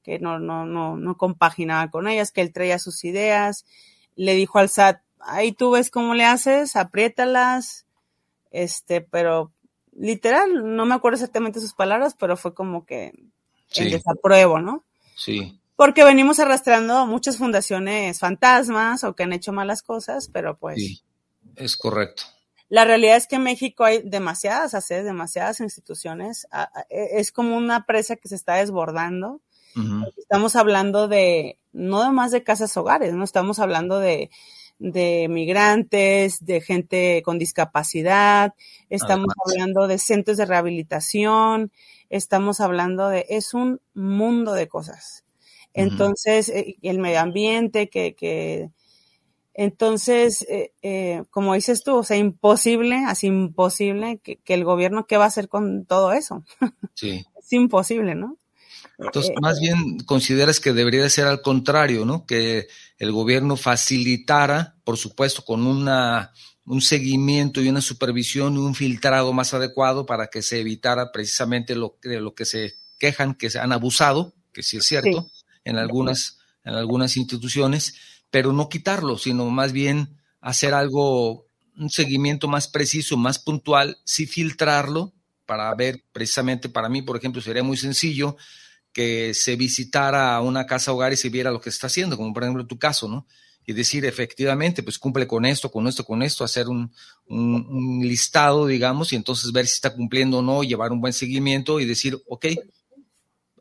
que 0.07 0.19
no, 0.19 0.39
no, 0.39 0.65
no, 0.65 0.95
no 0.95 1.17
compaginaba 1.17 1.91
con 1.91 2.07
ellas, 2.07 2.31
que 2.31 2.39
él 2.39 2.53
traía 2.53 2.79
sus 2.79 3.03
ideas, 3.03 3.65
le 4.15 4.35
dijo 4.35 4.57
al 4.57 4.69
SAT, 4.69 5.01
ahí 5.19 5.51
tú 5.51 5.71
ves 5.71 5.91
cómo 5.91 6.15
le 6.15 6.23
haces, 6.23 6.77
apriétalas, 6.77 7.85
este, 8.51 9.01
pero 9.01 9.51
literal, 9.91 10.77
no 10.77 10.85
me 10.85 10.95
acuerdo 10.95 11.15
exactamente 11.15 11.59
sus 11.59 11.73
palabras, 11.73 12.15
pero 12.17 12.37
fue 12.37 12.53
como 12.53 12.85
que 12.85 13.11
sí. 13.67 13.83
el 13.83 13.91
desapruebo, 13.91 14.61
¿no? 14.61 14.85
Sí. 15.17 15.59
Porque 15.75 16.05
venimos 16.05 16.39
arrastrando 16.39 17.05
muchas 17.05 17.35
fundaciones 17.35 18.17
fantasmas 18.17 19.03
o 19.03 19.13
que 19.13 19.23
han 19.23 19.33
hecho 19.33 19.51
malas 19.51 19.83
cosas, 19.83 20.29
pero 20.31 20.57
pues. 20.57 20.77
Sí, 20.77 21.03
es 21.57 21.75
correcto. 21.75 22.23
La 22.69 22.85
realidad 22.85 23.17
es 23.17 23.27
que 23.27 23.35
en 23.35 23.43
México 23.43 23.83
hay 23.83 24.01
demasiadas 24.03 24.73
haces, 24.73 25.03
demasiadas 25.03 25.59
instituciones. 25.59 26.47
E, 26.89 27.19
es 27.19 27.33
como 27.33 27.57
una 27.57 27.85
presa 27.85 28.15
que 28.15 28.29
se 28.29 28.35
está 28.35 28.55
desbordando. 28.55 29.41
Uh 29.75 29.79
-huh. 29.79 30.13
Estamos 30.17 30.55
hablando 30.55 31.07
de, 31.07 31.57
no 31.73 32.11
más 32.13 32.31
de 32.31 32.43
casas 32.43 32.75
hogares, 32.77 33.13
no 33.13 33.23
estamos 33.23 33.59
hablando 33.59 33.99
de, 33.99 34.29
de 34.79 35.27
migrantes, 35.29 36.43
de 36.45 36.61
gente 36.61 37.21
con 37.23 37.39
discapacidad, 37.39 38.53
estamos 38.89 39.27
Además. 39.29 39.53
hablando 39.53 39.87
de 39.87 39.97
centros 39.97 40.37
de 40.37 40.45
rehabilitación, 40.45 41.71
estamos 42.09 42.59
hablando 42.59 43.09
de, 43.09 43.25
es 43.29 43.53
un 43.53 43.81
mundo 43.93 44.53
de 44.53 44.67
cosas. 44.67 45.23
Entonces, 45.73 46.49
uh 46.49 46.53
-huh. 46.53 46.77
el 46.81 46.99
medio 46.99 47.19
ambiente, 47.19 47.89
que, 47.89 48.15
que 48.15 48.71
entonces, 49.57 50.45
eh, 50.49 50.71
eh, 50.83 51.23
como 51.31 51.55
dices 51.55 51.83
tú, 51.83 51.95
o 51.95 52.03
sea, 52.03 52.15
imposible, 52.15 52.97
así 53.07 53.25
imposible 53.25 54.19
que, 54.19 54.37
que, 54.37 54.53
el 54.53 54.63
gobierno, 54.63 55.07
¿qué 55.07 55.17
va 55.17 55.23
a 55.23 55.27
hacer 55.27 55.49
con 55.49 55.85
todo 55.85 56.13
eso? 56.13 56.43
Sí. 56.93 57.25
es 57.37 57.53
imposible, 57.53 58.13
¿no? 58.15 58.37
Entonces, 58.97 59.31
más 59.41 59.59
bien 59.59 59.99
consideras 59.99 60.59
que 60.59 60.73
debería 60.73 61.07
ser 61.09 61.27
al 61.27 61.41
contrario, 61.41 62.03
¿no? 62.03 62.25
Que 62.25 62.67
el 62.97 63.11
gobierno 63.11 63.55
facilitara, 63.55 64.75
por 64.83 64.97
supuesto, 64.97 65.45
con 65.45 65.67
una, 65.67 66.31
un 66.65 66.81
seguimiento 66.81 67.61
y 67.61 67.69
una 67.69 67.81
supervisión 67.81 68.55
y 68.55 68.57
un 68.57 68.73
filtrado 68.73 69.33
más 69.33 69.53
adecuado 69.53 70.05
para 70.05 70.27
que 70.27 70.41
se 70.41 70.61
evitara 70.61 71.11
precisamente 71.11 71.75
lo, 71.75 71.97
lo 72.01 72.33
que 72.33 72.45
se 72.45 72.75
quejan, 72.97 73.35
que 73.35 73.51
se 73.51 73.59
han 73.59 73.71
abusado, 73.71 74.33
que 74.51 74.63
sí 74.63 74.77
es 74.77 74.85
cierto, 74.85 75.27
sí 75.31 75.37
en 75.67 75.77
algunas, 75.77 76.39
en 76.63 76.75
algunas 76.75 77.17
instituciones, 77.17 77.95
pero 78.31 78.53
no 78.53 78.69
quitarlo, 78.69 79.17
sino 79.17 79.49
más 79.49 79.73
bien 79.73 80.17
hacer 80.39 80.73
algo, 80.73 81.47
un 81.77 81.89
seguimiento 81.89 82.47
más 82.47 82.67
preciso, 82.67 83.17
más 83.17 83.37
puntual, 83.37 83.97
sí 84.05 84.25
filtrarlo 84.25 85.13
para 85.45 85.73
ver 85.75 86.03
precisamente 86.11 86.69
para 86.69 86.89
mí, 86.89 87.01
por 87.01 87.17
ejemplo, 87.17 87.41
sería 87.41 87.63
muy 87.63 87.77
sencillo 87.77 88.37
que 88.97 89.35
se 89.35 89.55
visitara 89.55 90.41
una 90.41 90.65
casa 90.65 90.91
hogar 90.91 91.13
y 91.13 91.17
se 91.17 91.29
viera 91.29 91.51
lo 91.51 91.61
que 91.61 91.69
está 91.69 91.85
haciendo, 91.85 92.17
como 92.17 92.33
por 92.33 92.41
ejemplo 92.41 92.65
tu 92.65 92.79
caso, 92.79 93.07
¿no? 93.07 93.27
Y 93.63 93.73
decir 93.73 94.03
efectivamente, 94.05 94.81
pues 94.81 94.97
cumple 94.97 95.27
con 95.27 95.45
esto, 95.45 95.69
con 95.69 95.87
esto, 95.87 96.03
con 96.03 96.23
esto, 96.23 96.43
hacer 96.43 96.67
un, 96.67 96.91
un, 97.27 97.99
listado, 98.01 98.65
digamos, 98.65 99.13
y 99.13 99.15
entonces 99.15 99.51
ver 99.51 99.67
si 99.67 99.75
está 99.75 99.93
cumpliendo 99.93 100.39
o 100.39 100.41
no, 100.41 100.63
llevar 100.63 100.91
un 100.91 100.99
buen 100.99 101.13
seguimiento 101.13 101.79
y 101.79 101.85
decir, 101.85 102.19
ok, 102.27 102.47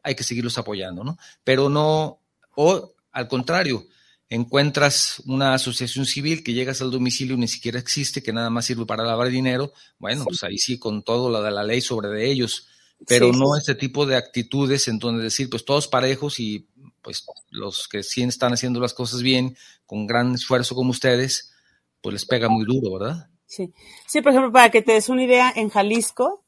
hay 0.02 0.14
que 0.14 0.24
seguirlos 0.24 0.56
apoyando, 0.56 1.04
¿no? 1.04 1.18
Pero 1.44 1.68
no, 1.68 2.18
o 2.54 2.94
al 3.12 3.28
contrario, 3.28 3.86
encuentras 4.30 5.22
una 5.26 5.52
asociación 5.52 6.06
civil 6.06 6.42
que 6.42 6.54
llegas 6.54 6.80
al 6.80 6.90
domicilio 6.90 7.34
y 7.34 7.40
ni 7.40 7.48
siquiera 7.48 7.78
existe, 7.78 8.22
que 8.22 8.32
nada 8.32 8.48
más 8.48 8.64
sirve 8.64 8.86
para 8.86 9.04
lavar 9.04 9.28
dinero, 9.28 9.74
bueno, 9.98 10.24
pues 10.24 10.42
ahí 10.44 10.56
sí, 10.56 10.78
con 10.78 11.02
todo 11.02 11.28
lo 11.28 11.42
de 11.42 11.50
la 11.50 11.62
ley 11.62 11.82
sobre 11.82 12.08
de 12.08 12.30
ellos, 12.30 12.68
pero 13.06 13.32
sí, 13.32 13.38
no 13.38 13.54
sí. 13.54 13.58
este 13.58 13.74
tipo 13.74 14.06
de 14.06 14.16
actitudes 14.16 14.88
en 14.88 14.98
donde 14.98 15.24
decir, 15.24 15.50
pues 15.50 15.64
todos 15.64 15.88
parejos 15.88 16.40
y 16.40 16.66
pues 17.02 17.24
los 17.50 17.88
que 17.88 18.02
sí 18.02 18.22
están 18.22 18.52
haciendo 18.52 18.80
las 18.80 18.94
cosas 18.94 19.22
bien, 19.22 19.56
con 19.86 20.06
gran 20.06 20.34
esfuerzo 20.34 20.74
como 20.74 20.90
ustedes, 20.90 21.52
pues 22.00 22.14
les 22.14 22.26
pega 22.26 22.48
muy 22.48 22.64
duro, 22.64 22.98
¿verdad? 22.98 23.28
Sí, 23.46 23.72
sí, 24.06 24.22
por 24.22 24.32
ejemplo, 24.32 24.52
para 24.52 24.70
que 24.70 24.82
te 24.82 24.92
des 24.92 25.08
una 25.08 25.22
idea, 25.22 25.52
en 25.54 25.68
Jalisco, 25.68 26.42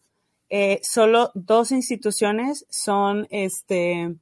eh, 0.50 0.80
solo 0.82 1.30
dos 1.34 1.70
instituciones 1.70 2.66
son, 2.70 3.28
este, 3.30 4.16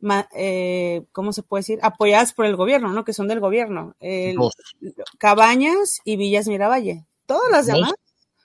ma, 0.00 0.28
eh, 0.34 1.04
¿cómo 1.12 1.32
se 1.32 1.42
puede 1.42 1.60
decir? 1.60 1.78
Apoyadas 1.82 2.32
por 2.32 2.46
el 2.46 2.56
gobierno, 2.56 2.92
¿no? 2.92 3.04
Que 3.04 3.12
son 3.12 3.28
del 3.28 3.40
gobierno. 3.40 3.94
El, 4.00 4.36
Cabañas 5.18 6.00
y 6.04 6.16
Villas 6.16 6.48
Miravalle. 6.48 7.04
Todas 7.26 7.50
las 7.50 7.66
demás. 7.66 7.92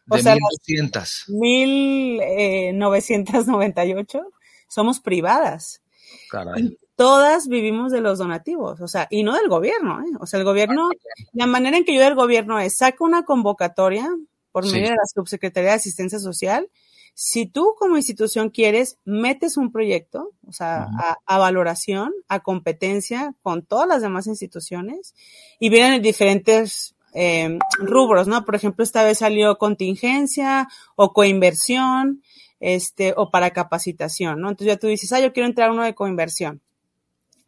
De 0.06 0.20
o 0.20 0.22
sea, 0.22 0.36
1200. 0.36 1.26
1998 1.30 4.22
somos 4.68 5.00
privadas. 5.00 5.82
Caray. 6.30 6.78
Todas 6.96 7.48
vivimos 7.48 7.92
de 7.92 8.02
los 8.02 8.20
donativos, 8.20 8.80
o 8.80 8.88
sea, 8.88 9.08
y 9.10 9.24
no 9.24 9.36
del 9.36 9.50
gobierno, 9.50 10.02
¿eh? 10.02 10.12
O 10.20 10.28
sea, 10.28 10.38
el 10.40 10.46
gobierno, 10.46 10.90
la 11.34 11.48
manera 11.48 11.76
en 11.78 11.86
que 11.86 11.96
yo 11.96 12.02
del 12.02 12.14
gobierno 12.14 12.60
es, 12.60 12.78
saca 12.78 13.04
una 13.04 13.24
convocatoria 13.24 14.08
por 14.52 14.66
medio 14.66 14.88
sí. 14.88 14.92
de 14.92 14.98
la 14.98 15.08
Subsecretaría 15.12 15.72
de 15.72 15.78
Asistencia 15.78 16.20
Social 16.20 16.70
si 17.16 17.46
tú 17.46 17.76
como 17.78 17.98
institución 17.98 18.50
quieres, 18.50 18.98
metes 19.06 19.58
un 19.58 19.72
proyecto, 19.72 20.32
o 20.48 20.52
sea, 20.52 20.88
uh 20.90 20.96
-huh. 20.96 21.18
a, 21.26 21.36
a, 21.36 21.38
valoración, 21.38 22.12
a 22.28 22.40
competencia 22.40 23.36
con 23.44 23.64
todas 23.64 23.88
las 23.88 24.02
demás 24.02 24.28
instituciones 24.28 25.14
y 25.60 25.70
vienen 25.70 26.02
diferentes 26.02 26.96
eh, 27.14 27.60
rubros, 27.78 28.28
¿no? 28.28 28.46
Por 28.46 28.56
ejemplo, 28.56 28.84
esta 28.84 29.04
vez 29.04 29.20
salió 29.20 29.58
contingencia 29.58 30.68
o 30.96 31.14
coinversión, 31.14 32.22
este, 32.60 33.14
o 33.18 33.30
para 33.30 33.52
capacitación, 33.52 34.40
¿no? 34.40 34.50
Entonces 34.50 34.76
ya 34.76 34.80
tú 34.80 34.88
dices, 34.88 35.12
ah, 35.14 35.20
yo 35.20 35.34
quiero 35.34 35.48
entrar 35.48 35.72
uno 35.72 35.84
de 35.84 35.96
coinversión 35.96 36.62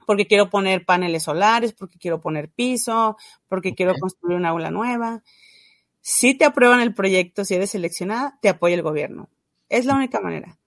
porque 0.06 0.28
quiero 0.28 0.50
poner 0.50 0.86
paneles 0.86 1.24
solares, 1.24 1.74
porque 1.74 1.98
quiero 1.98 2.22
poner 2.22 2.50
piso, 2.50 3.18
porque 3.48 3.76
quiero 3.76 3.94
construir 4.00 4.38
una 4.38 4.50
aula 4.50 4.72
nueva. 4.72 5.24
Si 6.02 6.36
te 6.36 6.46
aprueban 6.46 6.82
el 6.82 6.94
proyecto, 6.94 7.44
si 7.44 7.56
eres 7.56 7.72
seleccionada, 7.72 8.38
te 8.42 8.50
apoya 8.50 8.76
el 8.76 8.84
gobierno. 8.84 9.30
Es 9.70 9.86
la 9.86 9.96
única 9.96 10.20
manera. 10.20 10.58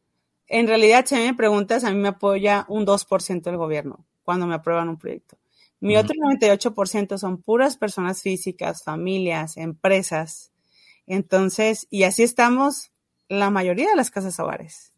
En 0.48 0.66
realidad, 0.66 1.04
si 1.06 1.14
a 1.14 1.18
mí 1.18 1.24
me 1.24 1.34
preguntas, 1.34 1.84
a 1.84 1.90
mí 1.90 1.98
me 1.98 2.08
apoya 2.08 2.64
un 2.68 2.84
2% 2.84 3.42
del 3.42 3.56
gobierno 3.56 4.04
cuando 4.24 4.46
me 4.46 4.54
aprueban 4.54 4.88
un 4.88 4.98
proyecto. 4.98 5.38
Mi 5.80 5.96
otro 5.96 6.14
98% 6.14 7.18
son 7.18 7.40
puras 7.40 7.76
personas 7.76 8.22
físicas, 8.22 8.82
familias, 8.82 9.56
empresas. 9.56 10.50
Entonces, 11.06 11.86
y 11.90 12.02
así 12.02 12.22
estamos 12.22 12.90
la 13.28 13.50
mayoría 13.50 13.88
de 13.88 13.96
las 13.96 14.10
casas 14.10 14.38
hogares. 14.40 14.92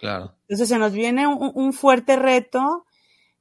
Claro. 0.00 0.34
Entonces 0.42 0.68
se 0.68 0.78
nos 0.78 0.92
viene 0.92 1.26
un 1.26 1.72
fuerte 1.72 2.16
reto 2.16 2.84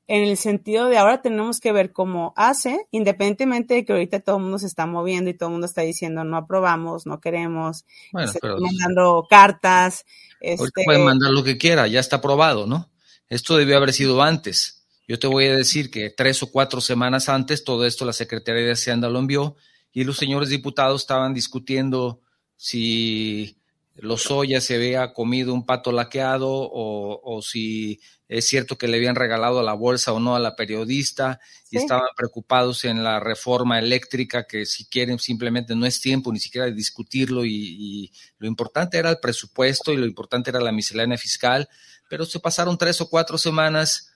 en 0.08 0.24
el 0.24 0.38
sentido 0.38 0.88
de 0.88 0.98
ahora 0.98 1.22
tenemos 1.22 1.60
que 1.60 1.74
ver 1.74 1.92
cómo 1.92 2.34
hace, 2.38 2.88
independientemente 2.92 3.74
de 3.74 3.86
que 3.86 3.92
ahorita 3.92 4.22
todo 4.22 4.38
el 4.38 4.44
mundo 4.44 4.58
se 4.58 4.68
está 4.68 4.86
moviendo 4.86 5.30
y 5.30 5.34
todo 5.34 5.50
el 5.50 5.54
mundo 5.54 5.68
está 5.68 5.82
diciendo 5.82 6.24
no 6.24 6.38
aprobamos, 6.38 7.06
no 7.06 7.20
queremos, 7.20 7.86
bueno, 8.14 8.32
mandando 8.60 9.28
cartas. 9.30 10.06
Este... 10.40 10.84
Pueden 10.86 11.04
mandar 11.04 11.32
lo 11.32 11.44
que 11.44 11.58
quiera, 11.58 11.88
ya 11.88 12.00
está 12.00 12.18
aprobado, 12.18 12.68
¿no? 12.68 12.90
Esto 13.28 13.58
debió 13.58 13.76
haber 13.76 13.92
sido 13.92 14.22
antes. 14.22 14.77
Yo 15.08 15.18
te 15.18 15.28
voy 15.28 15.46
a 15.46 15.56
decir 15.56 15.90
que 15.90 16.10
tres 16.10 16.44
o 16.44 16.52
cuatro 16.52 16.82
semanas 16.82 17.30
antes 17.30 17.64
todo 17.64 17.86
esto 17.86 18.04
la 18.04 18.14
Secretaría 18.14 18.64
de 18.64 18.74
Hacienda 18.74 19.10
lo 19.10 19.20
envió 19.20 19.56
y 19.94 20.04
los 20.04 20.18
señores 20.18 20.50
diputados 20.50 21.02
estaban 21.02 21.34
discutiendo 21.34 22.22
si 22.58 23.58
Lozoya 23.96 24.60
se 24.60 24.76
había 24.76 25.14
comido 25.14 25.54
un 25.54 25.66
pato 25.66 25.94
laqueado 25.94 26.50
o, 26.50 27.22
o 27.24 27.42
si 27.42 28.02
es 28.28 28.48
cierto 28.48 28.78
que 28.78 28.90
le 28.90 28.98
habían 28.98 29.16
regalado 29.16 29.60
a 29.60 29.64
la 29.64 29.74
bolsa 29.74 30.12
o 30.12 30.20
no 30.20 30.36
a 30.36 30.40
la 30.40 30.58
periodista 30.58 31.40
y 31.72 31.78
estaban 31.78 32.10
preocupados 32.16 32.84
en 32.84 33.02
la 33.02 33.22
reforma 33.22 33.80
eléctrica 33.80 34.46
que 34.46 34.66
si 34.66 34.86
quieren 34.86 35.20
simplemente 35.20 35.74
no 35.74 35.86
es 35.86 36.02
tiempo 36.02 36.34
ni 36.34 36.40
siquiera 36.40 36.66
de 36.66 36.74
discutirlo 36.74 37.46
y, 37.46 37.56
y, 37.56 38.12
lo 38.40 38.48
importante 38.48 38.98
era 38.98 39.10
el 39.10 39.20
presupuesto 39.20 39.94
y 39.94 39.98
lo 39.98 40.06
importante 40.06 40.50
era 40.50 40.60
la 40.60 40.74
miscelánea 40.74 41.18
fiscal, 41.18 41.70
pero 42.10 42.26
se 42.26 42.40
pasaron 42.40 42.78
tres 42.78 43.00
o 43.00 43.10
cuatro 43.10 43.38
semanas 43.38 44.12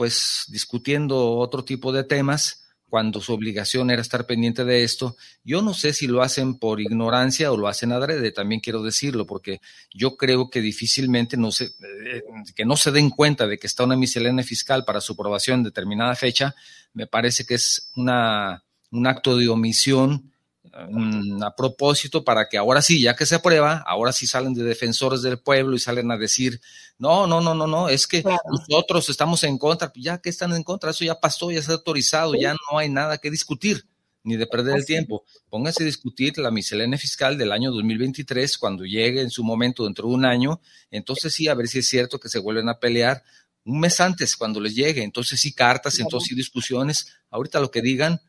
pues 0.00 0.46
discutiendo 0.48 1.32
otro 1.32 1.62
tipo 1.62 1.92
de 1.92 2.04
temas 2.04 2.64
cuando 2.88 3.20
su 3.20 3.34
obligación 3.34 3.90
era 3.90 4.00
estar 4.00 4.24
pendiente 4.24 4.64
de 4.64 4.82
esto. 4.82 5.14
Yo 5.44 5.60
no 5.60 5.74
sé 5.74 5.92
si 5.92 6.06
lo 6.06 6.22
hacen 6.22 6.58
por 6.58 6.80
ignorancia 6.80 7.52
o 7.52 7.58
lo 7.58 7.68
hacen 7.68 7.92
adrede, 7.92 8.32
también 8.32 8.62
quiero 8.62 8.82
decirlo, 8.82 9.26
porque 9.26 9.60
yo 9.92 10.16
creo 10.16 10.48
que 10.48 10.62
difícilmente 10.62 11.36
no 11.36 11.52
se, 11.52 11.66
eh, 11.66 12.22
que 12.56 12.64
no 12.64 12.78
se 12.78 12.92
den 12.92 13.10
cuenta 13.10 13.46
de 13.46 13.58
que 13.58 13.66
está 13.66 13.84
una 13.84 13.94
miscelánea 13.94 14.42
fiscal 14.42 14.86
para 14.86 15.02
su 15.02 15.12
aprobación 15.12 15.58
en 15.58 15.64
determinada 15.64 16.16
fecha, 16.16 16.54
me 16.94 17.06
parece 17.06 17.44
que 17.44 17.56
es 17.56 17.92
una, 17.94 18.64
un 18.92 19.06
acto 19.06 19.36
de 19.36 19.50
omisión 19.50 20.29
a 20.72 21.56
propósito 21.56 22.24
para 22.24 22.48
que 22.48 22.56
ahora 22.56 22.82
sí, 22.82 23.02
ya 23.02 23.16
que 23.16 23.26
se 23.26 23.34
aprueba, 23.34 23.82
ahora 23.86 24.12
sí 24.12 24.26
salen 24.26 24.54
de 24.54 24.62
defensores 24.62 25.22
del 25.22 25.38
pueblo 25.38 25.74
y 25.74 25.80
salen 25.80 26.10
a 26.10 26.16
decir, 26.16 26.60
no, 26.98 27.26
no, 27.26 27.40
no, 27.40 27.54
no, 27.54 27.66
no, 27.66 27.88
es 27.88 28.06
que 28.06 28.22
nosotros 28.22 29.08
estamos 29.08 29.42
en 29.44 29.58
contra, 29.58 29.92
ya 29.96 30.18
que 30.18 30.30
están 30.30 30.54
en 30.54 30.62
contra, 30.62 30.90
eso 30.90 31.04
ya 31.04 31.18
pasó, 31.18 31.50
ya 31.50 31.60
ha 31.60 31.72
autorizado, 31.72 32.34
ya 32.34 32.52
no 32.52 32.78
hay 32.78 32.88
nada 32.88 33.18
que 33.18 33.30
discutir 33.30 33.84
ni 34.22 34.36
de 34.36 34.46
perder 34.46 34.76
el 34.76 34.84
tiempo. 34.84 35.24
Pónganse 35.48 35.82
a 35.82 35.86
discutir 35.86 36.36
la 36.38 36.50
miscelánea 36.50 36.98
fiscal 36.98 37.38
del 37.38 37.52
año 37.52 37.70
2023 37.70 38.58
cuando 38.58 38.84
llegue 38.84 39.22
en 39.22 39.30
su 39.30 39.42
momento 39.42 39.84
dentro 39.84 40.08
de 40.08 40.14
un 40.14 40.24
año, 40.24 40.60
entonces 40.90 41.32
sí, 41.32 41.48
a 41.48 41.54
ver 41.54 41.68
si 41.68 41.78
es 41.78 41.88
cierto 41.88 42.20
que 42.20 42.28
se 42.28 42.38
vuelven 42.38 42.68
a 42.68 42.78
pelear 42.78 43.22
un 43.64 43.80
mes 43.80 44.00
antes 44.00 44.36
cuando 44.36 44.60
les 44.60 44.74
llegue, 44.74 45.02
entonces 45.02 45.40
sí 45.40 45.52
cartas, 45.52 45.98
entonces 45.98 46.28
sí 46.28 46.34
discusiones, 46.34 47.14
ahorita 47.30 47.60
lo 47.60 47.70
que 47.70 47.82
digan, 47.82 48.20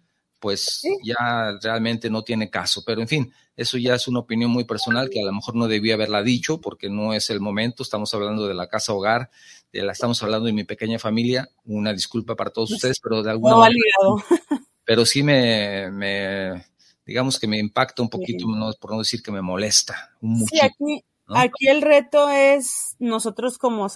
pues 0.41 0.81
ya 1.03 1.57
realmente 1.61 2.09
no 2.09 2.23
tiene 2.23 2.49
caso. 2.49 2.83
Pero 2.83 2.99
en 2.99 3.07
fin, 3.07 3.33
eso 3.55 3.77
ya 3.77 3.93
es 3.93 4.07
una 4.07 4.19
opinión 4.19 4.49
muy 4.49 4.65
personal 4.65 5.09
que 5.09 5.21
a 5.21 5.25
lo 5.25 5.31
mejor 5.31 5.55
no 5.55 5.67
debía 5.67 5.93
haberla 5.93 6.23
dicho 6.23 6.59
porque 6.59 6.89
no 6.89 7.13
es 7.13 7.29
el 7.29 7.39
momento. 7.39 7.83
Estamos 7.83 8.13
hablando 8.13 8.47
de 8.47 8.55
la 8.55 8.67
casa 8.67 8.91
hogar, 8.91 9.29
de 9.71 9.83
la, 9.83 9.91
estamos 9.93 10.21
hablando 10.23 10.47
de 10.47 10.53
mi 10.53 10.63
pequeña 10.63 10.97
familia. 10.97 11.47
Una 11.63 11.93
disculpa 11.93 12.35
para 12.35 12.49
todos 12.49 12.71
ustedes, 12.71 12.99
pero 12.99 13.21
de 13.21 13.29
alguna 13.29 13.55
manera. 13.55 13.79
Pero 14.83 15.05
sí 15.05 15.21
me, 15.21 15.89
me, 15.91 16.65
digamos 17.05 17.39
que 17.39 17.47
me 17.47 17.59
impacta 17.59 18.01
un 18.01 18.09
poquito, 18.09 18.45
por 18.79 18.91
no 18.91 18.97
decir 18.97 19.21
que 19.21 19.31
me 19.31 19.41
molesta. 19.41 20.11
sí, 20.19 20.59
aquí, 20.59 21.05
aquí 21.27 21.67
el 21.67 21.83
reto 21.83 22.29
es 22.29 22.95
nosotros 22.97 23.59
como, 23.59 23.87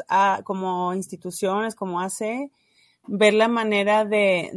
como 0.43 0.93
instituciones, 0.93 1.74
como 1.74 2.00
hace, 2.00 2.52
ver 3.08 3.34
la 3.34 3.48
manera 3.48 4.06
de 4.06 4.52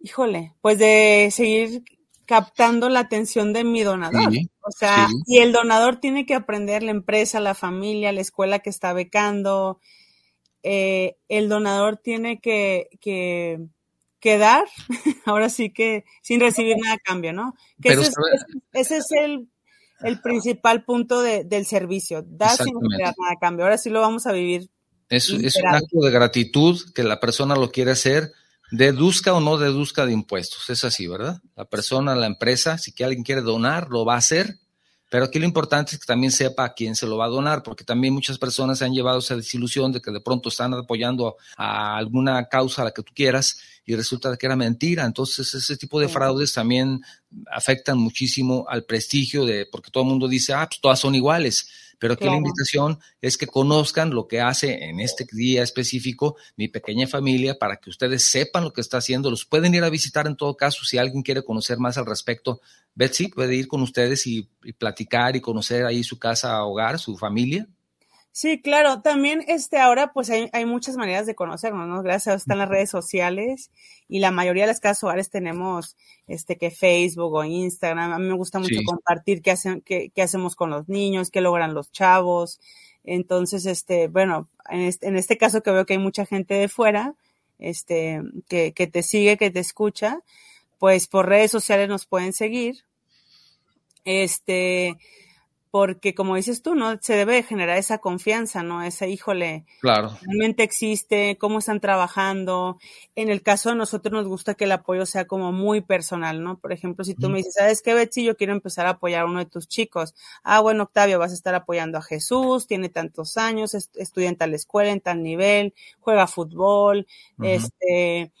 híjole, 0.00 0.54
pues 0.60 0.78
de 0.78 1.28
seguir 1.30 1.84
captando 2.26 2.88
la 2.88 3.00
atención 3.00 3.52
de 3.52 3.64
mi 3.64 3.82
donador. 3.82 4.32
o 4.62 4.70
sea, 4.70 5.08
y 5.26 5.38
el 5.38 5.52
donador 5.52 5.96
tiene 5.96 6.26
que 6.26 6.34
aprender 6.34 6.82
la 6.82 6.92
empresa, 6.92 7.40
la 7.40 7.54
familia, 7.54 8.12
la 8.12 8.20
escuela 8.20 8.60
que 8.60 8.70
está 8.70 8.92
becando. 8.92 9.80
Eh, 10.62 11.16
el 11.28 11.48
donador 11.48 11.96
tiene 11.96 12.38
que, 12.40 12.88
que, 13.00 14.38
dar, 14.38 14.64
ahora 15.24 15.48
sí 15.48 15.72
que 15.72 16.04
sin 16.22 16.38
recibir 16.38 16.76
nada 16.76 16.94
a 16.94 16.98
cambio, 16.98 17.32
¿no? 17.32 17.54
Que 17.82 17.94
ese, 17.94 18.98
es, 18.98 19.10
el, 19.10 19.48
el 20.02 20.20
principal 20.20 20.84
punto 20.84 21.22
del 21.22 21.66
servicio, 21.66 22.24
dar 22.28 22.56
sin 22.56 22.74
recibir 22.74 23.00
nada 23.00 23.14
a 23.32 23.40
cambio. 23.40 23.64
Ahora 23.64 23.78
sí 23.78 23.90
lo 23.90 24.00
vamos 24.00 24.26
a 24.26 24.32
vivir. 24.32 24.70
Es, 25.08 25.30
es 25.30 25.56
un 25.56 25.66
acto 25.66 26.00
de 26.00 26.12
gratitud 26.12 26.78
que 26.94 27.02
la 27.02 27.18
persona 27.18 27.56
lo 27.56 27.72
quiere 27.72 27.90
hacer 27.90 28.30
deduzca 28.70 29.32
o 29.34 29.40
no 29.40 29.58
deduzca 29.58 30.06
de 30.06 30.12
impuestos. 30.12 30.68
Es 30.70 30.84
así, 30.84 31.06
¿verdad? 31.06 31.40
La 31.56 31.64
persona, 31.64 32.14
la 32.14 32.26
empresa, 32.26 32.78
si 32.78 32.92
que 32.92 33.04
alguien 33.04 33.24
quiere 33.24 33.42
donar, 33.42 33.88
lo 33.90 34.04
va 34.04 34.14
a 34.14 34.18
hacer, 34.18 34.58
pero 35.10 35.24
aquí 35.24 35.40
lo 35.40 35.44
importante 35.44 35.94
es 35.94 36.00
que 36.00 36.06
también 36.06 36.30
sepa 36.30 36.64
a 36.64 36.72
quién 36.72 36.94
se 36.94 37.06
lo 37.06 37.16
va 37.16 37.24
a 37.24 37.28
donar, 37.28 37.64
porque 37.64 37.82
también 37.82 38.14
muchas 38.14 38.38
personas 38.38 38.78
se 38.78 38.84
han 38.84 38.94
llevado 38.94 39.18
esa 39.18 39.34
desilusión 39.34 39.90
de 39.90 40.00
que 40.00 40.12
de 40.12 40.20
pronto 40.20 40.48
están 40.48 40.72
apoyando 40.72 41.36
a 41.56 41.96
alguna 41.96 42.48
causa 42.48 42.82
a 42.82 42.84
la 42.84 42.90
que 42.92 43.02
tú 43.02 43.12
quieras 43.12 43.58
y 43.84 43.96
resulta 43.96 44.36
que 44.36 44.46
era 44.46 44.54
mentira. 44.54 45.04
Entonces, 45.04 45.52
ese 45.52 45.76
tipo 45.76 45.98
de 45.98 46.08
fraudes 46.08 46.52
también 46.52 47.02
afectan 47.50 47.98
muchísimo 47.98 48.64
al 48.68 48.84
prestigio 48.84 49.44
de, 49.44 49.66
porque 49.66 49.90
todo 49.90 50.04
el 50.04 50.10
mundo 50.10 50.28
dice, 50.28 50.52
ah, 50.52 50.68
pues 50.68 50.80
todas 50.80 51.00
son 51.00 51.16
iguales 51.16 51.68
pero 52.00 52.14
aquí 52.14 52.24
la 52.24 52.36
invitación 52.36 52.98
es 53.20 53.36
que 53.36 53.46
conozcan 53.46 54.10
lo 54.10 54.26
que 54.26 54.40
hace 54.40 54.84
en 54.84 55.00
este 55.00 55.26
día 55.30 55.62
específico 55.62 56.36
mi 56.56 56.66
pequeña 56.66 57.06
familia 57.06 57.58
para 57.58 57.76
que 57.76 57.90
ustedes 57.90 58.30
sepan 58.30 58.64
lo 58.64 58.72
que 58.72 58.80
está 58.80 58.96
haciendo. 58.96 59.30
Los 59.30 59.44
pueden 59.44 59.74
ir 59.74 59.84
a 59.84 59.90
visitar 59.90 60.26
en 60.26 60.34
todo 60.34 60.56
caso 60.56 60.82
si 60.84 60.96
alguien 60.96 61.22
quiere 61.22 61.44
conocer 61.44 61.78
más 61.78 61.98
al 61.98 62.06
respecto. 62.06 62.62
Betsy 62.94 63.28
puede 63.28 63.54
ir 63.54 63.68
con 63.68 63.82
ustedes 63.82 64.26
y, 64.26 64.48
y 64.64 64.72
platicar 64.72 65.36
y 65.36 65.42
conocer 65.42 65.84
ahí 65.84 66.02
su 66.02 66.18
casa, 66.18 66.64
hogar, 66.64 66.98
su 66.98 67.18
familia. 67.18 67.68
Sí, 68.40 68.58
claro. 68.58 69.02
También 69.02 69.44
este 69.48 69.76
ahora 69.76 70.14
pues 70.14 70.30
hay, 70.30 70.48
hay 70.54 70.64
muchas 70.64 70.96
maneras 70.96 71.26
de 71.26 71.34
conocernos, 71.34 71.86
¿no? 71.86 72.02
Gracias 72.02 72.32
a 72.32 72.36
están 72.38 72.56
las 72.56 72.70
redes 72.70 72.88
sociales 72.88 73.70
y 74.08 74.20
la 74.20 74.30
mayoría 74.30 74.62
de 74.62 74.68
las 74.68 74.80
casas 74.80 75.04
hogares 75.04 75.28
tenemos 75.28 75.94
este 76.26 76.56
que 76.56 76.70
Facebook 76.70 77.34
o 77.34 77.44
Instagram. 77.44 78.12
A 78.12 78.18
mí 78.18 78.26
me 78.26 78.32
gusta 78.32 78.58
mucho 78.58 78.80
compartir 78.86 79.42
qué 79.42 79.50
hacen 79.50 79.82
qué, 79.82 80.10
qué, 80.14 80.22
hacemos 80.22 80.56
con 80.56 80.70
los 80.70 80.88
niños, 80.88 81.30
qué 81.30 81.42
logran 81.42 81.74
los 81.74 81.92
chavos. 81.92 82.60
Entonces, 83.04 83.66
este, 83.66 84.08
bueno, 84.08 84.48
en 84.70 84.80
este, 84.80 85.08
en 85.08 85.16
este 85.18 85.36
caso 85.36 85.62
que 85.62 85.72
veo 85.72 85.84
que 85.84 85.92
hay 85.92 85.98
mucha 85.98 86.24
gente 86.24 86.54
de 86.54 86.68
fuera, 86.68 87.16
este, 87.58 88.22
que, 88.48 88.72
que 88.72 88.86
te 88.86 89.02
sigue, 89.02 89.36
que 89.36 89.50
te 89.50 89.60
escucha, 89.60 90.20
pues 90.78 91.08
por 91.08 91.28
redes 91.28 91.50
sociales 91.50 91.90
nos 91.90 92.06
pueden 92.06 92.32
seguir. 92.32 92.84
Este, 94.06 94.96
porque 95.70 96.14
como 96.14 96.34
dices 96.34 96.62
tú, 96.62 96.74
¿no? 96.74 96.98
Se 97.00 97.14
debe 97.14 97.44
generar 97.44 97.78
esa 97.78 97.98
confianza, 97.98 98.64
¿no? 98.64 98.82
Ese, 98.82 99.08
híjole, 99.08 99.64
claro. 99.80 100.16
realmente 100.22 100.64
existe, 100.64 101.38
cómo 101.38 101.60
están 101.60 101.78
trabajando. 101.78 102.78
En 103.14 103.28
el 103.28 103.42
caso 103.42 103.70
de 103.70 103.76
nosotros 103.76 104.12
nos 104.12 104.26
gusta 104.26 104.54
que 104.54 104.64
el 104.64 104.72
apoyo 104.72 105.06
sea 105.06 105.26
como 105.26 105.52
muy 105.52 105.80
personal, 105.80 106.42
¿no? 106.42 106.58
Por 106.58 106.72
ejemplo, 106.72 107.04
si 107.04 107.14
tú 107.14 107.28
me 107.28 107.38
dices, 107.38 107.54
¿sabes 107.54 107.82
qué, 107.82 107.94
Betsy? 107.94 108.24
Yo 108.24 108.36
quiero 108.36 108.52
empezar 108.52 108.86
a 108.86 108.90
apoyar 108.90 109.22
a 109.22 109.26
uno 109.26 109.38
de 109.38 109.46
tus 109.46 109.68
chicos. 109.68 110.14
Ah, 110.42 110.60
bueno, 110.60 110.84
Octavio, 110.84 111.20
vas 111.20 111.30
a 111.30 111.34
estar 111.34 111.54
apoyando 111.54 111.98
a 111.98 112.02
Jesús, 112.02 112.66
tiene 112.66 112.88
tantos 112.88 113.36
años, 113.36 113.74
estudia 113.74 114.28
en 114.28 114.36
tal 114.36 114.54
escuela, 114.54 114.90
en 114.90 115.00
tal 115.00 115.22
nivel, 115.22 115.74
juega 116.00 116.26
fútbol, 116.26 117.06
este... 117.42 118.32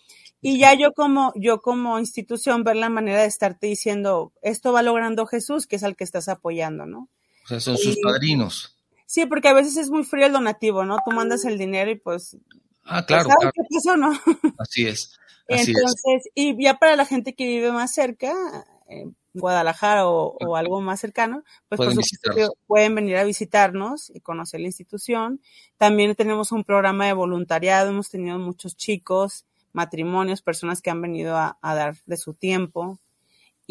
Y 0.42 0.58
ya 0.58 0.72
yo 0.72 0.94
como, 0.94 1.34
yo 1.36 1.60
como 1.60 1.98
institución 1.98 2.64
ver 2.64 2.76
la 2.76 2.88
manera 2.88 3.20
de 3.20 3.26
estarte 3.26 3.66
diciendo, 3.66 4.32
esto 4.40 4.72
va 4.72 4.80
logrando 4.80 5.26
Jesús, 5.26 5.66
que 5.66 5.76
es 5.76 5.84
al 5.84 5.96
que 5.96 6.04
estás 6.04 6.30
apoyando, 6.30 6.86
¿no? 6.86 7.10
Sea, 7.50 7.60
son 7.60 7.76
sus 7.76 7.98
padrinos. 8.02 8.76
Sí, 9.06 9.26
porque 9.26 9.48
a 9.48 9.52
veces 9.52 9.76
es 9.76 9.90
muy 9.90 10.04
frío 10.04 10.26
el 10.26 10.32
donativo, 10.32 10.84
¿no? 10.84 10.98
Tú 11.04 11.10
mandas 11.10 11.44
el 11.44 11.58
dinero 11.58 11.90
y 11.90 11.96
pues... 11.96 12.36
Ah, 12.84 13.04
claro. 13.04 13.28
Pues, 13.40 13.52
¿Qué 13.54 13.62
pasó, 13.74 13.96
no? 13.96 14.12
Así 14.58 14.86
es. 14.86 15.18
Entonces, 15.48 16.30
y 16.34 16.62
ya 16.62 16.78
para 16.78 16.94
la 16.94 17.04
gente 17.04 17.34
que 17.34 17.44
vive 17.46 17.72
más 17.72 17.92
cerca, 17.92 18.32
eh, 18.88 19.10
Guadalajara 19.32 20.08
o, 20.08 20.56
algo 20.56 20.80
más 20.80 21.00
cercano, 21.00 21.44
pues 21.68 21.78
pueden, 21.78 22.48
pueden 22.66 22.94
venir 22.94 23.16
a 23.16 23.24
visitarnos 23.24 24.10
y 24.10 24.20
conocer 24.20 24.60
la 24.60 24.66
institución. 24.66 25.40
También 25.76 26.14
tenemos 26.14 26.52
un 26.52 26.64
programa 26.64 27.06
de 27.06 27.12
voluntariado, 27.12 27.90
hemos 27.90 28.10
tenido 28.10 28.38
muchos 28.38 28.76
chicos, 28.76 29.44
matrimonios, 29.72 30.42
personas 30.42 30.82
que 30.82 30.90
han 30.90 31.00
venido 31.00 31.36
a, 31.36 31.56
dar 31.62 31.96
de 32.06 32.16
su 32.16 32.34
tiempo 32.34 32.98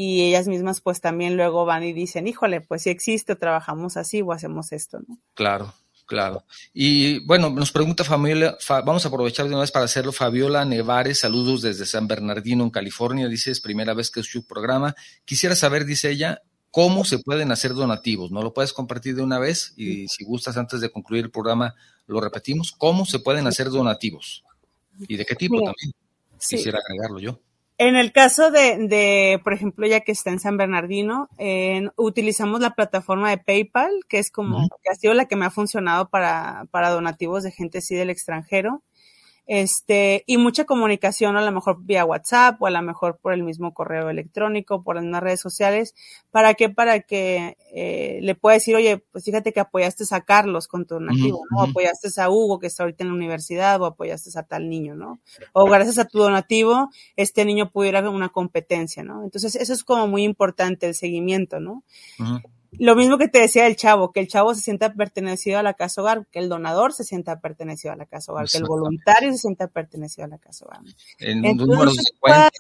y 0.02 0.22
ellas 0.22 0.48
mismas 0.48 0.80
pues 0.80 1.02
también 1.02 1.36
luego 1.36 1.66
van 1.66 1.84
y 1.84 1.92
dicen, 1.92 2.26
híjole, 2.26 2.62
pues 2.62 2.84
si 2.84 2.90
existe, 2.90 3.36
trabajamos 3.36 3.98
así 3.98 4.22
o 4.22 4.32
hacemos 4.32 4.72
esto, 4.72 5.02
¿no? 5.06 5.18
Claro. 5.34 5.74
Claro. 6.06 6.46
Y 6.74 7.20
bueno, 7.26 7.50
nos 7.50 7.74
pregunta 7.74 8.06
familia, 8.06 8.58
vamos 8.68 9.04
a 9.04 9.10
aprovechar 9.10 9.46
de 9.46 9.52
una 9.52 9.60
vez 9.60 9.72
para 9.72 9.86
hacerlo. 9.86 10.14
Fabiola 10.14 10.64
Nevares, 10.64 11.20
saludos 11.20 11.62
desde 11.62 11.86
San 11.86 12.08
Bernardino, 12.08 12.64
en 12.64 12.70
California. 12.70 13.28
Dice, 13.28 13.52
es 13.52 13.60
primera 13.60 13.94
vez 13.94 14.10
que 14.10 14.24
su 14.24 14.48
programa. 14.48 14.96
Quisiera 15.26 15.54
saber, 15.54 15.84
dice 15.84 16.10
ella, 16.10 16.42
cómo 16.72 17.04
se 17.04 17.20
pueden 17.20 17.52
hacer 17.52 17.74
donativos. 17.74 18.32
¿No 18.32 18.42
lo 18.42 18.54
puedes 18.54 18.72
compartir 18.72 19.18
de 19.18 19.22
una 19.22 19.38
vez? 19.38 19.74
Y 19.76 20.08
si 20.08 20.24
gustas, 20.24 20.56
antes 20.56 20.80
de 20.80 20.90
concluir 20.90 21.26
el 21.26 21.30
programa, 21.32 21.76
lo 22.08 22.22
repetimos. 22.22 22.72
¿Cómo 22.72 23.06
se 23.06 23.20
pueden 23.20 23.46
hacer 23.48 23.70
donativos? 23.70 24.46
¿Y 24.98 25.18
de 25.18 25.26
qué 25.26 25.36
tipo 25.36 25.58
también? 25.58 25.92
Quisiera 26.40 26.80
agregarlo 26.80 27.20
yo. 27.20 27.40
En 27.82 27.96
el 27.96 28.12
caso 28.12 28.52
de, 28.52 28.78
de, 28.78 29.40
por 29.42 29.54
ejemplo, 29.54 29.88
ya 29.88 30.02
que 30.02 30.12
está 30.12 30.32
en 30.32 30.42
San 30.42 30.58
Bernardino, 30.58 31.30
utilizamos 31.96 32.60
la 32.60 32.76
plataforma 32.76 33.30
de 33.30 33.38
PayPal, 33.38 34.02
que 34.10 34.20
es 34.20 34.32
como, 34.32 34.68
que 34.84 34.90
ha 34.92 34.96
sido 34.96 35.14
la 35.14 35.26
que 35.26 35.38
me 35.38 35.46
ha 35.46 35.50
funcionado 35.50 36.10
para, 36.10 36.68
para 36.72 36.90
donativos 36.90 37.44
de 37.44 37.52
gente 37.52 37.78
así 37.78 37.96
del 37.96 38.10
extranjero 38.10 38.84
este, 39.52 40.24
y 40.28 40.38
mucha 40.38 40.66
comunicación 40.66 41.36
a 41.36 41.42
lo 41.42 41.52
mejor 41.52 41.84
vía 41.84 42.06
WhatsApp 42.06 42.62
o 42.62 42.68
a 42.68 42.70
lo 42.70 42.84
mejor 42.84 43.18
por 43.18 43.34
el 43.34 43.42
mismo 43.42 43.74
correo 43.74 44.08
electrónico, 44.12 44.84
por 44.84 45.04
las 45.04 45.24
redes 45.24 45.42
sociales, 45.42 45.96
¿para 46.30 46.54
qué? 46.54 46.70
Para 46.70 47.00
que 47.00 47.58
eh, 47.74 48.20
le 48.22 48.36
pueda 48.36 48.54
decir, 48.54 48.76
oye, 48.76 49.04
pues 49.12 49.24
fíjate 49.26 49.52
que 49.52 49.60
apoyaste 49.60 50.04
a 50.12 50.22
Carlos 50.22 50.68
con 50.68 50.86
tu 50.86 50.94
donativo, 50.94 51.42
¿no? 51.50 51.64
Apoyaste 51.64 52.10
a 52.22 52.30
Hugo 52.30 52.60
que 52.60 52.68
está 52.68 52.84
ahorita 52.84 53.04
en 53.04 53.10
la 53.10 53.16
universidad 53.16 53.82
o 53.82 53.88
apoyaste 53.88 54.30
a 54.38 54.44
tal 54.44 54.70
niño, 54.70 54.94
¿no? 54.94 55.20
O 55.54 55.66
gracias 55.66 55.98
a 55.98 56.06
tu 56.06 56.20
donativo, 56.20 56.92
este 57.16 57.44
niño 57.44 57.72
pudiera 57.72 58.08
una 58.08 58.30
competencia, 58.30 59.04
¿no? 59.04 59.24
Entonces, 59.24 59.56
eso 59.56 59.74
es 59.74 59.84
como 59.84 60.06
muy 60.06 60.26
importante, 60.26 60.86
el 60.86 60.94
seguimiento, 60.94 61.60
¿no? 61.60 61.84
Lo 62.74 62.96
mismo 62.96 63.18
que 63.18 63.28
te 63.28 63.40
decía 63.40 63.66
el 63.66 63.76
chavo, 63.76 64.12
que 64.12 64.20
el 64.20 64.28
chavo 64.28 64.54
se 64.54 64.62
sienta 64.62 64.94
pertenecido 64.94 65.58
a 65.58 65.64
la 65.64 65.74
casa 65.74 66.02
hogar, 66.02 66.28
que 66.32 66.40
el 66.40 66.50
donador 66.50 66.94
se 66.94 67.04
sienta 67.04 67.40
pertenecido 67.40 67.94
a 67.94 67.96
la 67.96 68.06
casa 68.06 68.32
hogar, 68.32 68.48
que 68.48 68.58
el 68.58 68.66
voluntario 68.66 69.32
se 69.32 69.40
sienta 69.40 69.68
pertenecido 69.68 70.26
a 70.26 70.28
la 70.28 70.38
casa 70.38 70.66
hogar. 70.66 70.82
En 71.18 71.42
números 71.42 71.96
de 71.96 72.04
cuenta, 72.20 72.52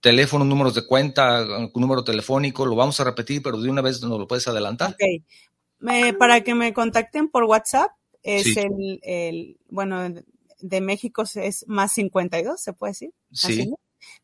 teléfono, 0.00 0.44
números 0.44 0.74
de 0.74 0.86
cuenta, 0.86 1.44
número 1.74 2.04
telefónico, 2.04 2.66
lo 2.66 2.76
vamos 2.76 3.00
a 3.00 3.04
repetir, 3.04 3.42
pero 3.42 3.58
de 3.58 3.70
una 3.70 3.80
vez 3.80 4.02
nos 4.02 4.18
lo 4.18 4.28
puedes 4.28 4.46
adelantar. 4.48 4.90
Ok. 4.90 6.18
para 6.18 6.42
que 6.42 6.54
me 6.54 6.74
contacten 6.74 7.28
por 7.28 7.44
WhatsApp, 7.44 7.90
es 8.22 8.56
el, 8.56 9.00
el, 9.02 9.58
bueno, 9.68 10.02
de 10.60 10.80
México 10.80 11.24
es 11.34 11.64
más 11.68 11.92
52, 11.92 12.60
se 12.60 12.72
puede 12.72 12.90
decir. 12.92 13.10
Sí. 13.32 13.72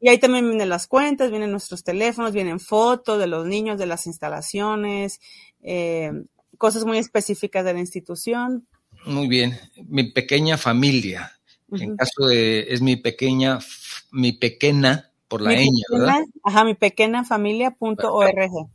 Y 0.00 0.08
ahí 0.08 0.18
también 0.18 0.48
vienen 0.48 0.68
las 0.68 0.86
cuentas, 0.86 1.30
vienen 1.30 1.50
nuestros 1.50 1.84
teléfonos, 1.84 2.32
vienen 2.32 2.58
fotos 2.58 3.18
de 3.18 3.26
los 3.26 3.46
niños, 3.46 3.78
de 3.78 3.86
las 3.86 4.06
instalaciones, 4.06 5.20
eh, 5.62 6.10
cosas 6.56 6.84
muy 6.84 6.98
específicas 6.98 7.64
de 7.64 7.74
la 7.74 7.80
institución. 7.80 8.66
Muy 9.04 9.28
bien. 9.28 9.58
Mi 9.88 10.04
pequeña 10.04 10.56
familia. 10.56 11.32
En 11.72 11.96
caso 11.96 12.26
de, 12.26 12.66
es 12.68 12.80
mi 12.82 12.96
pequeña, 12.96 13.60
mi 14.10 14.32
pequeña, 14.32 15.10
por 15.28 15.40
la 15.40 15.52
ñ, 15.52 15.70
¿verdad? 15.92 16.22
Ajá, 16.42 16.64
mi 16.64 16.74
pequeña 16.74 17.24
familia.org. 17.24 18.68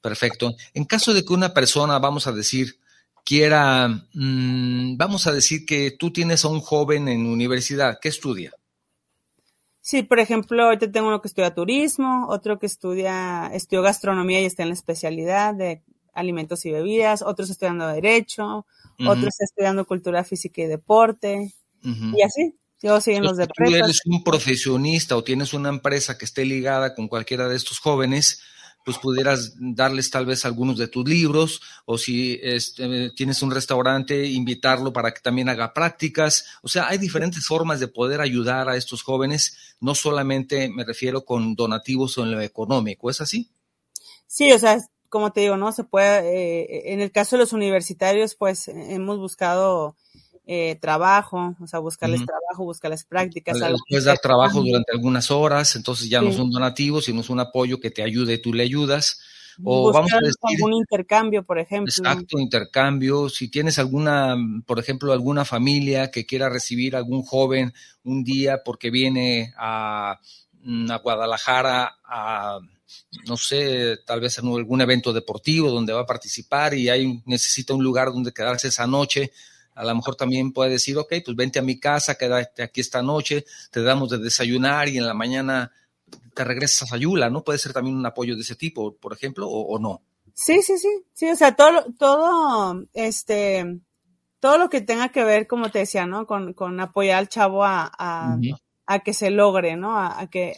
Perfecto. 0.00 0.54
En 0.72 0.84
caso 0.84 1.12
de 1.12 1.24
que 1.24 1.32
una 1.32 1.52
persona, 1.52 1.98
vamos 1.98 2.26
a 2.26 2.32
decir, 2.32 2.78
quiera, 3.24 3.88
mm, 4.14 4.96
vamos 4.96 5.26
a 5.26 5.32
decir 5.32 5.66
que 5.66 5.90
tú 5.90 6.10
tienes 6.10 6.44
a 6.44 6.48
un 6.48 6.60
joven 6.60 7.08
en 7.08 7.26
universidad, 7.26 7.98
¿qué 8.00 8.08
estudia? 8.08 8.52
Sí, 9.88 10.02
por 10.02 10.20
ejemplo, 10.20 10.64
ahorita 10.64 10.92
tengo 10.92 11.08
uno 11.08 11.22
que 11.22 11.28
estudia 11.28 11.54
turismo, 11.54 12.26
otro 12.28 12.58
que 12.58 12.66
estudia, 12.66 13.50
estudió 13.54 13.80
gastronomía 13.80 14.38
y 14.42 14.44
está 14.44 14.62
en 14.62 14.68
la 14.68 14.74
especialidad 14.74 15.54
de 15.54 15.80
alimentos 16.12 16.66
y 16.66 16.70
bebidas, 16.70 17.22
otros 17.22 17.48
estudiando 17.48 17.86
derecho, 17.86 18.66
otros 19.06 19.40
estudiando 19.40 19.86
cultura 19.86 20.24
física 20.24 20.60
y 20.60 20.66
deporte, 20.66 21.54
y 21.82 22.20
así. 22.20 22.54
Yo 22.82 23.00
siguen 23.00 23.22
los 23.22 23.38
de 23.38 23.44
Si 23.44 23.50
tú 23.64 23.74
eres 23.74 24.02
un 24.04 24.22
profesionista 24.22 25.16
o 25.16 25.24
tienes 25.24 25.54
una 25.54 25.70
empresa 25.70 26.18
que 26.18 26.26
esté 26.26 26.44
ligada 26.44 26.94
con 26.94 27.08
cualquiera 27.08 27.48
de 27.48 27.56
estos 27.56 27.78
jóvenes, 27.78 28.42
pues 28.88 28.96
pudieras 28.96 29.52
darles 29.58 30.10
tal 30.10 30.24
vez 30.24 30.46
algunos 30.46 30.78
de 30.78 30.88
tus 30.88 31.06
libros 31.06 31.60
o 31.84 31.98
si 31.98 32.40
este, 32.42 33.10
tienes 33.10 33.42
un 33.42 33.50
restaurante, 33.50 34.24
invitarlo 34.24 34.94
para 34.94 35.12
que 35.12 35.20
también 35.20 35.50
haga 35.50 35.74
prácticas. 35.74 36.46
O 36.62 36.68
sea, 36.68 36.88
hay 36.88 36.96
diferentes 36.96 37.44
formas 37.44 37.80
de 37.80 37.88
poder 37.88 38.22
ayudar 38.22 38.66
a 38.66 38.76
estos 38.76 39.02
jóvenes, 39.02 39.76
no 39.78 39.94
solamente 39.94 40.70
me 40.70 40.84
refiero 40.84 41.26
con 41.26 41.54
donativos 41.54 42.16
o 42.16 42.22
en 42.22 42.30
lo 42.30 42.40
económico, 42.40 43.10
¿es 43.10 43.20
así? 43.20 43.50
Sí, 44.26 44.50
o 44.52 44.58
sea, 44.58 44.78
como 45.10 45.32
te 45.32 45.42
digo, 45.42 45.58
¿no? 45.58 45.70
Se 45.72 45.84
puede, 45.84 46.20
eh, 46.20 46.94
en 46.94 47.02
el 47.02 47.12
caso 47.12 47.36
de 47.36 47.42
los 47.42 47.52
universitarios, 47.52 48.36
pues 48.36 48.68
hemos 48.68 49.18
buscado 49.18 49.96
eh, 50.50 50.78
trabajo, 50.80 51.54
o 51.60 51.66
sea, 51.66 51.78
buscarles 51.78 52.24
trabajo, 52.24 52.64
buscarles 52.64 53.04
prácticas. 53.04 53.58
puedes 53.86 54.06
dar 54.06 54.16
trabajo 54.18 54.62
durante 54.62 54.92
algunas 54.92 55.30
horas, 55.30 55.76
entonces 55.76 56.08
ya 56.08 56.22
no 56.22 56.32
son 56.32 56.50
donativos, 56.50 57.04
sino 57.04 57.20
es 57.20 57.28
un 57.28 57.38
apoyo 57.38 57.78
que 57.78 57.90
te 57.90 58.02
ayude, 58.02 58.38
tú 58.38 58.54
le 58.54 58.62
ayudas. 58.62 59.20
O 59.62 59.92
vamos 59.92 60.10
a 60.14 60.20
decir, 60.20 60.36
algún 60.40 60.72
intercambio, 60.72 61.42
por 61.42 61.58
ejemplo. 61.58 61.92
Exacto, 61.92 62.38
intercambio. 62.38 63.28
Si 63.28 63.48
tienes 63.48 63.78
alguna, 63.78 64.36
por 64.64 64.78
ejemplo, 64.78 65.12
alguna 65.12 65.44
familia 65.44 66.10
que 66.10 66.24
quiera 66.24 66.48
recibir 66.48 66.96
algún 66.96 67.24
joven 67.24 67.74
un 68.04 68.24
día 68.24 68.62
porque 68.64 68.90
viene 68.90 69.52
a, 69.58 70.18
mm, 70.62 70.90
a 70.90 70.96
Guadalajara 70.96 71.98
a 72.04 72.58
no 73.26 73.36
sé, 73.36 73.98
tal 74.06 74.20
vez 74.20 74.38
en 74.38 74.46
algún 74.46 74.80
evento 74.80 75.12
deportivo 75.12 75.70
donde 75.70 75.92
va 75.92 76.00
a 76.00 76.06
participar 76.06 76.72
y 76.72 76.88
hay, 76.88 77.22
necesita 77.26 77.74
un 77.74 77.84
lugar 77.84 78.12
donde 78.12 78.32
quedarse 78.32 78.68
esa 78.68 78.86
noche, 78.86 79.30
a 79.78 79.84
lo 79.84 79.94
mejor 79.94 80.16
también 80.16 80.52
puede 80.52 80.70
decir, 80.70 80.98
ok, 80.98 81.14
pues 81.24 81.36
vente 81.36 81.60
a 81.60 81.62
mi 81.62 81.78
casa, 81.78 82.16
quédate 82.16 82.64
aquí 82.64 82.80
esta 82.80 83.00
noche, 83.00 83.44
te 83.70 83.80
damos 83.80 84.10
de 84.10 84.18
desayunar 84.18 84.88
y 84.88 84.98
en 84.98 85.06
la 85.06 85.14
mañana 85.14 85.70
te 86.34 86.42
regresas 86.42 86.92
a 86.92 86.96
Yula, 86.96 87.30
¿no? 87.30 87.44
Puede 87.44 87.60
ser 87.60 87.72
también 87.72 87.96
un 87.96 88.04
apoyo 88.04 88.34
de 88.34 88.42
ese 88.42 88.56
tipo, 88.56 88.96
por 88.96 89.12
ejemplo, 89.12 89.48
o, 89.48 89.78
no. 89.78 90.02
Sí, 90.34 90.62
sí, 90.62 90.78
sí, 90.78 90.88
sí, 91.14 91.30
o 91.30 91.36
sea, 91.36 91.54
todo, 91.54 91.84
todo, 91.96 92.84
este, 92.92 93.78
todo 94.40 94.58
lo 94.58 94.68
que 94.68 94.80
tenga 94.80 95.10
que 95.10 95.22
ver, 95.22 95.46
como 95.46 95.70
te 95.70 95.78
decía, 95.78 96.06
¿no? 96.06 96.26
Con, 96.26 96.54
con 96.54 96.80
apoyar 96.80 97.20
al 97.20 97.28
chavo 97.28 97.64
a, 97.64 97.92
a, 97.96 98.98
que 98.98 99.14
se 99.14 99.30
logre, 99.30 99.76
¿no? 99.76 99.96
A, 99.96 100.26
que, 100.28 100.56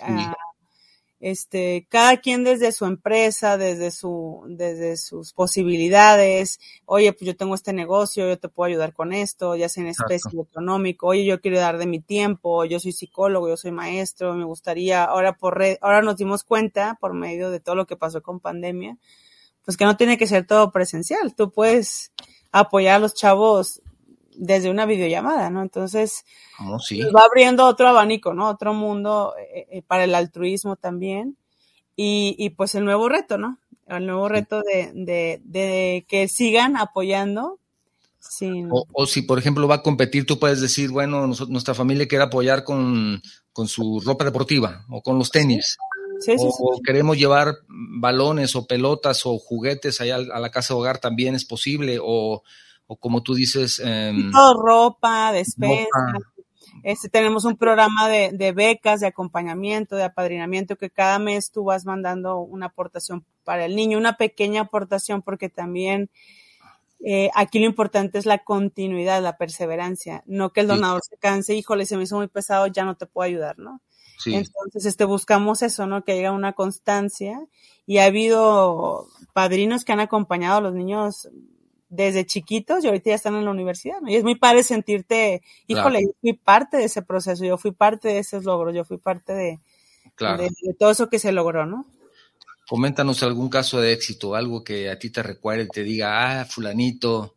este, 1.21 1.87
cada 1.91 2.17
quien 2.17 2.45
desde 2.45 2.73
su 2.73 2.87
empresa, 2.87 3.59
desde 3.59 3.91
su, 3.91 4.43
desde 4.49 4.97
sus 4.97 5.35
posibilidades, 5.35 6.59
oye, 6.87 7.13
pues 7.13 7.27
yo 7.27 7.37
tengo 7.37 7.55
este 7.55 7.75
negocio, 7.75 8.27
yo 8.27 8.39
te 8.39 8.49
puedo 8.49 8.69
ayudar 8.69 8.95
con 8.95 9.13
esto, 9.13 9.55
ya 9.55 9.69
sea 9.69 9.83
en 9.83 9.91
especie 9.91 10.41
económico, 10.41 11.09
oye, 11.09 11.27
yo 11.27 11.41
quiero 11.41 11.59
dar 11.59 11.77
de 11.77 11.87
mi 11.87 12.01
tiempo, 12.01 12.65
yo 12.65 12.81
soy 12.81 12.93
psicólogo, 12.93 13.49
yo 13.49 13.59
soy 13.59 13.71
maestro, 13.71 14.35
me 14.35 14.45
gustaría, 14.45 15.05
ahora 15.05 15.35
por 15.35 15.59
red, 15.59 15.77
ahora 15.83 16.01
nos 16.01 16.17
dimos 16.17 16.43
cuenta 16.43 16.97
por 17.01 17.13
medio 17.13 17.51
de 17.51 17.61
todo 17.61 17.75
lo 17.75 17.87
que 17.87 17.97
pasó 17.97 18.23
con 18.23 18.41
pandemia, 18.41 18.97
pues 19.63 19.77
que 19.77 19.85
no 19.85 19.99
tiene 19.99 20.17
que 20.17 20.27
ser 20.27 20.47
todo 20.47 20.73
presencial, 20.73 21.35
tú 21.35 21.53
puedes 21.53 22.13
apoyar 22.51 22.97
a 22.97 22.99
los 22.99 23.15
chavos 23.15 23.83
desde 24.41 24.71
una 24.71 24.87
videollamada, 24.87 25.51
¿no? 25.51 25.61
Entonces, 25.61 26.25
oh, 26.59 26.79
va 27.15 27.23
abriendo 27.23 27.67
otro 27.67 27.89
abanico, 27.89 28.33
¿no? 28.33 28.49
Otro 28.49 28.73
mundo 28.73 29.35
eh, 29.39 29.67
eh, 29.71 29.83
para 29.87 30.05
el 30.05 30.15
altruismo 30.15 30.77
también. 30.77 31.37
Y, 31.95 32.35
y, 32.39 32.51
pues 32.51 32.75
el 32.75 32.87
nuevo 32.87 33.11
reto, 33.11 33.37
¿no? 33.37 33.59
El 33.87 34.07
nuevo 34.07 34.29
reto 34.29 34.63
de, 34.63 34.93
de, 34.95 35.43
de 35.45 36.07
que 36.09 36.27
sigan 36.29 36.79
apoyando. 36.79 37.59
Sin... 38.19 38.71
O, 38.71 39.07
si, 39.07 39.23
por 39.23 39.39
ejemplo, 39.39 39.69
va 39.69 39.77
a 39.77 39.83
competir, 39.83 40.25
tú 40.25 40.39
puedes 40.39 40.63
decir, 40.63 40.91
bueno, 40.91 41.27
nuestra 41.27 41.75
familia 41.75 42.09
quiere 42.09 42.25
apoyar 42.25 42.65
con, 42.65 43.21
con 43.53 43.69
su 43.69 44.01
ropa 44.01 44.25
deportiva 44.25 44.87
o 44.89 45.03
con 45.03 45.19
los 45.19 45.31
tenis. 45.31 45.77
o, 46.39 46.81
queremos 46.83 47.19
llevar 47.19 47.57
balones 47.69 48.57
o 48.57 48.67
pelotas 48.67 49.27
o 49.27 49.39
juguetes 49.39 50.01
allá 50.01 50.17
a 50.17 50.41
la 50.41 50.51
casa 50.51 50.73
de 50.73 50.81
hogar, 50.81 50.99
también 50.99 51.35
es 51.35 51.45
posible, 51.45 51.99
o, 52.03 52.43
o 52.93 52.97
como 52.97 53.23
tú 53.23 53.35
dices... 53.35 53.81
Eh, 53.85 54.13
ropa, 54.65 55.31
despensa. 55.33 55.87
Este, 56.83 57.09
tenemos 57.09 57.45
un 57.45 57.57
programa 57.57 58.09
de, 58.09 58.33
de, 58.33 58.51
becas, 58.51 58.99
de 58.99 59.07
acompañamiento, 59.07 59.95
de 59.95 60.03
apadrinamiento, 60.03 60.75
que 60.75 60.91
cada 60.91 61.21
mes 61.21 61.53
tú 61.53 61.63
vas 61.63 61.85
mandando 61.85 62.41
una 62.41 62.67
aportación 62.67 63.25
para 63.45 63.65
el 63.65 63.77
niño, 63.77 63.97
una 63.97 64.17
pequeña 64.17 64.63
aportación, 64.63 65.23
porque 65.23 65.49
también 65.49 66.11
eh, 66.99 67.31
aquí 67.37 67.61
lo 67.61 67.67
importante 67.67 68.19
es 68.19 68.27
la 68.27 68.39
continuidad, 68.39 69.23
la 69.23 69.37
perseverancia, 69.37 70.25
no 70.27 70.51
que 70.51 70.63
el 70.63 70.67
donador 70.67 71.03
se 71.09 71.17
canse, 71.17 71.55
híjole, 71.55 71.87
se 71.87 71.97
me 71.97 72.03
hizo 72.03 72.17
muy 72.17 72.27
pesado, 72.27 72.67
ya 72.67 72.85
no 72.85 72.97
te 72.97 73.07
puedo 73.07 73.29
ayudar, 73.29 73.57
¿no? 73.57 73.81
Entonces, 74.27 74.85
este, 74.85 75.05
buscamos 75.05 75.63
eso, 75.63 75.87
¿no? 75.87 76.03
Que 76.03 76.13
haya 76.13 76.33
una 76.33 76.55
constancia 76.55 77.41
y 77.87 77.99
ha 77.99 78.05
habido 78.07 79.07
padrinos 79.33 79.85
que 79.85 79.93
han 79.93 80.01
acompañado 80.01 80.59
a 80.59 80.61
los 80.61 80.75
niños 80.75 81.29
desde 81.91 82.25
chiquitos 82.25 82.83
y 82.83 82.87
ahorita 82.87 83.11
ya 83.11 83.17
están 83.17 83.35
en 83.35 83.45
la 83.45 83.51
universidad, 83.51 84.01
¿no? 84.01 84.09
Y 84.09 84.15
es 84.15 84.23
muy 84.23 84.37
padre 84.37 84.63
sentirte, 84.63 85.43
híjole, 85.67 86.03
yo 86.03 86.13
fui 86.21 86.33
parte 86.33 86.79
de 86.79 86.85
ese 86.85 87.03
proceso, 87.03 87.45
yo 87.45 87.59
fui 87.59 87.73
parte 87.73 88.09
de 88.09 88.19
esos 88.21 88.45
logros, 88.45 88.75
yo 88.75 88.85
fui 88.85 88.97
parte 88.97 89.33
de, 89.35 89.59
de, 90.19 90.75
todo 90.79 90.93
eso 90.93 91.11
que 91.11 91.19
se 91.19 91.33
logró, 91.33 91.67
¿no? 91.67 91.87
Coméntanos 92.69 93.25
algún 93.25 93.49
caso 93.49 93.81
de 93.81 93.93
éxito, 93.93 94.37
algo 94.37 94.63
que 94.63 94.89
a 94.89 94.99
ti 94.99 95.11
te 95.11 95.23
recuerde, 95.23 95.67
te 95.67 95.83
diga, 95.83 96.41
ah, 96.41 96.45
fulanito, 96.45 97.35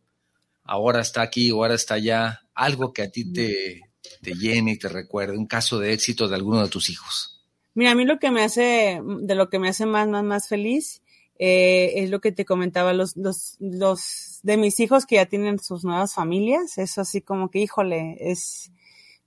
ahora 0.63 1.01
está 1.01 1.23
aquí 1.23 1.51
o 1.51 1.55
ahora 1.55 1.73
está 1.73 1.95
allá, 1.95 2.43
algo 2.53 2.93
que 2.93 3.01
a 3.01 3.09
ti 3.09 3.33
te, 3.33 3.81
te 4.21 4.35
llene 4.35 4.73
y 4.73 4.77
te 4.77 4.87
recuerde, 4.87 5.35
un 5.35 5.47
caso 5.47 5.79
de 5.79 5.93
éxito 5.93 6.27
de 6.27 6.35
alguno 6.35 6.61
de 6.61 6.69
tus 6.69 6.91
hijos? 6.91 7.41
Mira, 7.73 7.91
a 7.91 7.95
mí 7.95 8.05
lo 8.05 8.19
que 8.19 8.29
me 8.29 8.43
hace, 8.43 9.01
de 9.03 9.35
lo 9.35 9.49
que 9.49 9.57
me 9.57 9.69
hace 9.69 9.87
más, 9.87 10.07
más, 10.07 10.23
más 10.23 10.47
feliz, 10.47 11.01
eh, 11.39 11.93
es 12.03 12.09
lo 12.11 12.21
que 12.21 12.31
te 12.31 12.45
comentaba, 12.45 12.93
los, 12.93 13.17
los, 13.17 13.55
los 13.59 14.32
de 14.43 14.57
mis 14.57 14.79
hijos 14.79 15.05
que 15.05 15.15
ya 15.15 15.25
tienen 15.25 15.57
sus 15.59 15.83
nuevas 15.83 16.13
familias, 16.13 16.77
eso 16.77 17.01
así 17.01 17.21
como 17.21 17.49
que, 17.49 17.59
híjole, 17.59 18.17
es, 18.19 18.71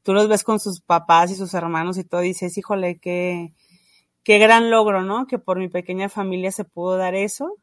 tú 0.03 0.13
los 0.15 0.29
ves 0.29 0.45
con 0.45 0.61
sus 0.61 0.81
papás 0.81 1.31
y 1.31 1.35
sus 1.35 1.53
hermanos 1.55 1.99
y 1.99 2.05
todo, 2.05 2.23
y 2.23 2.29
dices, 2.29 2.57
híjole, 2.57 2.99
qué, 2.99 3.53
qué 4.23 4.39
gran 4.39 4.71
logro, 4.71 5.03
¿no? 5.03 5.27
Que 5.27 5.39
por 5.39 5.59
mi 5.59 5.69
pequeña 5.69 6.09
familia 6.09 6.53
se 6.53 6.65
pudo 6.65 6.97
dar 6.97 7.15
eso. 7.15 7.57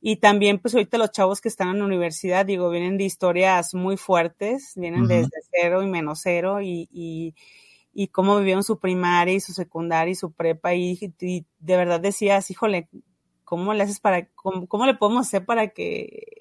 Y 0.00 0.16
también, 0.16 0.58
pues 0.58 0.74
ahorita 0.74 0.98
los 0.98 1.12
chavos 1.12 1.40
que 1.40 1.48
están 1.48 1.68
en 1.68 1.78
la 1.78 1.84
universidad, 1.84 2.44
digo, 2.44 2.70
vienen 2.70 2.98
de 2.98 3.04
historias 3.04 3.74
muy 3.74 3.96
fuertes, 3.96 4.72
vienen 4.76 5.06
desde 5.06 5.30
cero 5.50 5.82
y 5.82 5.86
menos 5.86 6.20
cero 6.22 6.60
y, 6.60 6.88
y, 6.92 7.34
y 7.92 8.08
cómo 8.08 8.38
vivieron 8.38 8.62
su 8.62 8.78
primaria 8.78 9.34
y 9.34 9.40
su 9.40 9.52
secundaria 9.52 10.12
y 10.12 10.14
su 10.14 10.32
prepa 10.32 10.74
y, 10.74 10.96
de 11.18 11.76
verdad 11.76 12.00
decías, 12.00 12.50
híjole, 12.50 12.88
¿cómo 13.44 13.74
le 13.74 13.82
haces 13.82 14.00
para, 14.00 14.26
cómo, 14.34 14.86
le 14.86 14.94
podemos 14.94 15.26
hacer 15.26 15.44
para 15.44 15.68
que 15.68 16.39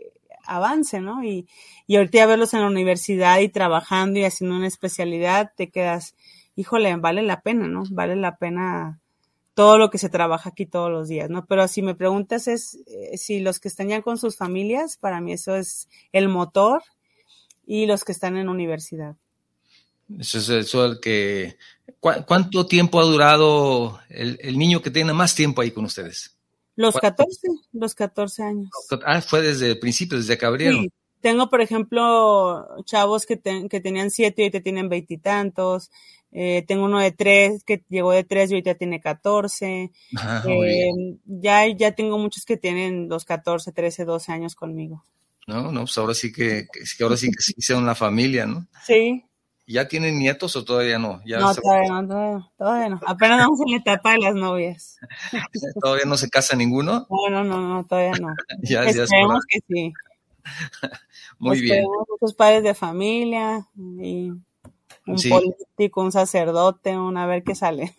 avance, 0.56 1.00
¿no? 1.00 1.24
Y, 1.24 1.48
y 1.88 1.98
ahorita 1.98 2.26
verlos 2.26 2.54
en 2.54 2.62
la 2.62 2.68
universidad 2.68 3.40
y 3.40 3.50
trabajando 3.50 4.20
y 4.20 4.26
haciendo 4.26 4.56
una 4.56 4.68
especialidad, 4.68 5.52
te 5.56 5.70
quedas, 5.70 6.16
híjole, 6.56 6.96
vale 6.98 7.22
la 7.22 7.42
pena, 7.42 7.68
¿no? 7.68 7.84
Vale 7.90 8.16
la 8.16 8.38
pena 8.38 9.00
todo 9.54 9.78
lo 9.78 9.90
que 9.90 9.98
se 9.98 10.08
trabaja 10.08 10.52
aquí 10.52 10.66
todos 10.66 10.90
los 10.90 11.10
días, 11.10 11.30
¿no? 11.30 11.46
Pero 11.46 11.68
si 11.68 11.82
me 11.82 11.94
preguntas 11.94 12.48
es 12.48 12.80
eh, 12.88 13.18
si 13.18 13.42
los 13.42 13.60
que 13.60 13.68
están 13.68 13.90
ya 13.90 14.02
con 14.02 14.18
sus 14.18 14.38
familias, 14.38 14.96
para 14.96 15.20
mí 15.20 15.34
eso 15.34 15.56
es 15.56 15.90
el 16.14 16.30
motor 16.30 16.82
y 17.68 17.86
los 17.86 18.06
que 18.06 18.14
están 18.14 18.38
en 18.38 18.48
universidad. 18.48 19.16
Eso 20.18 20.40
es 20.40 20.50
eso 20.50 20.86
el 20.86 21.00
que... 21.00 21.58
¿Cuánto 22.00 22.66
tiempo 22.66 23.00
ha 23.00 23.04
durado 23.04 24.00
el, 24.08 24.58
niño 24.58 24.82
que 24.82 24.92
tiene 24.92 25.12
más 25.12 25.36
tiempo 25.36 25.62
ahí 25.62 25.72
con 25.72 25.86
ustedes? 25.86 26.39
Los 26.80 26.96
14, 26.96 27.48
los 27.74 27.94
14 27.94 28.42
años. 28.42 28.70
Ah, 29.06 29.22
fue 29.22 29.42
desde 29.42 29.72
el 29.72 29.80
principio, 29.80 30.18
desde 30.18 30.38
que 30.38 30.46
abrieron. 30.46 30.84
Sí. 30.84 30.94
Tengo, 31.20 31.50
por 31.50 31.60
ejemplo, 31.60 32.66
chavos 32.86 33.26
que, 33.26 33.38
que 33.70 33.82
tenían 33.82 34.10
siete 34.10 34.42
y 34.42 34.46
ahorita 34.46 34.62
tienen 34.62 34.88
veintitantos. 34.88 35.92
Eh, 36.32 36.64
tengo 36.70 36.86
uno 36.86 37.02
de 37.02 37.12
tres 37.12 37.66
que 37.66 37.84
llegó 37.90 38.14
de 38.14 38.24
tres 38.24 38.50
y 38.50 38.54
ahorita 38.54 38.76
tiene 38.76 39.02
14. 39.02 39.92
Ah, 40.16 40.42
eh, 40.48 41.18
ya, 41.26 41.68
ya 41.68 41.92
tengo 41.92 42.18
muchos 42.18 42.46
que 42.46 42.56
tienen 42.56 43.10
los 43.10 43.26
14, 43.26 43.74
13, 43.74 44.06
12 44.06 44.32
años 44.32 44.56
conmigo. 44.56 45.04
No, 45.48 45.74
no, 45.74 45.82
pues 45.82 45.98
ahora 45.98 46.14
sí 46.14 46.32
que, 46.32 46.66
que 46.72 47.04
ahora 47.04 47.18
sí 47.18 47.30
que 47.30 47.42
sí 47.42 47.56
sea 47.58 47.76
una 47.76 47.94
familia, 47.94 48.46
¿no? 48.46 48.70
Sí. 48.86 49.26
¿Ya 49.72 49.88
tienen 49.88 50.18
nietos 50.18 50.56
o 50.56 50.66
todavía 50.66 50.98
no? 50.98 51.22
¿Ya 51.28 51.38
no, 51.38 51.54
todavía 51.54 52.02
no, 52.02 52.52
todavía, 52.58 52.90
no. 52.90 53.00
Apenas 53.06 53.38
vamos 53.38 53.60
en 53.62 53.72
la 53.74 53.78
etapa 53.78 54.14
de 54.14 54.18
las 54.18 54.34
novias. 54.34 54.98
¿Todavía 55.80 56.06
no 56.06 56.18
se 56.18 56.28
casa 56.28 56.56
ninguno? 56.56 57.06
No, 57.08 57.30
no, 57.30 57.44
no, 57.44 57.76
no 57.76 57.86
todavía 57.86 58.14
no. 58.20 58.34
ya, 58.64 58.84
Esperemos 58.84 59.46
que 59.48 59.60
sí. 59.68 59.94
Muy 61.38 61.62
bien. 61.62 61.86
Muchos 62.10 62.34
padres 62.34 62.64
de 62.64 62.74
familia 62.74 63.68
y 63.78 64.32
un 65.10 65.30
político, 65.30 66.02
un 66.02 66.12
sacerdote, 66.12 66.96
un 66.96 67.18
a 67.18 67.26
ver 67.26 67.44
qué 67.44 67.56
sale. 67.56 67.94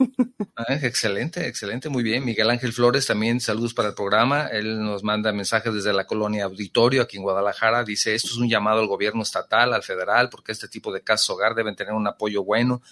Ah, 0.57 0.75
excelente, 0.83 1.47
excelente, 1.47 1.89
muy 1.89 2.03
bien. 2.03 2.25
Miguel 2.25 2.51
Ángel 2.51 2.73
Flores, 2.73 3.07
también 3.07 3.41
saludos 3.41 3.73
para 3.73 3.89
el 3.89 3.95
programa. 3.95 4.47
Él 4.49 4.83
nos 4.83 5.03
manda 5.03 5.33
mensajes 5.33 5.73
desde 5.73 5.93
la 5.93 6.07
colonia 6.07 6.45
Auditorio 6.45 7.03
aquí 7.03 7.17
en 7.17 7.23
Guadalajara. 7.23 7.83
Dice, 7.83 8.15
esto 8.15 8.29
es 8.29 8.37
un 8.37 8.49
llamado 8.49 8.81
al 8.81 8.87
gobierno 8.87 9.23
estatal, 9.23 9.73
al 9.73 9.83
federal, 9.83 10.29
porque 10.29 10.53
este 10.53 10.69
tipo 10.69 10.93
de 10.93 11.03
casas 11.03 11.31
hogar 11.31 11.55
deben 11.55 11.77
tener 11.77 11.95
un 11.95 12.07
apoyo 12.07 12.45
bueno. 12.45 12.83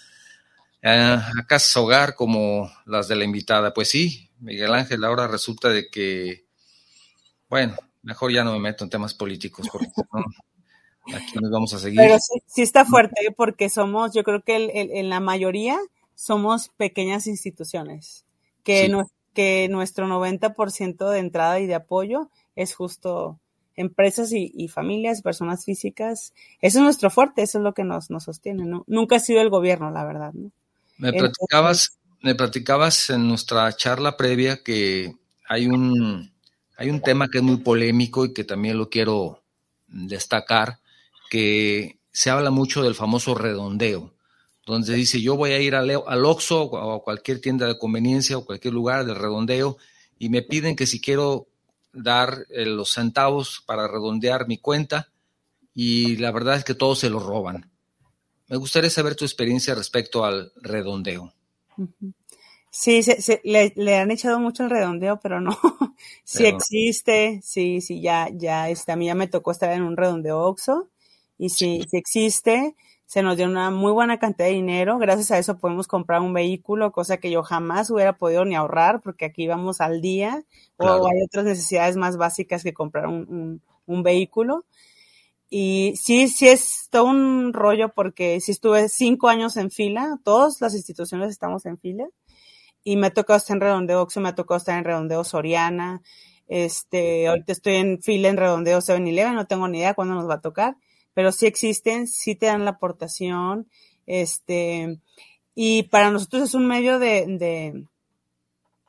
Ah, 0.83 1.31
a 1.37 1.45
casas 1.45 1.75
hogar 1.77 2.15
como 2.15 2.71
las 2.85 3.07
de 3.07 3.15
la 3.15 3.25
invitada. 3.25 3.73
Pues 3.73 3.89
sí, 3.89 4.29
Miguel 4.39 4.73
Ángel, 4.73 5.03
ahora 5.03 5.27
resulta 5.27 5.69
de 5.69 5.89
que, 5.89 6.45
bueno, 7.49 7.75
mejor 8.01 8.31
ya 8.31 8.43
no 8.43 8.53
me 8.53 8.59
meto 8.59 8.83
en 8.83 8.89
temas 8.89 9.13
políticos 9.13 9.67
porque 9.71 9.87
aquí 11.13 11.39
nos 11.39 11.51
vamos 11.51 11.73
a 11.73 11.79
seguir. 11.79 11.99
Pero 11.99 12.17
sí, 12.19 12.61
está 12.61 12.85
fuerte 12.85 13.33
porque 13.35 13.69
somos, 13.69 14.13
yo 14.13 14.23
creo 14.23 14.41
que 14.41 14.69
en 14.73 15.09
la 15.09 15.19
mayoría 15.19 15.77
somos 16.15 16.69
pequeñas 16.75 17.27
instituciones, 17.27 18.25
que, 18.63 18.93
que 19.33 19.67
nuestro 19.69 20.05
90% 20.05 21.09
de 21.09 21.19
entrada 21.19 21.59
y 21.59 21.65
de 21.67 21.75
apoyo 21.75 22.29
es 22.55 22.75
justo 22.75 23.39
empresas 23.79 24.33
y, 24.33 24.67
familias, 24.67 25.21
personas 25.21 25.63
físicas. 25.63 26.33
Eso 26.61 26.79
es 26.79 26.83
nuestro 26.83 27.09
fuerte, 27.09 27.43
eso 27.43 27.59
es 27.59 27.63
lo 27.63 27.73
que 27.73 27.85
nos, 27.85 28.09
nos 28.09 28.25
sostiene, 28.25 28.65
¿no? 28.65 28.83
Nunca 28.87 29.15
ha 29.15 29.19
sido 29.19 29.39
el 29.39 29.49
gobierno, 29.49 29.89
la 29.91 30.03
verdad, 30.03 30.33
¿no? 30.33 30.51
Me 30.97 31.13
platicabas, 31.13 31.97
me 32.21 32.35
platicabas 32.35 33.09
en 33.09 33.29
nuestra 33.29 33.71
charla 33.71 34.17
previa 34.17 34.61
que 34.61 35.15
hay 35.47 35.67
un, 35.67 36.29
hay 36.75 36.89
un 36.89 36.99
tema 36.99 37.29
que 37.29 37.37
es 37.37 37.43
muy 37.45 37.57
polémico 37.57 38.25
y 38.25 38.33
que 38.33 38.43
también 38.43 38.77
lo 38.77 38.89
quiero 38.89 39.41
destacar, 39.87 40.79
que 41.29 41.99
se 42.11 42.29
habla 42.29 42.51
mucho 42.51 42.83
del 42.83 42.95
famoso 42.95 43.35
redondeo, 43.35 44.13
donde 44.65 44.93
dice 44.95 45.21
yo 45.21 45.35
voy 45.35 45.51
a 45.51 45.61
ir 45.61 45.75
al, 45.75 45.89
al 45.89 46.25
Oxxo 46.25 46.63
o 46.63 46.95
a 46.95 47.03
cualquier 47.03 47.39
tienda 47.39 47.67
de 47.67 47.77
conveniencia 47.77 48.37
o 48.37 48.45
cualquier 48.45 48.73
lugar 48.73 49.05
de 49.05 49.13
redondeo 49.13 49.77
y 50.17 50.29
me 50.29 50.41
piden 50.41 50.75
que 50.75 50.87
si 50.87 50.99
quiero 50.99 51.47
dar 51.93 52.45
eh, 52.49 52.65
los 52.65 52.91
centavos 52.91 53.63
para 53.65 53.87
redondear 53.87 54.47
mi 54.47 54.57
cuenta 54.57 55.11
y 55.73 56.17
la 56.17 56.31
verdad 56.31 56.55
es 56.57 56.63
que 56.63 56.75
todos 56.75 56.99
se 56.99 57.09
lo 57.09 57.19
roban. 57.19 57.71
Me 58.47 58.57
gustaría 58.57 58.89
saber 58.89 59.15
tu 59.15 59.25
experiencia 59.25 59.75
respecto 59.75 60.25
al 60.25 60.51
redondeo. 60.57 61.33
Sí, 62.71 63.01
se, 63.03 63.41
le, 63.43 63.95
han 63.95 64.11
echado 64.11 64.39
mucho 64.39 64.63
el 64.63 64.69
redondeo, 64.69 65.19
pero 65.19 65.39
no. 65.39 65.57
sí 66.23 66.45
existe, 66.45 67.39
sí, 67.43 67.81
sí, 67.81 68.01
ya, 68.01 68.29
ya, 68.33 68.69
este, 68.69 68.91
a 68.91 68.95
mí 68.95 69.05
ya 69.05 69.15
me 69.15 69.27
tocó 69.27 69.51
estar 69.51 69.71
en 69.71 69.83
un 69.83 69.95
redondeo 69.95 70.39
Oxxo 70.41 70.88
y 71.39 71.49
sí, 71.49 71.83
sí 71.89 71.97
existe. 71.97 72.75
Se 73.07 73.23
nos 73.23 73.37
dio 73.37 73.47
una 73.47 73.71
muy 73.71 73.91
buena 73.91 74.19
cantidad 74.19 74.47
de 74.47 74.53
dinero. 74.53 74.99
Gracias 74.99 75.31
a 75.31 75.39
eso 75.39 75.57
podemos 75.57 75.87
comprar 75.87 76.21
un 76.21 76.33
vehículo, 76.33 76.91
cosa 76.91 77.17
que 77.17 77.31
yo 77.31 77.41
jamás 77.41 77.89
hubiera 77.89 78.17
podido 78.17 78.45
ni 78.45 78.53
ahorrar 78.53 79.01
porque 79.01 79.25
aquí 79.25 79.47
vamos 79.47 79.81
al 79.81 80.01
día 80.01 80.43
o 80.77 81.07
hay 81.07 81.23
otras 81.25 81.45
necesidades 81.45 81.95
más 81.95 82.17
básicas 82.17 82.61
que 82.61 82.73
comprar 82.73 83.07
un, 83.07 83.63
un, 83.87 84.03
vehículo. 84.03 84.65
Y 85.49 85.93
sí, 85.95 86.27
sí 86.27 86.47
es 86.47 86.87
todo 86.91 87.05
un 87.05 87.53
rollo 87.53 87.89
porque 87.89 88.39
si 88.41 88.51
estuve 88.51 88.87
cinco 88.89 89.29
años 89.29 89.57
en 89.57 89.71
fila, 89.71 90.19
todas 90.23 90.61
las 90.61 90.75
instituciones 90.75 91.31
estamos 91.31 91.65
en 91.65 91.79
fila 91.79 92.05
y 92.83 92.97
me 92.97 93.07
ha 93.07 93.13
tocado 93.13 93.37
estar 93.37 93.55
en 93.55 93.61
redondeo 93.61 94.01
Oxxo, 94.01 94.21
me 94.21 94.29
ha 94.29 94.35
tocado 94.35 94.57
estar 94.57 94.77
en 94.77 94.83
redondeo 94.83 95.23
Soriana, 95.23 96.01
este, 96.47 97.27
ahorita 97.27 97.53
estoy 97.53 97.75
en 97.75 98.01
fila 98.01 98.29
en 98.29 98.37
redondeo 98.37 98.79
7-Eleven, 98.79 99.35
no 99.35 99.47
tengo 99.47 99.67
ni 99.67 99.79
idea 99.79 99.93
cuándo 99.93 100.15
nos 100.15 100.29
va 100.29 100.35
a 100.35 100.41
tocar, 100.41 100.75
pero 101.19 101.33
sí 101.33 101.47
existen, 101.47 102.07
sí 102.07 102.33
te 102.33 102.45
dan 102.45 102.63
la 102.63 102.71
aportación, 102.71 103.67
este, 104.05 105.01
y 105.53 105.83
para 105.83 106.11
nosotros 106.11 106.43
es 106.43 106.53
un 106.53 106.65
medio 106.65 106.97
de, 106.97 107.25
de 107.27 107.83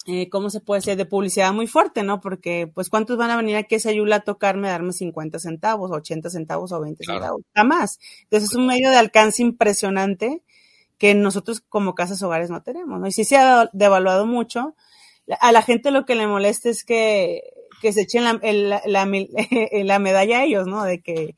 eh, 0.07 0.29
¿cómo 0.31 0.49
se 0.49 0.61
puede 0.61 0.79
decir? 0.79 0.97
De 0.97 1.07
publicidad 1.07 1.53
muy 1.53 1.67
fuerte, 1.67 2.05
¿no? 2.05 2.21
Porque, 2.21 2.71
pues, 2.73 2.89
¿cuántos 2.89 3.17
van 3.17 3.33
a 3.33 3.37
venir 3.37 3.57
aquí 3.57 3.75
a 3.75 3.79
esa 3.79 3.91
Yula 3.91 4.15
a 4.15 4.21
tocarme, 4.21 4.69
a 4.69 4.71
darme 4.71 4.93
50 4.93 5.41
centavos, 5.41 5.91
80 5.91 6.31
centavos 6.31 6.71
o 6.71 6.81
20 6.81 7.03
centavos? 7.05 7.43
Jamás. 7.53 7.99
Entonces, 8.23 8.51
es 8.51 8.55
un 8.55 8.69
medio 8.69 8.91
de 8.91 8.97
alcance 8.99 9.43
impresionante 9.43 10.45
que 10.99 11.17
nosotros 11.17 11.65
como 11.69 11.97
casas 11.97 12.23
hogares 12.23 12.49
no 12.49 12.63
tenemos, 12.63 13.01
¿no? 13.01 13.09
Y 13.09 13.11
sí 13.11 13.25
se 13.25 13.39
ha 13.39 13.69
devaluado 13.73 14.25
mucho, 14.25 14.77
a 15.41 15.51
la 15.51 15.63
gente 15.63 15.91
lo 15.91 16.05
que 16.05 16.15
le 16.15 16.29
molesta 16.29 16.69
es 16.69 16.85
que, 16.85 17.43
que 17.83 17.93
se 17.93 18.03
echen 18.03 18.23
la, 18.23 18.39
la, 18.87 19.07
la, 19.85 19.99
medalla 19.99 20.39
a 20.39 20.45
ellos, 20.45 20.69
¿no? 20.69 20.85
De 20.85 21.01
que, 21.01 21.35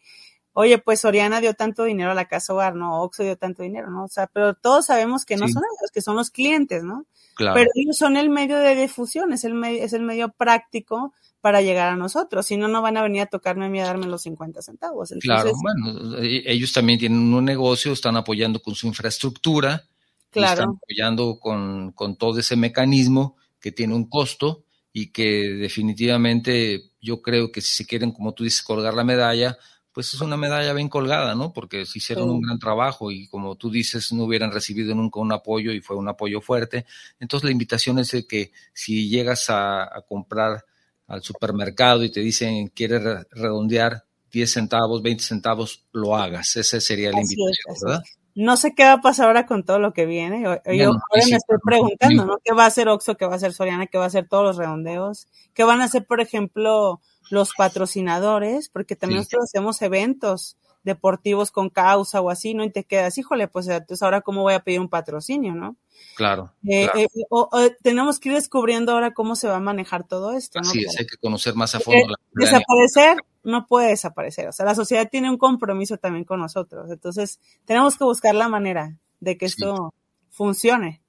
oye, 0.52 0.78
pues 0.78 1.00
Soriana 1.00 1.40
dio 1.40 1.54
tanto 1.54 1.84
dinero 1.84 2.10
a 2.10 2.14
la 2.14 2.26
casa 2.26 2.52
hogar, 2.52 2.74
¿no? 2.74 3.02
Oxxo 3.02 3.22
dio 3.22 3.36
tanto 3.36 3.62
dinero, 3.62 3.90
¿no? 3.90 4.04
O 4.04 4.08
sea, 4.08 4.26
pero 4.26 4.54
todos 4.54 4.86
sabemos 4.86 5.24
que 5.24 5.36
no 5.36 5.48
son 5.48 5.62
ellos, 5.62 5.90
que 5.92 6.02
son 6.02 6.16
los 6.16 6.30
clientes, 6.30 6.82
¿no? 6.84 7.06
Claro. 7.34 7.54
Pero 7.54 7.70
ellos 7.74 7.96
son 7.96 8.16
el 8.16 8.28
medio 8.28 8.58
de 8.58 8.74
difusión, 8.74 9.32
es 9.32 9.44
el 9.44 9.54
medio, 9.54 9.82
es 9.82 9.92
el 9.92 10.02
medio 10.02 10.30
práctico 10.30 11.14
para 11.40 11.60
llegar 11.62 11.88
a 11.88 11.96
nosotros. 11.96 12.46
Si 12.46 12.56
no, 12.56 12.68
no 12.68 12.82
van 12.82 12.96
a 12.96 13.02
venir 13.02 13.22
a 13.22 13.26
tocarme 13.26 13.66
a 13.66 13.68
mí 13.68 13.80
a 13.80 13.86
darme 13.86 14.06
los 14.06 14.22
50 14.22 14.62
centavos. 14.62 15.12
claro, 15.20 15.50
bueno, 15.60 16.18
e, 16.18 16.42
ellos 16.46 16.72
también 16.72 16.98
tienen 16.98 17.32
un 17.32 17.44
negocio, 17.44 17.92
están 17.92 18.16
apoyando 18.16 18.60
con 18.60 18.74
su 18.74 18.86
infraestructura, 18.86 19.82
claro. 20.30 20.52
están 20.52 20.76
apoyando 20.76 21.38
con, 21.40 21.92
con 21.92 22.16
todo 22.16 22.38
ese 22.38 22.56
mecanismo 22.56 23.36
que 23.58 23.72
tiene 23.72 23.94
un 23.94 24.08
costo 24.08 24.64
y 24.92 25.10
que 25.10 25.54
definitivamente 25.54 26.92
yo 27.00 27.22
creo 27.22 27.50
que 27.50 27.60
si 27.60 27.74
se 27.74 27.86
quieren, 27.86 28.12
como 28.12 28.34
tú 28.34 28.44
dices, 28.44 28.62
colgar 28.62 28.94
la 28.94 29.04
medalla, 29.04 29.56
pues 29.92 30.14
es 30.14 30.20
una 30.20 30.36
medalla 30.36 30.72
bien 30.72 30.88
colgada, 30.88 31.34
¿no? 31.34 31.52
Porque 31.52 31.84
se 31.86 31.98
hicieron 31.98 32.30
un 32.30 32.40
gran 32.40 32.58
trabajo 32.58 33.10
y 33.10 33.28
como 33.28 33.56
tú 33.56 33.70
dices, 33.70 34.12
no 34.12 34.24
hubieran 34.24 34.52
recibido 34.52 34.94
nunca 34.94 35.20
un 35.20 35.32
apoyo 35.32 35.72
y 35.72 35.80
fue 35.80 35.96
un 35.96 36.08
apoyo 36.08 36.40
fuerte. 36.40 36.86
Entonces 37.20 37.44
la 37.44 37.52
invitación 37.52 37.98
es 37.98 38.10
de 38.12 38.26
que 38.26 38.52
si 38.72 39.08
llegas 39.08 39.50
a, 39.50 39.82
a 39.84 40.02
comprar 40.02 40.64
al 41.06 41.22
supermercado 41.22 42.04
y 42.04 42.10
te 42.10 42.20
dicen 42.20 42.68
quieres 42.68 43.02
redondear 43.30 44.04
10 44.32 44.50
centavos, 44.50 45.02
20 45.02 45.22
centavos, 45.22 45.86
lo 45.92 46.16
hagas. 46.16 46.56
Esa 46.56 46.80
sería 46.80 47.10
la 47.10 47.20
invitación, 47.20 47.76
¿verdad? 47.84 48.02
No 48.34 48.56
sé 48.56 48.74
qué 48.74 48.84
va 48.84 48.94
a 48.94 49.00
pasar 49.02 49.26
ahora 49.26 49.44
con 49.44 49.62
todo 49.62 49.78
lo 49.78 49.92
que 49.92 50.06
viene. 50.06 50.42
Yo, 50.42 50.60
me 50.64 51.36
estoy 51.36 51.58
preguntando, 51.62 52.24
¿no? 52.24 52.38
¿Qué 52.42 52.54
va 52.54 52.64
a 52.64 52.68
hacer 52.68 52.88
Oxxo? 52.88 53.16
¿Qué 53.18 53.26
va 53.26 53.34
a 53.34 53.36
hacer 53.36 53.52
Soriana? 53.52 53.86
¿Qué 53.88 53.98
va 53.98 54.04
a 54.04 54.06
hacer 54.06 54.26
todos 54.26 54.42
los 54.42 54.56
redondeos? 54.56 55.28
¿Qué 55.52 55.64
van 55.64 55.82
a 55.82 55.84
hacer, 55.84 56.06
por 56.06 56.22
ejemplo, 56.22 57.02
los 57.32 57.54
patrocinadores? 57.56 58.68
Porque 58.68 58.94
también 58.94 59.20
nosotros 59.20 59.44
hacemos 59.44 59.80
eventos 59.80 60.58
deportivos 60.84 61.50
con 61.50 61.70
causa 61.70 62.20
o 62.20 62.28
así, 62.28 62.52
¿no? 62.52 62.62
Y 62.62 62.70
te 62.70 62.84
quedas, 62.84 63.16
híjole, 63.16 63.48
pues 63.48 63.68
entonces 63.68 64.02
ahora 64.02 64.20
cómo 64.20 64.42
voy 64.42 64.52
a 64.52 64.60
pedir 64.60 64.80
un 64.80 64.88
patrocinio, 64.90 65.54
¿no? 65.54 65.76
Claro. 66.14 66.52
Eh, 66.68 66.90
eh, 66.94 67.76
tenemos 67.82 68.20
que 68.20 68.28
ir 68.28 68.34
descubriendo 68.34 68.92
ahora 68.92 69.14
cómo 69.14 69.34
se 69.34 69.48
va 69.48 69.56
a 69.56 69.60
manejar 69.60 70.06
todo 70.06 70.32
esto. 70.32 70.60
¿no? 70.60 70.68
Sí, 70.68 70.84
hay 70.98 71.06
que 71.06 71.16
conocer 71.20 71.54
más 71.54 71.74
a 71.74 71.80
fondo. 71.80 72.08
la 72.08 72.16
desaparecer 72.34 73.16
no 73.44 73.66
puede 73.66 73.88
desaparecer. 73.88 74.48
O 74.48 74.52
sea, 74.52 74.66
la 74.66 74.74
sociedad 74.74 75.08
tiene 75.10 75.30
un 75.30 75.38
compromiso 75.38 75.96
también 75.96 76.24
con 76.24 76.38
nosotros. 76.38 76.90
Entonces, 76.90 77.40
tenemos 77.64 77.96
que 77.96 78.04
buscar 78.04 78.34
la 78.34 78.48
manera 78.48 78.98
de 79.20 79.38
que 79.38 79.46
esto 79.46 79.94
funcione. 80.30 81.00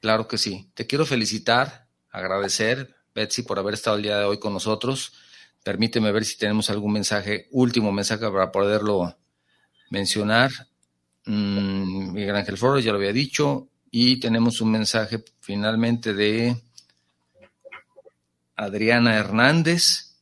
Claro 0.00 0.26
que 0.26 0.38
sí. 0.38 0.70
Te 0.74 0.86
quiero 0.86 1.06
felicitar, 1.06 1.86
agradecer, 2.10 2.96
Betsy, 3.14 3.42
por 3.42 3.58
haber 3.58 3.74
estado 3.74 3.96
el 3.96 4.02
día 4.02 4.18
de 4.18 4.24
hoy 4.24 4.40
con 4.40 4.52
nosotros. 4.52 5.12
Permíteme 5.62 6.10
ver 6.10 6.24
si 6.24 6.36
tenemos 6.36 6.70
algún 6.70 6.92
mensaje, 6.92 7.48
último 7.52 7.92
mensaje 7.92 8.28
para 8.30 8.50
poderlo 8.50 9.16
mencionar. 9.90 10.50
Mm, 11.26 12.12
Miguel 12.12 12.36
Ángel 12.36 12.58
Flores, 12.58 12.84
ya 12.84 12.90
lo 12.90 12.98
había 12.98 13.12
dicho. 13.12 13.68
Y 13.90 14.18
tenemos 14.18 14.60
un 14.60 14.72
mensaje 14.72 15.22
finalmente 15.40 16.14
de 16.14 16.56
Adriana 18.56 19.16
Hernández. 19.16 20.16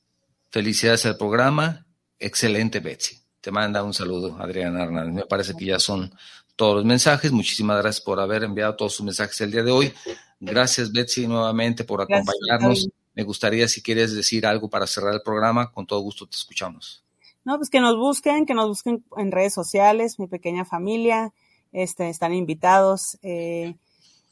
Felicidades 0.50 1.06
al 1.06 1.16
programa. 1.16 1.86
Excelente, 2.18 2.80
Betsy. 2.80 3.18
Te 3.40 3.50
manda 3.50 3.82
un 3.82 3.94
saludo, 3.94 4.36
Adriana 4.38 4.82
Hernández. 4.82 5.14
Me 5.14 5.26
parece 5.26 5.54
que 5.56 5.64
ya 5.66 5.78
son 5.78 6.12
todos 6.56 6.76
los 6.76 6.84
mensajes. 6.84 7.32
Muchísimas 7.32 7.80
gracias 7.80 8.04
por 8.04 8.20
haber 8.20 8.44
enviado 8.44 8.76
todos 8.76 8.94
sus 8.94 9.06
mensajes 9.06 9.40
el 9.40 9.52
día 9.52 9.62
de 9.62 9.70
hoy. 9.70 9.92
Gracias, 10.40 10.92
Betsy, 10.92 11.26
nuevamente 11.26 11.84
por 11.84 12.02
acompañarnos. 12.02 12.88
Me 13.20 13.24
gustaría, 13.24 13.68
si 13.68 13.82
quieres 13.82 14.14
decir 14.14 14.46
algo 14.46 14.70
para 14.70 14.86
cerrar 14.86 15.12
el 15.12 15.20
programa, 15.20 15.70
con 15.72 15.86
todo 15.86 16.00
gusto 16.00 16.26
te 16.26 16.36
escuchamos. 16.36 17.04
No, 17.44 17.58
pues 17.58 17.68
que 17.68 17.78
nos 17.78 17.94
busquen, 17.98 18.46
que 18.46 18.54
nos 18.54 18.66
busquen 18.66 19.04
en 19.18 19.30
redes 19.30 19.52
sociales, 19.52 20.18
mi 20.18 20.26
pequeña 20.26 20.64
familia, 20.64 21.30
este, 21.70 22.08
están 22.08 22.32
invitados 22.32 23.18
eh, 23.20 23.74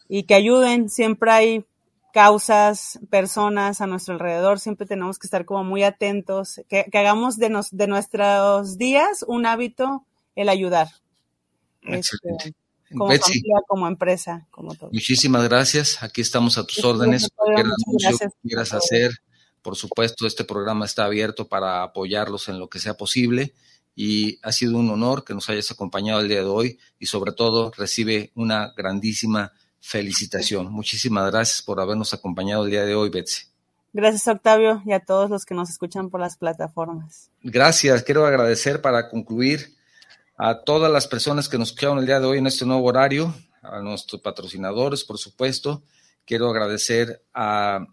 y 0.09 0.23
que 0.23 0.33
ayuden. 0.33 0.89
Siempre 0.89 1.31
hay 1.31 1.65
causas, 2.15 2.99
personas 3.11 3.83
a 3.83 3.87
nuestro 3.87 4.15
alrededor, 4.15 4.59
siempre 4.59 4.87
tenemos 4.87 5.19
que 5.19 5.27
estar 5.27 5.45
como 5.45 5.65
muy 5.65 5.83
atentos, 5.83 6.63
que, 6.67 6.87
hagamos 6.95 7.37
de, 7.37 7.51
nos, 7.51 7.69
de 7.71 7.89
nuestros 7.89 8.79
días 8.79 9.23
un 9.29 9.45
hábito 9.45 10.07
el 10.35 10.49
ayudar. 10.49 10.89
Este, 11.83 12.55
como 12.91 13.09
familia, 13.09 13.57
como 13.67 13.87
empresa, 13.87 14.47
como 14.51 14.75
todo. 14.75 14.91
Muchísimas 14.93 15.45
gracias. 15.49 16.03
Aquí 16.03 16.21
estamos 16.21 16.59
a 16.59 16.67
tus 16.67 16.83
órdenes. 16.85 17.29
Cualquier 17.35 17.67
anuncio 17.67 18.19
que 18.19 18.49
quieras 18.49 18.73
hacer, 18.73 19.13
por 19.63 19.77
supuesto, 19.77 20.27
este 20.27 20.45
programa 20.45 20.85
está 20.85 21.05
abierto 21.05 21.49
para 21.49 21.83
apoyarlos 21.83 22.49
en 22.49 22.59
lo 22.59 22.69
que 22.69 22.79
sea 22.79 22.95
posible 22.95 23.55
y 23.95 24.39
ha 24.43 24.53
sido 24.53 24.79
un 24.79 24.89
honor 24.91 25.25
que 25.25 25.35
nos 25.35 25.49
hayas 25.49 25.71
acompañado 25.73 26.21
el 26.21 26.29
día 26.29 26.39
de 26.39 26.47
hoy 26.47 26.79
y 26.99 27.07
sobre 27.07 27.33
todo 27.33 27.73
recibe 27.77 28.31
una 28.35 28.73
grandísima 28.77 29.53
felicitación. 29.81 30.71
Muchísimas 30.71 31.31
gracias 31.31 31.63
por 31.63 31.81
habernos 31.81 32.15
acompañado 32.15 32.65
el 32.65 32.71
día 32.71 32.85
de 32.85 32.95
hoy, 32.95 33.11
Betsy. 33.11 33.47
Gracias, 33.93 34.29
Octavio, 34.29 34.83
y 34.85 34.93
a 34.93 35.01
todos 35.01 35.31
los 35.31 35.45
que 35.45 35.55
nos 35.55 35.71
escuchan 35.71 36.11
por 36.11 36.21
las 36.21 36.37
plataformas. 36.37 37.31
Gracias. 37.43 38.03
Quiero 38.03 38.27
agradecer 38.27 38.81
para 38.81 39.09
concluir 39.09 39.75
a 40.39 40.63
todas 40.65 40.91
las 40.91 41.07
personas 41.07 41.49
que 41.49 41.59
nos 41.59 41.69
escucharon 41.69 41.99
el 41.99 42.07
día 42.07 42.21
de 42.21 42.27
hoy 42.27 42.39
en 42.39 42.47
este 42.47 42.65
nuevo 42.65 42.85
horario, 42.85 43.35
a 43.61 43.81
nuestros 43.81 44.23
patrocinadores, 44.23 45.05
por 45.05 45.19
supuesto. 45.19 45.83
Quiero 46.25 46.49
agradecer 46.49 47.23
a 47.35 47.87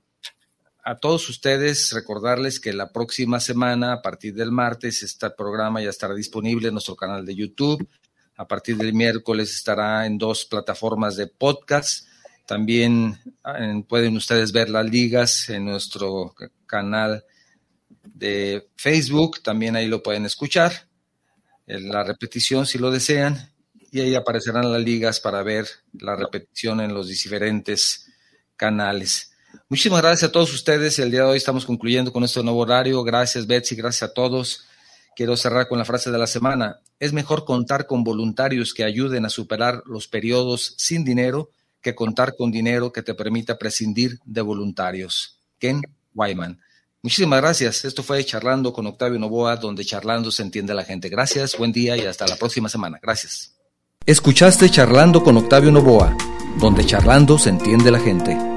a 0.88 1.00
todos 1.00 1.28
ustedes 1.30 1.92
recordarles 1.94 2.60
que 2.60 2.72
la 2.72 2.92
próxima 2.92 3.40
semana, 3.40 3.92
a 3.92 4.02
partir 4.04 4.36
del 4.36 4.52
martes, 4.52 5.02
este 5.02 5.32
programa 5.32 5.82
ya 5.82 5.90
estará 5.90 6.14
disponible 6.14 6.68
en 6.68 6.76
nuestro 6.76 6.96
canal 6.96 7.26
de 7.26 7.34
YouTube. 7.34 7.90
A 8.38 8.48
partir 8.48 8.78
del 8.78 8.94
miércoles 8.94 9.52
estará 9.52 10.06
en 10.06 10.20
dos 10.20 10.46
plataformas 10.46 11.16
de 11.16 11.26
podcast. 11.26 12.08
También 12.46 13.20
pueden 13.90 14.16
ustedes 14.16 14.52
ver 14.52 14.70
las 14.70 14.86
ligas 14.86 15.50
en 15.50 15.66
nuestro 15.66 16.36
canal 16.68 17.26
de 18.04 18.70
Facebook. 18.76 19.42
También 19.42 19.76
ahí 19.76 19.88
lo 19.88 20.04
pueden 20.04 20.28
escuchar. 20.28 20.85
La 21.66 22.04
repetición 22.04 22.66
si 22.66 22.78
lo 22.78 22.92
desean. 22.92 23.52
Y 23.92 24.02
ahí 24.02 24.16
aparecerán 24.16 24.72
las 24.72 24.82
ligas 24.82 25.20
para 25.20 25.42
ver 25.42 25.68
la 25.94 26.16
repetición 26.16 26.82
en 26.82 26.94
los 26.94 27.08
diferentes 27.08 28.08
canales. 28.58 29.32
Muchísimas 29.70 30.02
gracias 30.02 30.30
a 30.30 30.32
todos 30.32 30.54
ustedes. 30.54 31.00
El 31.00 31.12
día 31.12 31.22
de 31.22 31.28
hoy 31.28 31.38
estamos 31.38 31.66
concluyendo 31.66 32.12
con 32.12 32.24
este 32.24 32.44
nuevo 32.44 32.60
horario. 32.60 33.04
Gracias, 33.04 33.48
Betsy. 33.48 33.76
Gracias 33.76 34.10
a 34.10 34.14
todos. 34.14 34.66
Quiero 35.16 35.38
cerrar 35.38 35.68
con 35.70 35.80
la 35.80 35.86
frase 35.86 36.12
de 36.12 36.18
la 36.18 36.28
semana. 36.28 36.82
Es 37.00 37.14
mejor 37.14 37.46
contar 37.46 37.88
con 37.88 38.04
voluntarios 38.04 38.74
que 38.74 38.84
ayuden 38.84 39.26
a 39.26 39.30
superar 39.30 39.82
los 39.86 40.08
periodos 40.08 40.74
sin 40.78 41.06
dinero 41.06 41.52
que 41.82 41.96
contar 41.96 42.36
con 42.36 42.52
dinero 42.52 42.92
que 42.92 43.04
te 43.04 43.14
permita 43.14 43.58
prescindir 43.58 44.20
de 44.26 44.42
voluntarios. 44.42 45.40
Ken 45.60 45.82
Wyman. 46.14 46.60
Muchísimas 47.06 47.40
gracias. 47.40 47.86
Esto 47.86 48.02
fue 48.02 48.26
Charlando 48.26 48.74
con 48.74 48.88
Octavio 48.88 49.20
Novoa, 49.20 49.58
donde 49.58 49.86
charlando 49.86 50.32
se 50.32 50.42
entiende 50.42 50.74
la 50.74 50.84
gente. 50.84 51.08
Gracias, 51.08 51.56
buen 51.56 51.72
día 51.72 51.96
y 51.96 52.00
hasta 52.00 52.26
la 52.26 52.36
próxima 52.36 52.68
semana. 52.68 52.98
Gracias. 53.00 53.54
Escuchaste 54.08 54.72
Charlando 54.72 55.24
con 55.24 55.38
Octavio 55.38 55.72
Novoa, 55.72 56.18
donde 56.60 56.84
charlando 56.84 57.38
se 57.38 57.50
entiende 57.52 57.92
la 57.92 58.00
gente. 58.00 58.55